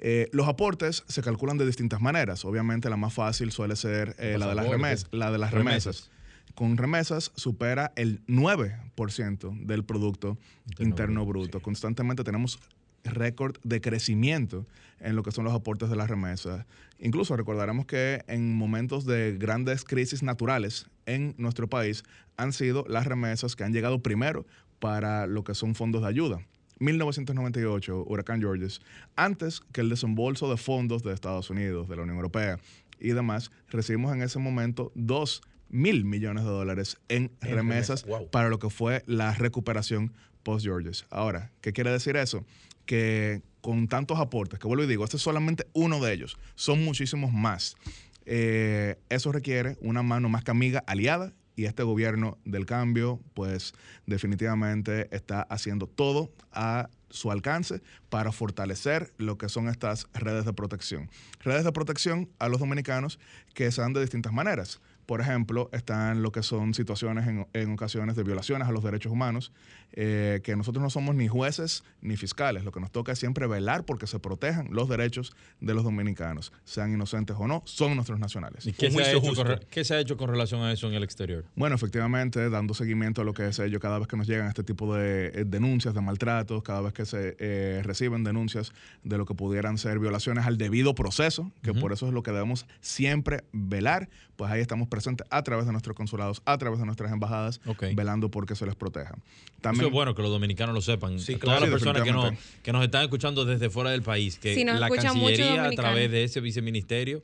Eh, 0.00 0.28
los 0.32 0.46
aportes 0.48 1.04
se 1.08 1.22
calculan 1.22 1.58
de 1.58 1.66
distintas 1.66 2.00
maneras. 2.00 2.44
Obviamente 2.44 2.88
la 2.88 2.96
más 2.96 3.14
fácil 3.14 3.50
suele 3.50 3.76
ser 3.76 4.14
eh, 4.18 4.36
la, 4.38 4.48
de 4.48 4.54
las 4.54 4.68
remesas, 4.68 5.08
la 5.10 5.30
de 5.30 5.38
las 5.38 5.52
remesas. 5.52 6.10
Con 6.54 6.76
remesas 6.76 7.30
supera 7.36 7.92
el 7.96 8.24
9% 8.26 9.64
del 9.64 9.84
Producto 9.84 10.38
Interno, 10.78 11.24
Bruto. 11.24 11.60
Constantemente 11.60 12.24
tenemos 12.24 12.58
récord 13.04 13.56
de 13.62 13.80
crecimiento 13.80 14.66
en 15.00 15.14
lo 15.14 15.22
que 15.22 15.30
son 15.30 15.44
los 15.44 15.54
aportes 15.54 15.88
de 15.88 15.96
las 15.96 16.10
remesas. 16.10 16.66
Incluso 16.98 17.36
recordaremos 17.36 17.86
que 17.86 18.24
en 18.26 18.54
momentos 18.54 19.04
de 19.04 19.36
grandes 19.38 19.84
crisis 19.84 20.22
naturales 20.22 20.86
en 21.06 21.34
nuestro 21.38 21.68
país 21.68 22.02
han 22.36 22.52
sido 22.52 22.84
las 22.88 23.06
remesas 23.06 23.54
que 23.54 23.64
han 23.64 23.72
llegado 23.72 24.02
primero 24.02 24.46
para 24.78 25.26
lo 25.26 25.44
que 25.44 25.54
son 25.54 25.74
fondos 25.74 26.02
de 26.02 26.08
ayuda. 26.08 26.40
1998, 26.80 28.04
Huracán 28.06 28.40
Georges, 28.40 28.80
antes 29.16 29.60
que 29.72 29.80
el 29.80 29.88
desembolso 29.88 30.50
de 30.50 30.56
fondos 30.56 31.02
de 31.02 31.12
Estados 31.12 31.50
Unidos, 31.50 31.88
de 31.88 31.96
la 31.96 32.02
Unión 32.02 32.16
Europea 32.16 32.58
y 33.00 33.10
demás, 33.10 33.50
recibimos 33.68 34.14
en 34.14 34.22
ese 34.22 34.38
momento 34.38 34.92
2 34.94 35.42
mil 35.70 36.04
millones 36.04 36.44
de 36.44 36.50
dólares 36.50 36.98
en, 37.08 37.30
remesas 37.40 38.04
para 38.30 38.48
lo 38.48 38.58
que 38.58 38.70
fue 38.70 39.02
la 39.06 39.34
recuperación 39.34 40.12
post-Georges. 40.42 41.06
Ahora, 41.10 41.52
¿qué 41.60 41.72
quiere 41.72 41.90
decir 41.90 42.16
eso? 42.16 42.44
Que 42.86 43.42
con 43.60 43.88
tantos 43.88 44.18
aportes, 44.18 44.58
que 44.58 44.66
vuelvo 44.66 44.84
y 44.84 44.86
digo, 44.86 45.04
este 45.04 45.16
es 45.16 45.22
solamente 45.22 45.66
uno 45.74 46.00
de 46.00 46.12
ellos, 46.12 46.38
son 46.54 46.84
muchísimos 46.84 47.32
más. 47.32 47.76
Eh, 48.24 48.96
eso 49.08 49.32
requiere 49.32 49.76
una 49.80 50.02
mano 50.02 50.28
más 50.28 50.44
que 50.44 50.50
amiga, 50.50 50.84
aliada 50.86 51.32
y 51.58 51.64
este 51.64 51.82
gobierno 51.82 52.38
del 52.44 52.66
cambio, 52.66 53.20
pues 53.34 53.74
definitivamente 54.06 55.14
está 55.14 55.42
haciendo 55.42 55.88
todo 55.88 56.30
a 56.52 56.88
su 57.10 57.32
alcance 57.32 57.82
para 58.10 58.30
fortalecer 58.30 59.12
lo 59.18 59.38
que 59.38 59.48
son 59.48 59.68
estas 59.68 60.06
redes 60.14 60.44
de 60.44 60.52
protección. 60.52 61.10
Redes 61.40 61.64
de 61.64 61.72
protección 61.72 62.30
a 62.38 62.48
los 62.48 62.60
dominicanos 62.60 63.18
que 63.54 63.72
se 63.72 63.80
dan 63.80 63.92
de 63.92 64.00
distintas 64.00 64.32
maneras. 64.32 64.80
Por 65.08 65.22
ejemplo, 65.22 65.70
están 65.72 66.20
lo 66.20 66.32
que 66.32 66.42
son 66.42 66.74
situaciones 66.74 67.26
en, 67.54 67.72
ocasiones 67.72 68.14
de 68.14 68.24
violaciones 68.24 68.68
a 68.68 68.72
los 68.72 68.84
derechos 68.84 69.10
humanos, 69.10 69.52
eh, 69.94 70.42
que 70.44 70.54
nosotros 70.54 70.82
no 70.82 70.90
somos 70.90 71.14
ni 71.14 71.28
jueces 71.28 71.82
ni 72.02 72.18
fiscales. 72.18 72.62
Lo 72.62 72.72
que 72.72 72.80
nos 72.80 72.90
toca 72.90 73.12
es 73.12 73.18
siempre 73.18 73.46
velar 73.46 73.86
porque 73.86 74.06
se 74.06 74.18
protejan 74.18 74.68
los 74.70 74.86
derechos 74.86 75.34
de 75.60 75.72
los 75.72 75.82
dominicanos, 75.82 76.52
sean 76.64 76.92
inocentes 76.92 77.36
o 77.38 77.48
no, 77.48 77.62
son 77.64 77.94
nuestros 77.94 78.18
nacionales. 78.18 78.66
¿Y 78.66 78.74
qué, 78.74 78.90
se 78.90 79.02
ha, 79.02 79.10
hecho 79.10 79.22
con, 79.22 79.60
qué 79.70 79.82
se 79.82 79.94
ha, 79.94 80.00
hecho 80.00 80.18
con, 80.18 80.28
relación 80.28 80.60
a 80.60 80.72
eso 80.72 80.88
en 80.88 80.92
el 80.92 81.02
exterior? 81.02 81.46
Bueno, 81.56 81.74
efectivamente, 81.74 82.50
dando 82.50 82.74
seguimiento 82.74 83.22
a 83.22 83.24
lo 83.24 83.32
que 83.32 83.48
es 83.48 83.58
ello, 83.60 83.80
cada 83.80 83.98
vez 83.98 84.08
que 84.08 84.18
nos 84.18 84.26
llegan 84.26 84.48
este 84.48 84.62
tipo 84.62 84.94
de 84.94 85.28
eh, 85.28 85.44
denuncias 85.46 85.94
de 85.94 86.02
maltratos, 86.02 86.62
cada 86.62 86.82
vez 86.82 86.92
que 86.92 87.06
se 87.06 87.34
eh, 87.38 87.80
reciben 87.82 88.24
denuncias 88.24 88.74
de 89.04 89.16
lo 89.16 89.24
que 89.24 89.32
pudieran 89.32 89.78
ser 89.78 90.00
violaciones 90.00 90.44
al 90.44 90.58
debido 90.58 90.94
proceso, 90.94 91.50
que 91.62 91.72
por 91.72 91.94
eso 91.94 92.06
es 92.06 92.12
lo 92.12 92.22
que 92.22 92.30
debemos 92.30 92.66
siempre 92.82 93.44
velar, 93.52 94.10
pues 94.36 94.50
ahí 94.50 94.60
estamos 94.60 94.86
presentes 94.86 94.97
a 95.30 95.42
través 95.42 95.66
de 95.66 95.72
nuestros 95.72 95.96
consulados, 95.96 96.42
a 96.44 96.56
través 96.58 96.78
de 96.78 96.86
nuestras 96.86 97.12
embajadas, 97.12 97.60
velando 97.94 98.30
por 98.30 98.46
que 98.46 98.54
se 98.54 98.66
les 98.66 98.74
proteja. 98.74 99.14
También, 99.60 99.82
Eso 99.82 99.88
es 99.88 99.92
bueno 99.92 100.14
que 100.14 100.22
los 100.22 100.30
dominicanos 100.30 100.74
lo 100.74 100.80
sepan. 100.80 101.18
Sí, 101.18 101.36
Todas 101.36 101.60
las 101.60 101.70
personas 101.70 102.02
que 102.02 102.12
nos, 102.12 102.32
que 102.62 102.72
nos 102.72 102.84
están 102.84 103.02
escuchando 103.02 103.44
desde 103.44 103.70
fuera 103.70 103.90
del 103.90 104.02
país, 104.02 104.38
que 104.38 104.64
la 104.64 104.88
Cancillería 104.88 105.64
a 105.64 105.70
través 105.70 106.10
de 106.10 106.24
ese 106.24 106.40
viceministerio 106.40 107.22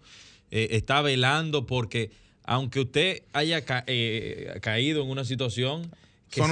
eh, 0.51 0.69
está 0.73 1.03
velando 1.03 1.67
porque 1.67 2.11
aunque 2.45 2.81
usted 2.81 3.23
haya 3.33 3.65
eh, 3.87 4.59
caído 4.61 5.03
en 5.03 5.11
una 5.11 5.25
situación, 5.25 5.91
que, 6.31 6.43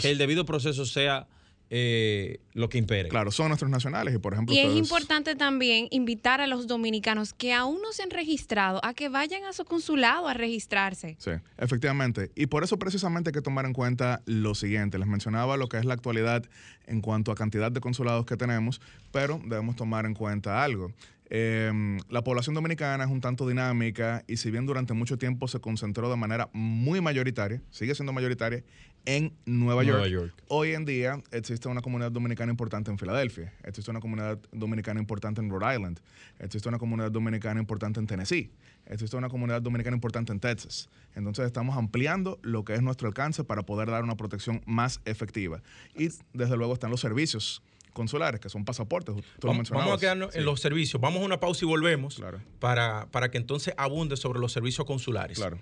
que 0.00 0.10
el 0.10 0.18
debido 0.18 0.44
proceso 0.44 0.86
sea 0.86 1.26
eh, 1.68 2.38
lo 2.52 2.68
que 2.68 2.78
impere. 2.78 3.08
Claro, 3.08 3.32
son 3.32 3.48
nuestros 3.48 3.70
nacionales 3.70 4.14
y 4.14 4.18
por 4.18 4.32
ejemplo... 4.32 4.54
Y 4.54 4.58
es 4.58 4.74
importante 4.76 5.34
también 5.34 5.88
invitar 5.90 6.40
a 6.40 6.46
los 6.46 6.66
dominicanos 6.66 7.32
que 7.32 7.52
aún 7.52 7.80
no 7.82 7.92
se 7.92 8.02
han 8.04 8.10
registrado 8.10 8.84
a 8.84 8.94
que 8.94 9.08
vayan 9.08 9.44
a 9.44 9.52
su 9.52 9.64
consulado 9.64 10.28
a 10.28 10.34
registrarse. 10.34 11.16
Sí, 11.18 11.32
efectivamente. 11.58 12.30
Y 12.36 12.46
por 12.46 12.62
eso 12.62 12.78
precisamente 12.78 13.30
hay 13.30 13.34
que 13.34 13.42
tomar 13.42 13.66
en 13.66 13.72
cuenta 13.72 14.22
lo 14.26 14.54
siguiente. 14.54 14.98
Les 14.98 15.08
mencionaba 15.08 15.56
lo 15.56 15.68
que 15.68 15.78
es 15.78 15.84
la 15.84 15.94
actualidad 15.94 16.44
en 16.86 17.00
cuanto 17.00 17.32
a 17.32 17.34
cantidad 17.34 17.72
de 17.72 17.80
consulados 17.80 18.26
que 18.26 18.36
tenemos, 18.36 18.80
pero 19.10 19.40
debemos 19.44 19.74
tomar 19.74 20.06
en 20.06 20.14
cuenta 20.14 20.62
algo. 20.62 20.92
Em, 21.28 21.98
la 22.08 22.22
población 22.22 22.54
dominicana 22.54 23.02
es 23.02 23.10
un 23.10 23.20
tanto 23.20 23.48
dinámica 23.48 24.22
y 24.28 24.36
si 24.36 24.52
bien 24.52 24.64
durante 24.64 24.94
mucho 24.94 25.18
tiempo 25.18 25.48
se 25.48 25.58
concentró 25.58 26.08
de 26.08 26.16
manera 26.16 26.48
muy 26.52 27.00
mayoritaria, 27.00 27.60
sigue 27.70 27.96
siendo 27.96 28.12
mayoritaria 28.12 28.62
en 29.06 29.32
Nueva, 29.46 29.82
York. 29.84 30.34
Hoy 30.48 30.72
en 30.72 30.84
día 30.84 31.22
existe 31.30 31.68
una 31.68 31.80
comunidad 31.80 32.12
dominicana 32.12 32.50
importante 32.50 32.90
en 32.90 32.98
Filadelfia, 32.98 33.52
existe 33.64 33.90
una 33.90 34.00
comunidad 34.00 34.38
dominicana 34.52 35.00
importante 35.00 35.40
en 35.40 35.48
Rhode 35.48 35.74
Island, 35.74 36.00
existe 36.40 36.68
una 36.68 36.78
comunidad 36.78 37.10
dominicana 37.10 37.60
importante 37.60 38.00
en 38.00 38.06
Tennessee, 38.06 38.50
existe 38.84 39.16
una 39.16 39.28
comunidad 39.28 39.62
dominicana 39.62 39.96
importante 39.96 40.32
en 40.32 40.40
Texas. 40.40 40.88
Entonces 41.14 41.46
estamos 41.46 41.76
ampliando 41.76 42.38
lo 42.42 42.64
que 42.64 42.74
es 42.74 42.82
nuestro 42.82 43.08
alcance 43.08 43.44
para 43.44 43.62
poder 43.62 43.90
dar 43.90 44.04
una 44.04 44.16
protección 44.16 44.60
más 44.66 45.00
efectiva. 45.04 45.62
Y 45.94 46.08
desde 46.34 46.56
luego 46.56 46.74
están 46.74 46.90
los 46.90 47.00
servicios 47.00 47.62
consulares, 47.92 48.40
que 48.40 48.50
son 48.50 48.64
pasaportes. 48.64 49.14
vamos, 49.42 49.70
a 49.72 49.98
quedarnos 49.98 50.34
en 50.36 50.44
los 50.44 50.60
servicios. 50.60 51.00
Vamos 51.00 51.22
a 51.22 51.24
una 51.24 51.40
pausa 51.40 51.64
y 51.64 51.68
volvemos 51.68 52.22
para, 52.60 53.06
para 53.10 53.30
que 53.30 53.38
entonces 53.38 53.72
abunde 53.78 54.16
sobre 54.16 54.38
los 54.38 54.52
servicios 54.52 54.86
consulares. 54.86 55.38
Claro. 55.38 55.58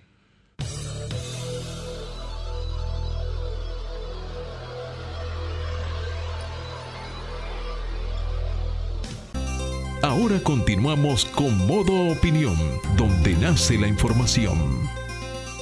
Ahora 10.17 10.39
continuamos 10.39 11.25
con 11.25 11.67
Modo 11.67 12.13
Opinión, 12.13 12.55
donde 12.97 13.35
nace 13.35 13.77
la 13.77 13.89
información. 13.89 14.57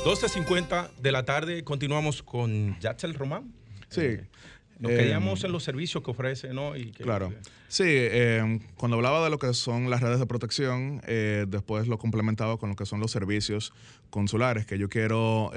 12.50 0.04 0.90
de 0.98 1.10
la 1.10 1.24
tarde, 1.24 1.64
continuamos 1.64 2.22
con 2.22 2.78
Yatzel 2.78 3.14
Román. 3.14 3.50
Sí. 3.88 4.02
Eh, 4.02 4.26
nos 4.78 4.92
queríamos 4.92 5.42
en 5.44 5.52
los 5.52 5.64
servicios 5.64 6.04
que 6.04 6.10
ofrece, 6.10 6.52
¿no? 6.52 6.76
Y 6.76 6.92
claro. 6.92 7.32
Sí, 7.68 7.84
eh, 7.86 8.60
cuando 8.76 8.98
hablaba 8.98 9.24
de 9.24 9.30
lo 9.30 9.38
que 9.38 9.54
son 9.54 9.88
las 9.88 10.02
redes 10.02 10.18
de 10.18 10.26
protección, 10.26 11.00
eh, 11.06 11.46
después 11.48 11.88
lo 11.88 11.96
complementaba 11.96 12.58
con 12.58 12.68
lo 12.68 12.76
que 12.76 12.84
son 12.84 13.00
los 13.00 13.10
servicios 13.10 13.72
consulares, 14.10 14.66
que 14.66 14.76
yo 14.76 14.90
quiero 14.90 15.50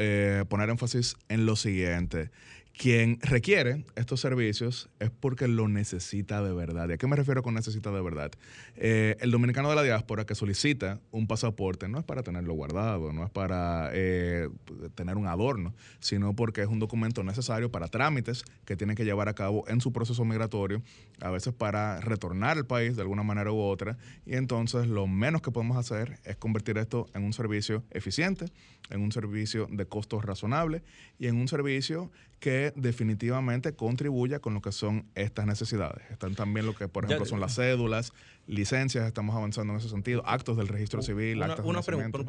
poner 0.48 0.70
énfasis 0.70 1.18
en 1.28 1.46
lo 1.46 1.58
siguiente. 1.58 2.30
Quien 2.78 3.20
requiere 3.22 3.86
estos 3.96 4.20
servicios 4.20 4.90
es 5.00 5.10
porque 5.10 5.48
lo 5.48 5.70
necesita 5.70 6.44
de 6.44 6.54
verdad. 6.54 6.90
¿Y 6.90 6.94
a 6.94 6.98
qué 6.98 7.08
me 7.08 7.16
refiero 7.16 7.42
con 7.42 7.54
necesita 7.54 7.90
de 7.90 8.02
verdad? 8.02 8.32
Eh, 8.76 9.16
el 9.22 9.32
dominicano 9.32 9.70
de 9.70 9.76
la 9.76 9.84
diáspora 9.84 10.26
que 10.26 10.36
solicita 10.36 11.00
un 11.12 11.26
pasaporte 11.26 11.88
no 11.88 12.00
es 12.00 12.04
para 12.04 12.22
tenerlo 12.22 12.54
guardado, 12.54 13.14
no 13.14 13.24
es 13.24 13.32
para 13.32 13.92
eh, 13.94 14.50
tener 14.94 15.16
un 15.16 15.26
adorno, 15.26 15.74
sino 16.00 16.36
porque 16.36 16.64
es 16.64 16.68
un 16.68 16.80
documento 16.80 17.24
necesario 17.24 17.72
para 17.72 17.88
trámites 17.88 18.44
que 18.66 18.76
tiene 18.76 18.94
que 18.94 19.06
llevar 19.06 19.30
a 19.30 19.34
cabo 19.34 19.64
en 19.70 19.80
su 19.80 19.94
proceso 19.94 20.26
migratorio, 20.26 20.82
a 21.22 21.30
veces 21.30 21.54
para 21.54 22.02
retornar 22.02 22.58
al 22.58 22.66
país 22.66 22.98
de 22.98 23.04
alguna 23.04 23.24
manera 23.24 23.54
u 23.54 23.60
otra. 23.60 23.98
Y 24.26 24.36
entonces 24.36 24.88
lo 24.88 25.08
menos 25.08 25.42
que 25.42 25.52
podemos 25.52 25.78
hacer 25.78 26.20
es 26.26 26.36
convertir 26.36 26.78
esto 26.78 27.08
en 27.14 27.24
un 27.24 27.32
servicio 27.32 27.86
eficiente, 27.92 28.46
en 28.90 29.02
un 29.02 29.14
servicio 29.14 29.68
de 29.72 29.86
costos 29.86 30.26
razonables 30.26 30.84
y 31.18 31.28
en 31.28 31.38
un 31.38 31.48
servicio 31.48 32.12
que 32.46 32.74
definitivamente 32.76 33.74
contribuya 33.74 34.38
con 34.38 34.54
lo 34.54 34.62
que 34.62 34.72
son 34.72 35.10
estas 35.16 35.48
necesidades. 35.48 36.04
Están 36.12 36.36
también 36.36 36.68
lo 36.68 36.76
que, 36.76 36.88
por 36.88 37.04
ejemplo, 37.04 37.26
son 37.26 37.39
las 37.39 37.56
cédulas, 37.56 38.14
licencias, 38.46 39.08
estamos 39.08 39.36
avanzando 39.36 39.74
en 39.74 39.80
ese 39.80 39.89
sentido, 39.89 40.22
actos 40.28 40.56
del 40.56 40.68
registro 40.68 41.02
civil, 41.02 41.38
una, 41.38 41.48
actos 41.48 41.66
una 41.66 41.82
pregunta, 41.82 42.20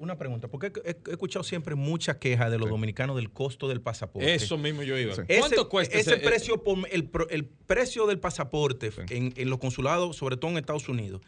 una 0.00 0.18
pregunta, 0.18 0.48
porque 0.48 0.72
he, 0.84 0.96
escuchado 1.12 1.44
siempre 1.44 1.76
muchas 1.76 2.16
quejas 2.16 2.50
de 2.50 2.58
los 2.58 2.68
dominicanos 2.68 3.14
del 3.14 3.30
costo 3.30 3.68
del 3.68 3.80
pasaporte. 3.80 4.34
Eso 4.34 4.58
mismo 4.58 4.82
yo 4.82 4.98
iba. 4.98 5.14
¿Cuánto 5.14 5.68
cuesta 5.68 5.96
ese, 5.96 6.16
precio? 6.16 6.60
el, 6.90 7.08
el, 7.30 7.44
precio 7.44 8.06
del 8.08 8.18
pasaporte 8.18 8.90
en, 9.10 9.32
en 9.36 9.48
los 9.48 9.60
consulados, 9.60 10.16
sobre 10.16 10.36
todo 10.36 10.50
en 10.50 10.56
Estados 10.56 10.88
Unidos, 10.88 11.22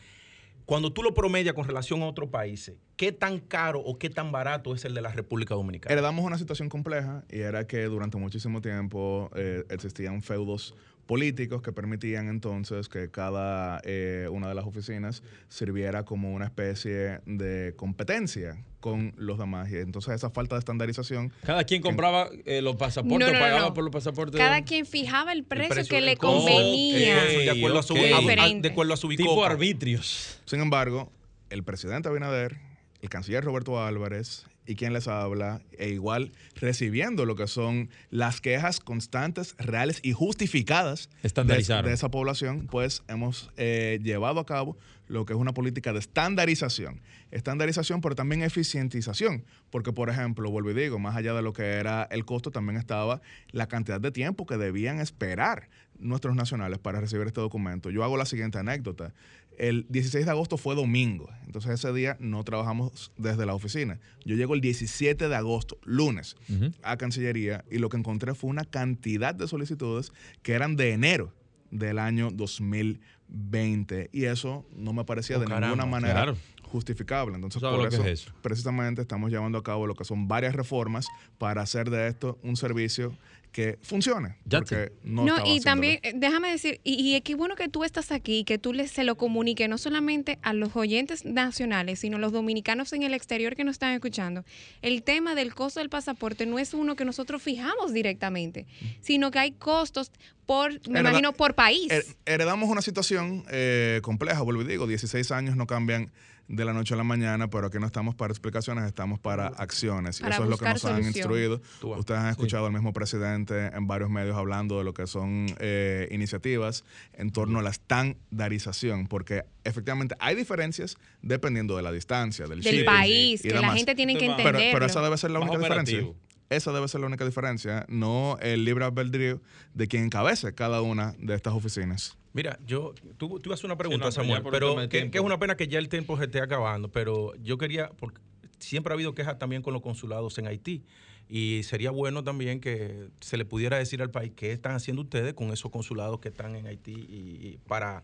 cuando 0.68 0.92
tú 0.92 1.02
lo 1.02 1.14
promedias 1.14 1.54
con 1.54 1.66
relación 1.66 2.02
a 2.02 2.06
otros 2.06 2.28
países, 2.28 2.76
¿qué 2.98 3.10
tan 3.10 3.38
caro 3.38 3.80
o 3.80 3.98
qué 3.98 4.10
tan 4.10 4.32
barato 4.32 4.74
es 4.74 4.84
el 4.84 4.92
de 4.92 5.00
la 5.00 5.10
República 5.10 5.54
Dominicana? 5.54 5.90
Heredamos 5.90 6.26
una 6.26 6.36
situación 6.36 6.68
compleja 6.68 7.24
y 7.30 7.38
era 7.38 7.66
que 7.66 7.84
durante 7.84 8.18
muchísimo 8.18 8.60
tiempo 8.60 9.30
eh, 9.34 9.64
existían 9.70 10.20
feudos 10.20 10.74
políticos 11.08 11.62
que 11.62 11.72
permitían 11.72 12.28
entonces 12.28 12.90
que 12.90 13.10
cada 13.10 13.80
eh, 13.82 14.28
una 14.30 14.46
de 14.46 14.54
las 14.54 14.66
oficinas 14.66 15.22
sirviera 15.48 16.04
como 16.04 16.34
una 16.34 16.44
especie 16.44 17.20
de 17.24 17.72
competencia 17.76 18.62
con 18.80 19.14
los 19.16 19.38
demás. 19.38 19.70
Y 19.72 19.76
entonces 19.78 20.14
esa 20.14 20.28
falta 20.28 20.54
de 20.54 20.58
estandarización. 20.58 21.32
Cada 21.44 21.64
quien 21.64 21.80
compraba 21.80 22.28
eh, 22.44 22.60
los 22.60 22.76
pasaportes, 22.76 23.32
pagaba 23.32 23.72
por 23.72 23.84
los 23.84 23.92
pasaportes. 23.92 24.38
Cada 24.38 24.62
quien 24.62 24.84
fijaba 24.84 25.32
el 25.32 25.44
precio, 25.44 25.82
que 25.86 26.02
le 26.02 26.18
convenía. 26.18 27.24
de, 27.24 27.50
acuerdo 27.52 27.78
a 27.78 27.82
su, 27.82 27.94
de 27.94 28.68
acuerdo 28.68 28.92
a 28.92 28.96
su 28.98 29.08
Tipo 29.08 29.42
arbitrios. 29.42 30.38
Sin 30.44 30.60
embargo, 30.60 31.10
el 31.48 31.64
presidente 31.64 32.10
Abinader, 32.10 32.58
el 33.00 33.08
canciller 33.08 33.42
Roberto 33.42 33.82
Álvarez 33.82 34.44
y 34.68 34.76
quien 34.76 34.92
les 34.92 35.08
habla, 35.08 35.62
e 35.78 35.88
igual 35.88 36.30
recibiendo 36.54 37.24
lo 37.24 37.36
que 37.36 37.46
son 37.46 37.88
las 38.10 38.42
quejas 38.42 38.80
constantes, 38.80 39.56
reales 39.56 39.98
y 40.02 40.12
justificadas 40.12 41.08
de, 41.22 41.82
de, 41.82 41.92
esa 41.92 42.10
población, 42.10 42.68
pues 42.70 43.02
hemos 43.08 43.50
eh, 43.56 43.98
llevado 44.02 44.40
a 44.40 44.46
cabo 44.46 44.76
lo 45.06 45.24
que 45.24 45.32
es 45.32 45.38
una 45.38 45.54
política 45.54 45.94
de 45.94 46.00
estandarización. 46.00 47.00
Estandarización, 47.30 48.02
pero 48.02 48.14
también 48.14 48.42
eficientización, 48.42 49.44
porque 49.70 49.92
por 49.92 50.10
ejemplo, 50.10 50.50
vuelvo 50.50 50.70
y 50.70 50.74
digo, 50.74 50.98
más 50.98 51.16
allá 51.16 51.32
de 51.32 51.40
lo 51.40 51.54
que 51.54 51.62
era 51.62 52.06
el 52.10 52.26
costo, 52.26 52.50
también 52.50 52.76
estaba 52.76 53.22
la 53.50 53.68
cantidad 53.68 54.02
de 54.02 54.10
tiempo 54.10 54.44
que 54.44 54.58
debían 54.58 55.00
esperar 55.00 55.70
nuestros 55.98 56.36
nacionales 56.36 56.78
para 56.78 57.00
recibir 57.00 57.26
este 57.26 57.40
documento. 57.40 57.90
Yo 57.90 58.04
hago 58.04 58.16
la 58.16 58.26
siguiente 58.26 58.58
anécdota. 58.58 59.14
El 59.58 59.86
16 59.88 60.24
de 60.24 60.30
agosto 60.30 60.56
fue 60.56 60.76
domingo, 60.76 61.28
entonces 61.44 61.72
ese 61.72 61.92
día 61.92 62.16
no 62.20 62.44
trabajamos 62.44 63.10
desde 63.16 63.44
la 63.44 63.54
oficina. 63.54 63.98
Yo 64.24 64.36
llego 64.36 64.54
el 64.54 64.60
17 64.60 65.28
de 65.28 65.34
agosto, 65.34 65.78
lunes, 65.84 66.36
a 66.82 66.96
Cancillería 66.96 67.64
y 67.70 67.78
lo 67.78 67.88
que 67.88 67.96
encontré 67.96 68.34
fue 68.34 68.50
una 68.50 68.64
cantidad 68.64 69.34
de 69.34 69.48
solicitudes 69.48 70.12
que 70.42 70.52
eran 70.52 70.76
de 70.76 70.92
enero 70.92 71.34
del 71.70 71.98
año 71.98 72.30
2020 72.30 74.10
y 74.12 74.24
eso 74.24 74.64
no 74.74 74.92
me 74.92 75.04
parecía 75.04 75.38
de 75.38 75.46
oh, 75.46 75.60
ninguna 75.60 75.86
manera 75.86 76.34
justificable. 76.62 77.34
Entonces, 77.34 77.60
por 77.60 77.86
eso, 77.86 78.32
precisamente 78.42 79.02
estamos 79.02 79.30
llevando 79.30 79.58
a 79.58 79.62
cabo 79.62 79.86
lo 79.86 79.94
que 79.94 80.04
son 80.04 80.28
varias 80.28 80.54
reformas 80.54 81.08
para 81.38 81.62
hacer 81.62 81.90
de 81.90 82.08
esto 82.08 82.38
un 82.42 82.56
servicio 82.56 83.16
que 83.52 83.78
funcione. 83.82 84.36
Porque 84.48 84.92
no, 85.02 85.24
no 85.24 85.46
y 85.46 85.60
también, 85.60 86.00
eh, 86.02 86.12
déjame 86.14 86.50
decir, 86.50 86.80
y, 86.84 87.14
y, 87.14 87.20
qué 87.22 87.34
bueno 87.34 87.56
que 87.56 87.68
tú 87.68 87.84
estás 87.84 88.12
aquí, 88.12 88.44
que 88.44 88.58
tú 88.58 88.72
les, 88.72 88.90
se 88.90 89.04
lo 89.04 89.16
comuniques 89.16 89.68
no 89.68 89.78
solamente 89.78 90.38
a 90.42 90.52
los 90.52 90.74
oyentes 90.76 91.24
nacionales, 91.24 92.00
sino 92.00 92.16
a 92.16 92.20
los 92.20 92.32
dominicanos 92.32 92.92
en 92.92 93.02
el 93.02 93.14
exterior 93.14 93.56
que 93.56 93.64
nos 93.64 93.74
están 93.74 93.92
escuchando. 93.92 94.44
El 94.82 95.02
tema 95.02 95.34
del 95.34 95.54
costo 95.54 95.80
del 95.80 95.88
pasaporte 95.88 96.46
no 96.46 96.58
es 96.58 96.74
uno 96.74 96.96
que 96.96 97.04
nosotros 97.04 97.42
fijamos 97.42 97.92
directamente, 97.92 98.66
sino 99.00 99.30
que 99.30 99.38
hay 99.38 99.52
costos 99.52 100.10
por, 100.46 100.72
me 100.88 101.00
imagino, 101.00 101.32
por 101.32 101.54
país. 101.54 101.92
Heredamos 102.24 102.70
una 102.70 102.80
situación 102.80 103.44
eh, 103.50 104.00
compleja, 104.02 104.40
vuelvo 104.42 104.62
y 104.62 104.66
digo, 104.66 104.86
16 104.86 105.30
años 105.30 105.56
no 105.56 105.66
cambian 105.66 106.10
de 106.48 106.64
la 106.64 106.72
noche 106.72 106.94
a 106.94 106.96
la 106.96 107.04
mañana, 107.04 107.48
pero 107.48 107.66
aquí 107.66 107.78
no 107.78 107.86
estamos 107.86 108.14
para 108.14 108.32
explicaciones, 108.32 108.84
estamos 108.84 109.20
para 109.20 109.48
acciones. 109.48 110.20
y 110.20 110.26
eso 110.26 110.44
es 110.44 110.48
lo 110.48 110.56
que 110.56 110.64
nos 110.64 110.84
han 110.86 111.04
instruido. 111.04 111.60
Ustedes 111.82 112.20
han 112.20 112.30
escuchado 112.30 112.66
al 112.66 112.72
mismo 112.72 112.92
presidente 112.92 113.66
en 113.66 113.86
varios 113.86 114.08
medios 114.10 114.36
hablando 114.36 114.78
de 114.78 114.84
lo 114.84 114.94
que 114.94 115.06
son 115.06 115.46
eh, 115.58 116.08
iniciativas 116.10 116.84
en 117.12 117.30
torno 117.30 117.58
a 117.58 117.62
la 117.62 117.70
estandarización, 117.70 119.06
porque 119.06 119.44
efectivamente 119.64 120.14
hay 120.18 120.34
diferencias 120.34 120.96
dependiendo 121.20 121.76
de 121.76 121.82
la 121.82 121.92
distancia, 121.92 122.46
del, 122.46 122.62
del 122.62 122.84
país, 122.84 123.42
que 123.42 123.50
la 123.50 123.72
gente 123.72 123.94
tiene 123.94 124.16
que 124.16 124.26
entender. 124.26 124.72
Pero, 124.72 124.86
esa 124.86 125.02
debe 125.02 125.18
ser 125.18 125.30
la 125.30 125.40
única 125.40 125.58
diferencia. 125.58 126.06
Esa 126.50 126.72
debe 126.72 126.88
ser 126.88 127.00
la 127.02 127.06
única 127.06 127.26
diferencia, 127.26 127.84
no 127.88 128.38
el 128.40 128.64
libre 128.64 128.84
albedrío 128.84 129.40
de 129.74 129.86
quien 129.86 130.04
encabece 130.04 130.54
cada 130.54 130.80
una 130.80 131.14
de 131.18 131.34
estas 131.34 131.52
oficinas. 131.52 132.16
Mira, 132.32 132.58
yo, 132.66 132.94
tú, 133.18 133.38
tú 133.38 133.52
haces 133.52 133.64
una 133.64 133.76
pregunta, 133.76 134.10
Samuel, 134.10 134.42
pero 134.50 134.88
que, 134.88 135.10
es 135.12 135.20
una 135.20 135.38
pena 135.38 135.56
que 135.56 135.68
ya 135.68 135.78
el 135.78 135.88
tiempo 135.88 136.16
se 136.16 136.24
esté 136.24 136.40
acabando, 136.40 136.88
pero 136.90 137.34
yo 137.42 137.58
quería, 137.58 137.90
porque 137.98 138.20
siempre 138.58 138.92
ha 138.92 138.94
habido 138.94 139.14
quejas 139.14 139.38
también 139.38 139.60
con 139.60 139.74
los 139.74 139.82
consulados 139.82 140.38
en 140.38 140.46
Haití. 140.46 140.84
Y 141.30 141.62
sería 141.64 141.90
bueno 141.90 142.24
también 142.24 142.60
que 142.60 143.10
se 143.20 143.36
le 143.36 143.44
pudiera 143.44 143.76
decir 143.76 144.00
al 144.00 144.10
país 144.10 144.32
qué 144.34 144.52
están 144.52 144.74
haciendo 144.74 145.02
ustedes 145.02 145.34
con 145.34 145.52
esos 145.52 145.70
consulados 145.70 146.20
que 146.20 146.28
están 146.28 146.56
en 146.56 146.66
Haití 146.66 146.92
y 146.92 147.58
para, 147.66 148.02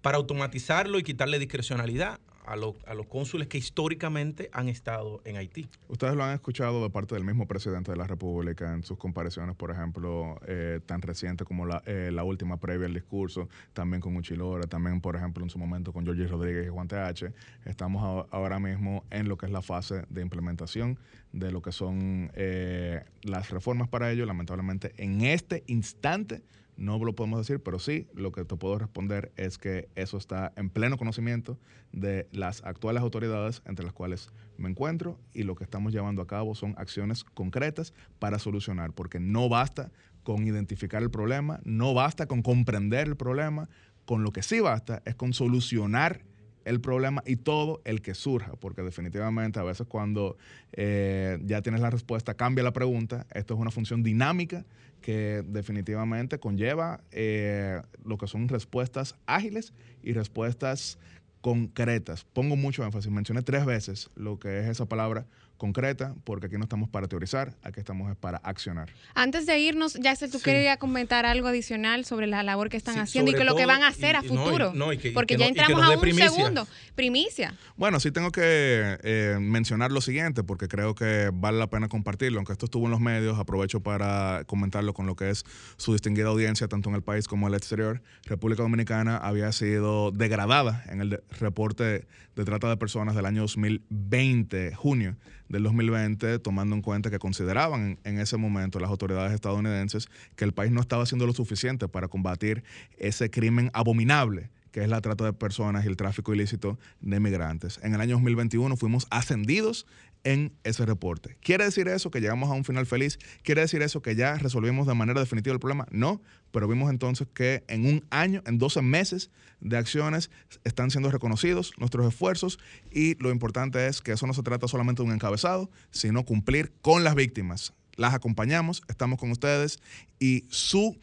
para 0.00 0.16
automatizarlo 0.16 0.98
y 0.98 1.02
quitarle 1.02 1.38
discrecionalidad 1.38 2.18
a, 2.48 2.54
a, 2.54 2.94
los 2.94 3.06
cónsules 3.06 3.46
que 3.48 3.58
históricamente 3.58 4.48
han 4.52 4.68
estado 4.68 5.20
en 5.24 5.36
Haití. 5.36 5.68
Ustedes 5.88 6.14
lo 6.14 6.24
han 6.24 6.34
escuchado 6.34 6.82
de 6.82 6.90
parte 6.90 7.14
del 7.14 7.24
mismo 7.24 7.46
presidente 7.46 7.92
de 7.92 7.98
la 7.98 8.06
República 8.06 8.72
en 8.72 8.82
sus 8.82 8.96
comparaciones, 8.96 9.54
por 9.54 9.70
ejemplo, 9.70 10.40
eh, 10.46 10.80
tan 10.86 11.02
reciente 11.02 11.44
como 11.44 11.66
la, 11.66 11.82
eh, 11.86 12.10
la, 12.12 12.24
última 12.24 12.58
previa 12.58 12.86
al 12.86 12.94
discurso, 12.94 13.48
también 13.72 14.00
con 14.00 14.16
Uchilora, 14.16 14.66
también, 14.66 15.00
por 15.00 15.16
ejemplo, 15.16 15.44
en 15.44 15.50
su 15.50 15.58
momento 15.58 15.92
con 15.92 16.06
Jorge 16.06 16.26
Rodríguez 16.26 16.66
y 16.66 16.70
Juan 16.70 16.88
TH. 16.88 17.32
Estamos 17.64 18.26
ahora 18.30 18.58
mismo 18.58 19.04
en 19.10 19.28
lo 19.28 19.36
que 19.36 19.46
es 19.46 19.52
la 19.52 19.62
fase 19.62 20.04
de 20.08 20.22
implementación 20.22 20.98
de 21.32 21.52
lo 21.52 21.60
que 21.62 21.72
son 21.72 22.30
eh, 22.34 23.04
las 23.22 23.50
reformas 23.50 23.88
para 23.88 24.10
ello. 24.10 24.24
Lamentablemente, 24.26 24.92
en 24.96 25.20
este 25.22 25.64
instante 25.66 26.42
no 26.78 26.98
lo 27.04 27.14
podemos 27.14 27.40
decir, 27.40 27.60
pero 27.60 27.78
sí 27.78 28.06
lo 28.14 28.30
que 28.32 28.44
te 28.44 28.56
puedo 28.56 28.78
responder 28.78 29.32
es 29.36 29.58
que 29.58 29.88
eso 29.96 30.16
está 30.16 30.52
en 30.56 30.70
pleno 30.70 30.96
conocimiento 30.96 31.58
de 31.92 32.28
las 32.30 32.64
actuales 32.64 33.02
autoridades 33.02 33.62
entre 33.66 33.84
las 33.84 33.92
cuales 33.92 34.30
me 34.56 34.70
encuentro 34.70 35.18
y 35.34 35.42
lo 35.42 35.56
que 35.56 35.64
estamos 35.64 35.92
llevando 35.92 36.22
a 36.22 36.26
cabo 36.26 36.54
son 36.54 36.74
acciones 36.78 37.24
concretas 37.24 37.92
para 38.20 38.38
solucionar, 38.38 38.92
porque 38.92 39.18
no 39.18 39.48
basta 39.48 39.90
con 40.22 40.46
identificar 40.46 41.02
el 41.02 41.10
problema, 41.10 41.60
no 41.64 41.94
basta 41.94 42.26
con 42.26 42.42
comprender 42.42 43.08
el 43.08 43.16
problema, 43.16 43.68
con 44.04 44.22
lo 44.22 44.30
que 44.32 44.42
sí 44.42 44.60
basta 44.60 45.02
es 45.04 45.16
con 45.16 45.32
solucionar 45.32 46.22
el 46.64 46.80
problema 46.80 47.22
y 47.26 47.36
todo 47.36 47.80
el 47.84 48.02
que 48.02 48.14
surja, 48.14 48.52
porque 48.60 48.82
definitivamente 48.82 49.58
a 49.58 49.62
veces 49.62 49.86
cuando 49.86 50.36
eh, 50.72 51.38
ya 51.44 51.62
tienes 51.62 51.80
la 51.80 51.90
respuesta 51.90 52.34
cambia 52.34 52.62
la 52.62 52.72
pregunta. 52.72 53.26
Esto 53.32 53.54
es 53.54 53.60
una 53.60 53.70
función 53.70 54.02
dinámica 54.02 54.66
que 55.00 55.42
definitivamente 55.46 56.38
conlleva 56.38 57.00
eh, 57.10 57.80
lo 58.04 58.18
que 58.18 58.26
son 58.26 58.48
respuestas 58.48 59.14
ágiles 59.26 59.72
y 60.02 60.12
respuestas 60.12 60.98
concretas. 61.40 62.24
Pongo 62.24 62.56
mucho 62.56 62.84
énfasis, 62.84 63.10
mencioné 63.10 63.42
tres 63.42 63.64
veces 63.64 64.10
lo 64.14 64.38
que 64.38 64.60
es 64.60 64.66
esa 64.66 64.86
palabra 64.86 65.26
concreta, 65.58 66.14
porque 66.24 66.46
aquí 66.46 66.56
no 66.56 66.62
estamos 66.62 66.88
para 66.88 67.08
teorizar, 67.08 67.52
aquí 67.62 67.80
estamos 67.80 68.16
para 68.16 68.38
accionar. 68.38 68.88
Antes 69.14 69.44
de 69.44 69.58
irnos, 69.58 69.94
ya 69.94 70.14
sé, 70.14 70.28
tú 70.28 70.40
querías 70.40 70.78
comentar 70.78 71.26
algo 71.26 71.48
adicional 71.48 72.04
sobre 72.04 72.28
la 72.28 72.42
labor 72.44 72.68
que 72.68 72.76
están 72.76 72.98
haciendo 72.98 73.32
y 73.32 73.34
que 73.34 73.44
lo 73.44 73.56
que 73.56 73.66
van 73.66 73.82
a 73.82 73.88
hacer 73.88 74.16
a 74.16 74.22
futuro. 74.22 74.72
porque 75.12 75.36
ya 75.36 75.46
entramos 75.46 75.82
a 75.82 75.98
un 75.98 76.14
segundo. 76.14 76.66
Primicia. 76.94 77.54
Bueno, 77.76 78.00
sí 78.00 78.10
tengo 78.12 78.30
que 78.30 78.98
eh, 79.02 79.36
mencionar 79.40 79.90
lo 79.90 80.00
siguiente, 80.00 80.44
porque 80.44 80.68
creo 80.68 80.94
que 80.94 81.30
vale 81.34 81.58
la 81.58 81.66
pena 81.68 81.88
compartirlo. 81.88 82.38
Aunque 82.38 82.52
esto 82.52 82.66
estuvo 82.66 82.86
en 82.86 82.92
los 82.92 83.00
medios, 83.00 83.38
aprovecho 83.38 83.80
para 83.80 84.44
comentarlo 84.46 84.94
con 84.94 85.06
lo 85.06 85.16
que 85.16 85.30
es 85.30 85.44
su 85.76 85.92
distinguida 85.92 86.28
audiencia, 86.28 86.68
tanto 86.68 86.88
en 86.88 86.94
el 86.94 87.02
país 87.02 87.26
como 87.26 87.46
en 87.48 87.54
el 87.54 87.58
exterior. 87.58 88.00
República 88.24 88.62
Dominicana 88.62 89.16
había 89.16 89.50
sido 89.50 90.12
degradada 90.12 90.84
en 90.88 91.00
el 91.00 91.20
reporte 91.40 92.06
de 92.36 92.44
trata 92.44 92.68
de 92.68 92.76
personas 92.76 93.16
del 93.16 93.26
año 93.26 93.42
2020, 93.42 94.72
junio 94.76 95.16
del 95.48 95.62
2020, 95.62 96.38
tomando 96.38 96.76
en 96.76 96.82
cuenta 96.82 97.10
que 97.10 97.18
consideraban 97.18 97.98
en 98.04 98.18
ese 98.18 98.36
momento 98.36 98.78
las 98.80 98.90
autoridades 98.90 99.32
estadounidenses 99.32 100.08
que 100.36 100.44
el 100.44 100.52
país 100.52 100.72
no 100.72 100.80
estaba 100.80 101.02
haciendo 101.02 101.26
lo 101.26 101.32
suficiente 101.32 101.88
para 101.88 102.08
combatir 102.08 102.64
ese 102.98 103.30
crimen 103.30 103.70
abominable 103.72 104.50
que 104.72 104.82
es 104.82 104.88
la 104.88 105.00
trata 105.00 105.24
de 105.24 105.32
personas 105.32 105.84
y 105.84 105.88
el 105.88 105.96
tráfico 105.96 106.34
ilícito 106.34 106.78
de 107.00 107.20
migrantes. 107.20 107.80
En 107.82 107.94
el 107.94 108.00
año 108.00 108.16
2021 108.16 108.76
fuimos 108.76 109.06
ascendidos 109.10 109.86
en 110.28 110.52
ese 110.62 110.84
reporte. 110.84 111.38
¿Quiere 111.40 111.64
decir 111.64 111.88
eso 111.88 112.10
que 112.10 112.20
llegamos 112.20 112.50
a 112.50 112.52
un 112.52 112.62
final 112.62 112.84
feliz? 112.84 113.18
¿Quiere 113.42 113.62
decir 113.62 113.80
eso 113.80 114.02
que 114.02 114.14
ya 114.14 114.34
resolvimos 114.34 114.86
de 114.86 114.92
manera 114.92 115.20
definitiva 115.20 115.54
el 115.54 115.58
problema? 115.58 115.86
No, 115.90 116.20
pero 116.50 116.68
vimos 116.68 116.90
entonces 116.90 117.26
que 117.32 117.64
en 117.66 117.86
un 117.86 118.04
año, 118.10 118.42
en 118.44 118.58
12 118.58 118.82
meses 118.82 119.30
de 119.60 119.78
acciones, 119.78 120.30
están 120.64 120.90
siendo 120.90 121.10
reconocidos 121.10 121.72
nuestros 121.78 122.06
esfuerzos 122.06 122.58
y 122.92 123.14
lo 123.22 123.30
importante 123.30 123.86
es 123.86 124.02
que 124.02 124.12
eso 124.12 124.26
no 124.26 124.34
se 124.34 124.42
trata 124.42 124.68
solamente 124.68 125.02
de 125.02 125.08
un 125.08 125.14
encabezado, 125.14 125.70
sino 125.92 126.26
cumplir 126.26 126.74
con 126.82 127.04
las 127.04 127.14
víctimas. 127.14 127.72
Las 127.96 128.12
acompañamos, 128.12 128.82
estamos 128.88 129.18
con 129.18 129.30
ustedes 129.30 129.80
y 130.20 130.44
su 130.50 130.98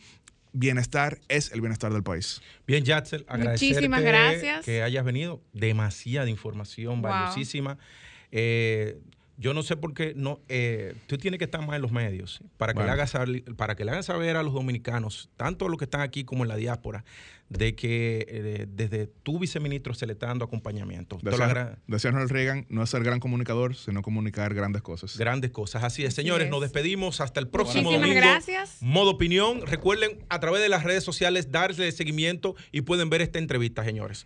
bienestar 0.54 1.20
es 1.30 1.52
el 1.52 1.62
bienestar 1.62 1.92
del 1.92 2.04
país. 2.04 2.44
Bien, 2.68 2.86
Yatzel, 2.86 3.26
agradecerte 3.28 3.88
gracias. 3.88 4.64
que 4.64 4.84
hayas 4.84 5.04
venido. 5.04 5.42
Demasiada 5.52 6.30
información, 6.30 7.02
valiosísima. 7.02 7.80
Eh, 8.32 9.00
yo 9.38 9.54
no 9.54 9.64
sé 9.64 9.76
por 9.76 9.94
qué 9.94 10.14
no. 10.16 10.40
Eh, 10.48 10.96
tú 11.08 11.18
tienes 11.18 11.38
que 11.38 11.46
estar 11.46 11.66
más 11.66 11.76
en 11.76 11.82
los 11.82 11.92
medios 11.92 12.42
para 12.58 12.74
que, 12.74 12.84
le 12.84 12.90
hagas, 12.90 13.14
para 13.58 13.76
que 13.76 13.86
le 13.86 13.92
hagan 13.92 14.04
saber 14.04 14.38
a 14.38 14.44
los 14.44 14.54
dominicanos, 14.54 15.30
tanto 15.36 15.68
los 15.68 15.78
que 15.78 15.86
están 15.86 16.02
aquí 16.02 16.24
como 16.24 16.44
en 16.44 16.50
la 16.50 16.56
diáspora, 16.56 17.04
de 17.50 17.76
que 17.76 18.26
eh, 18.28 18.66
desde 18.68 19.08
tu 19.08 19.40
viceministro 19.40 19.94
se 19.94 20.08
le 20.08 20.14
está 20.14 20.28
dando 20.28 20.46
acompañamiento. 20.46 21.18
Decía, 21.22 22.12
Ronald 22.12 22.32
Reagan, 22.32 22.66
no 22.70 22.84
es 22.84 22.90
ser 22.90 23.04
gran 23.04 23.20
comunicador, 23.20 23.76
sino 23.76 24.02
comunicar 24.02 24.54
grandes 24.54 24.82
cosas. 24.82 25.18
Grandes 25.18 25.52
cosas, 25.52 25.84
así 25.84 26.06
es. 26.06 26.14
Señores, 26.14 26.50
nos 26.50 26.62
despedimos 26.62 27.22
hasta 27.22 27.40
el 27.40 27.48
próximo 27.48 27.92
Muchísimas 27.92 28.16
gracias. 28.16 28.78
Modo 28.82 29.12
opinión. 29.12 29.62
Recuerden 29.66 30.24
a 30.30 30.40
través 30.40 30.62
de 30.62 30.70
las 30.70 30.84
redes 30.84 31.04
sociales 31.04 31.52
darle 31.52 31.92
seguimiento 31.92 32.56
y 32.72 32.82
pueden 32.82 33.10
ver 33.10 33.22
esta 33.22 33.40
entrevista, 33.40 33.84
señores. 33.84 34.26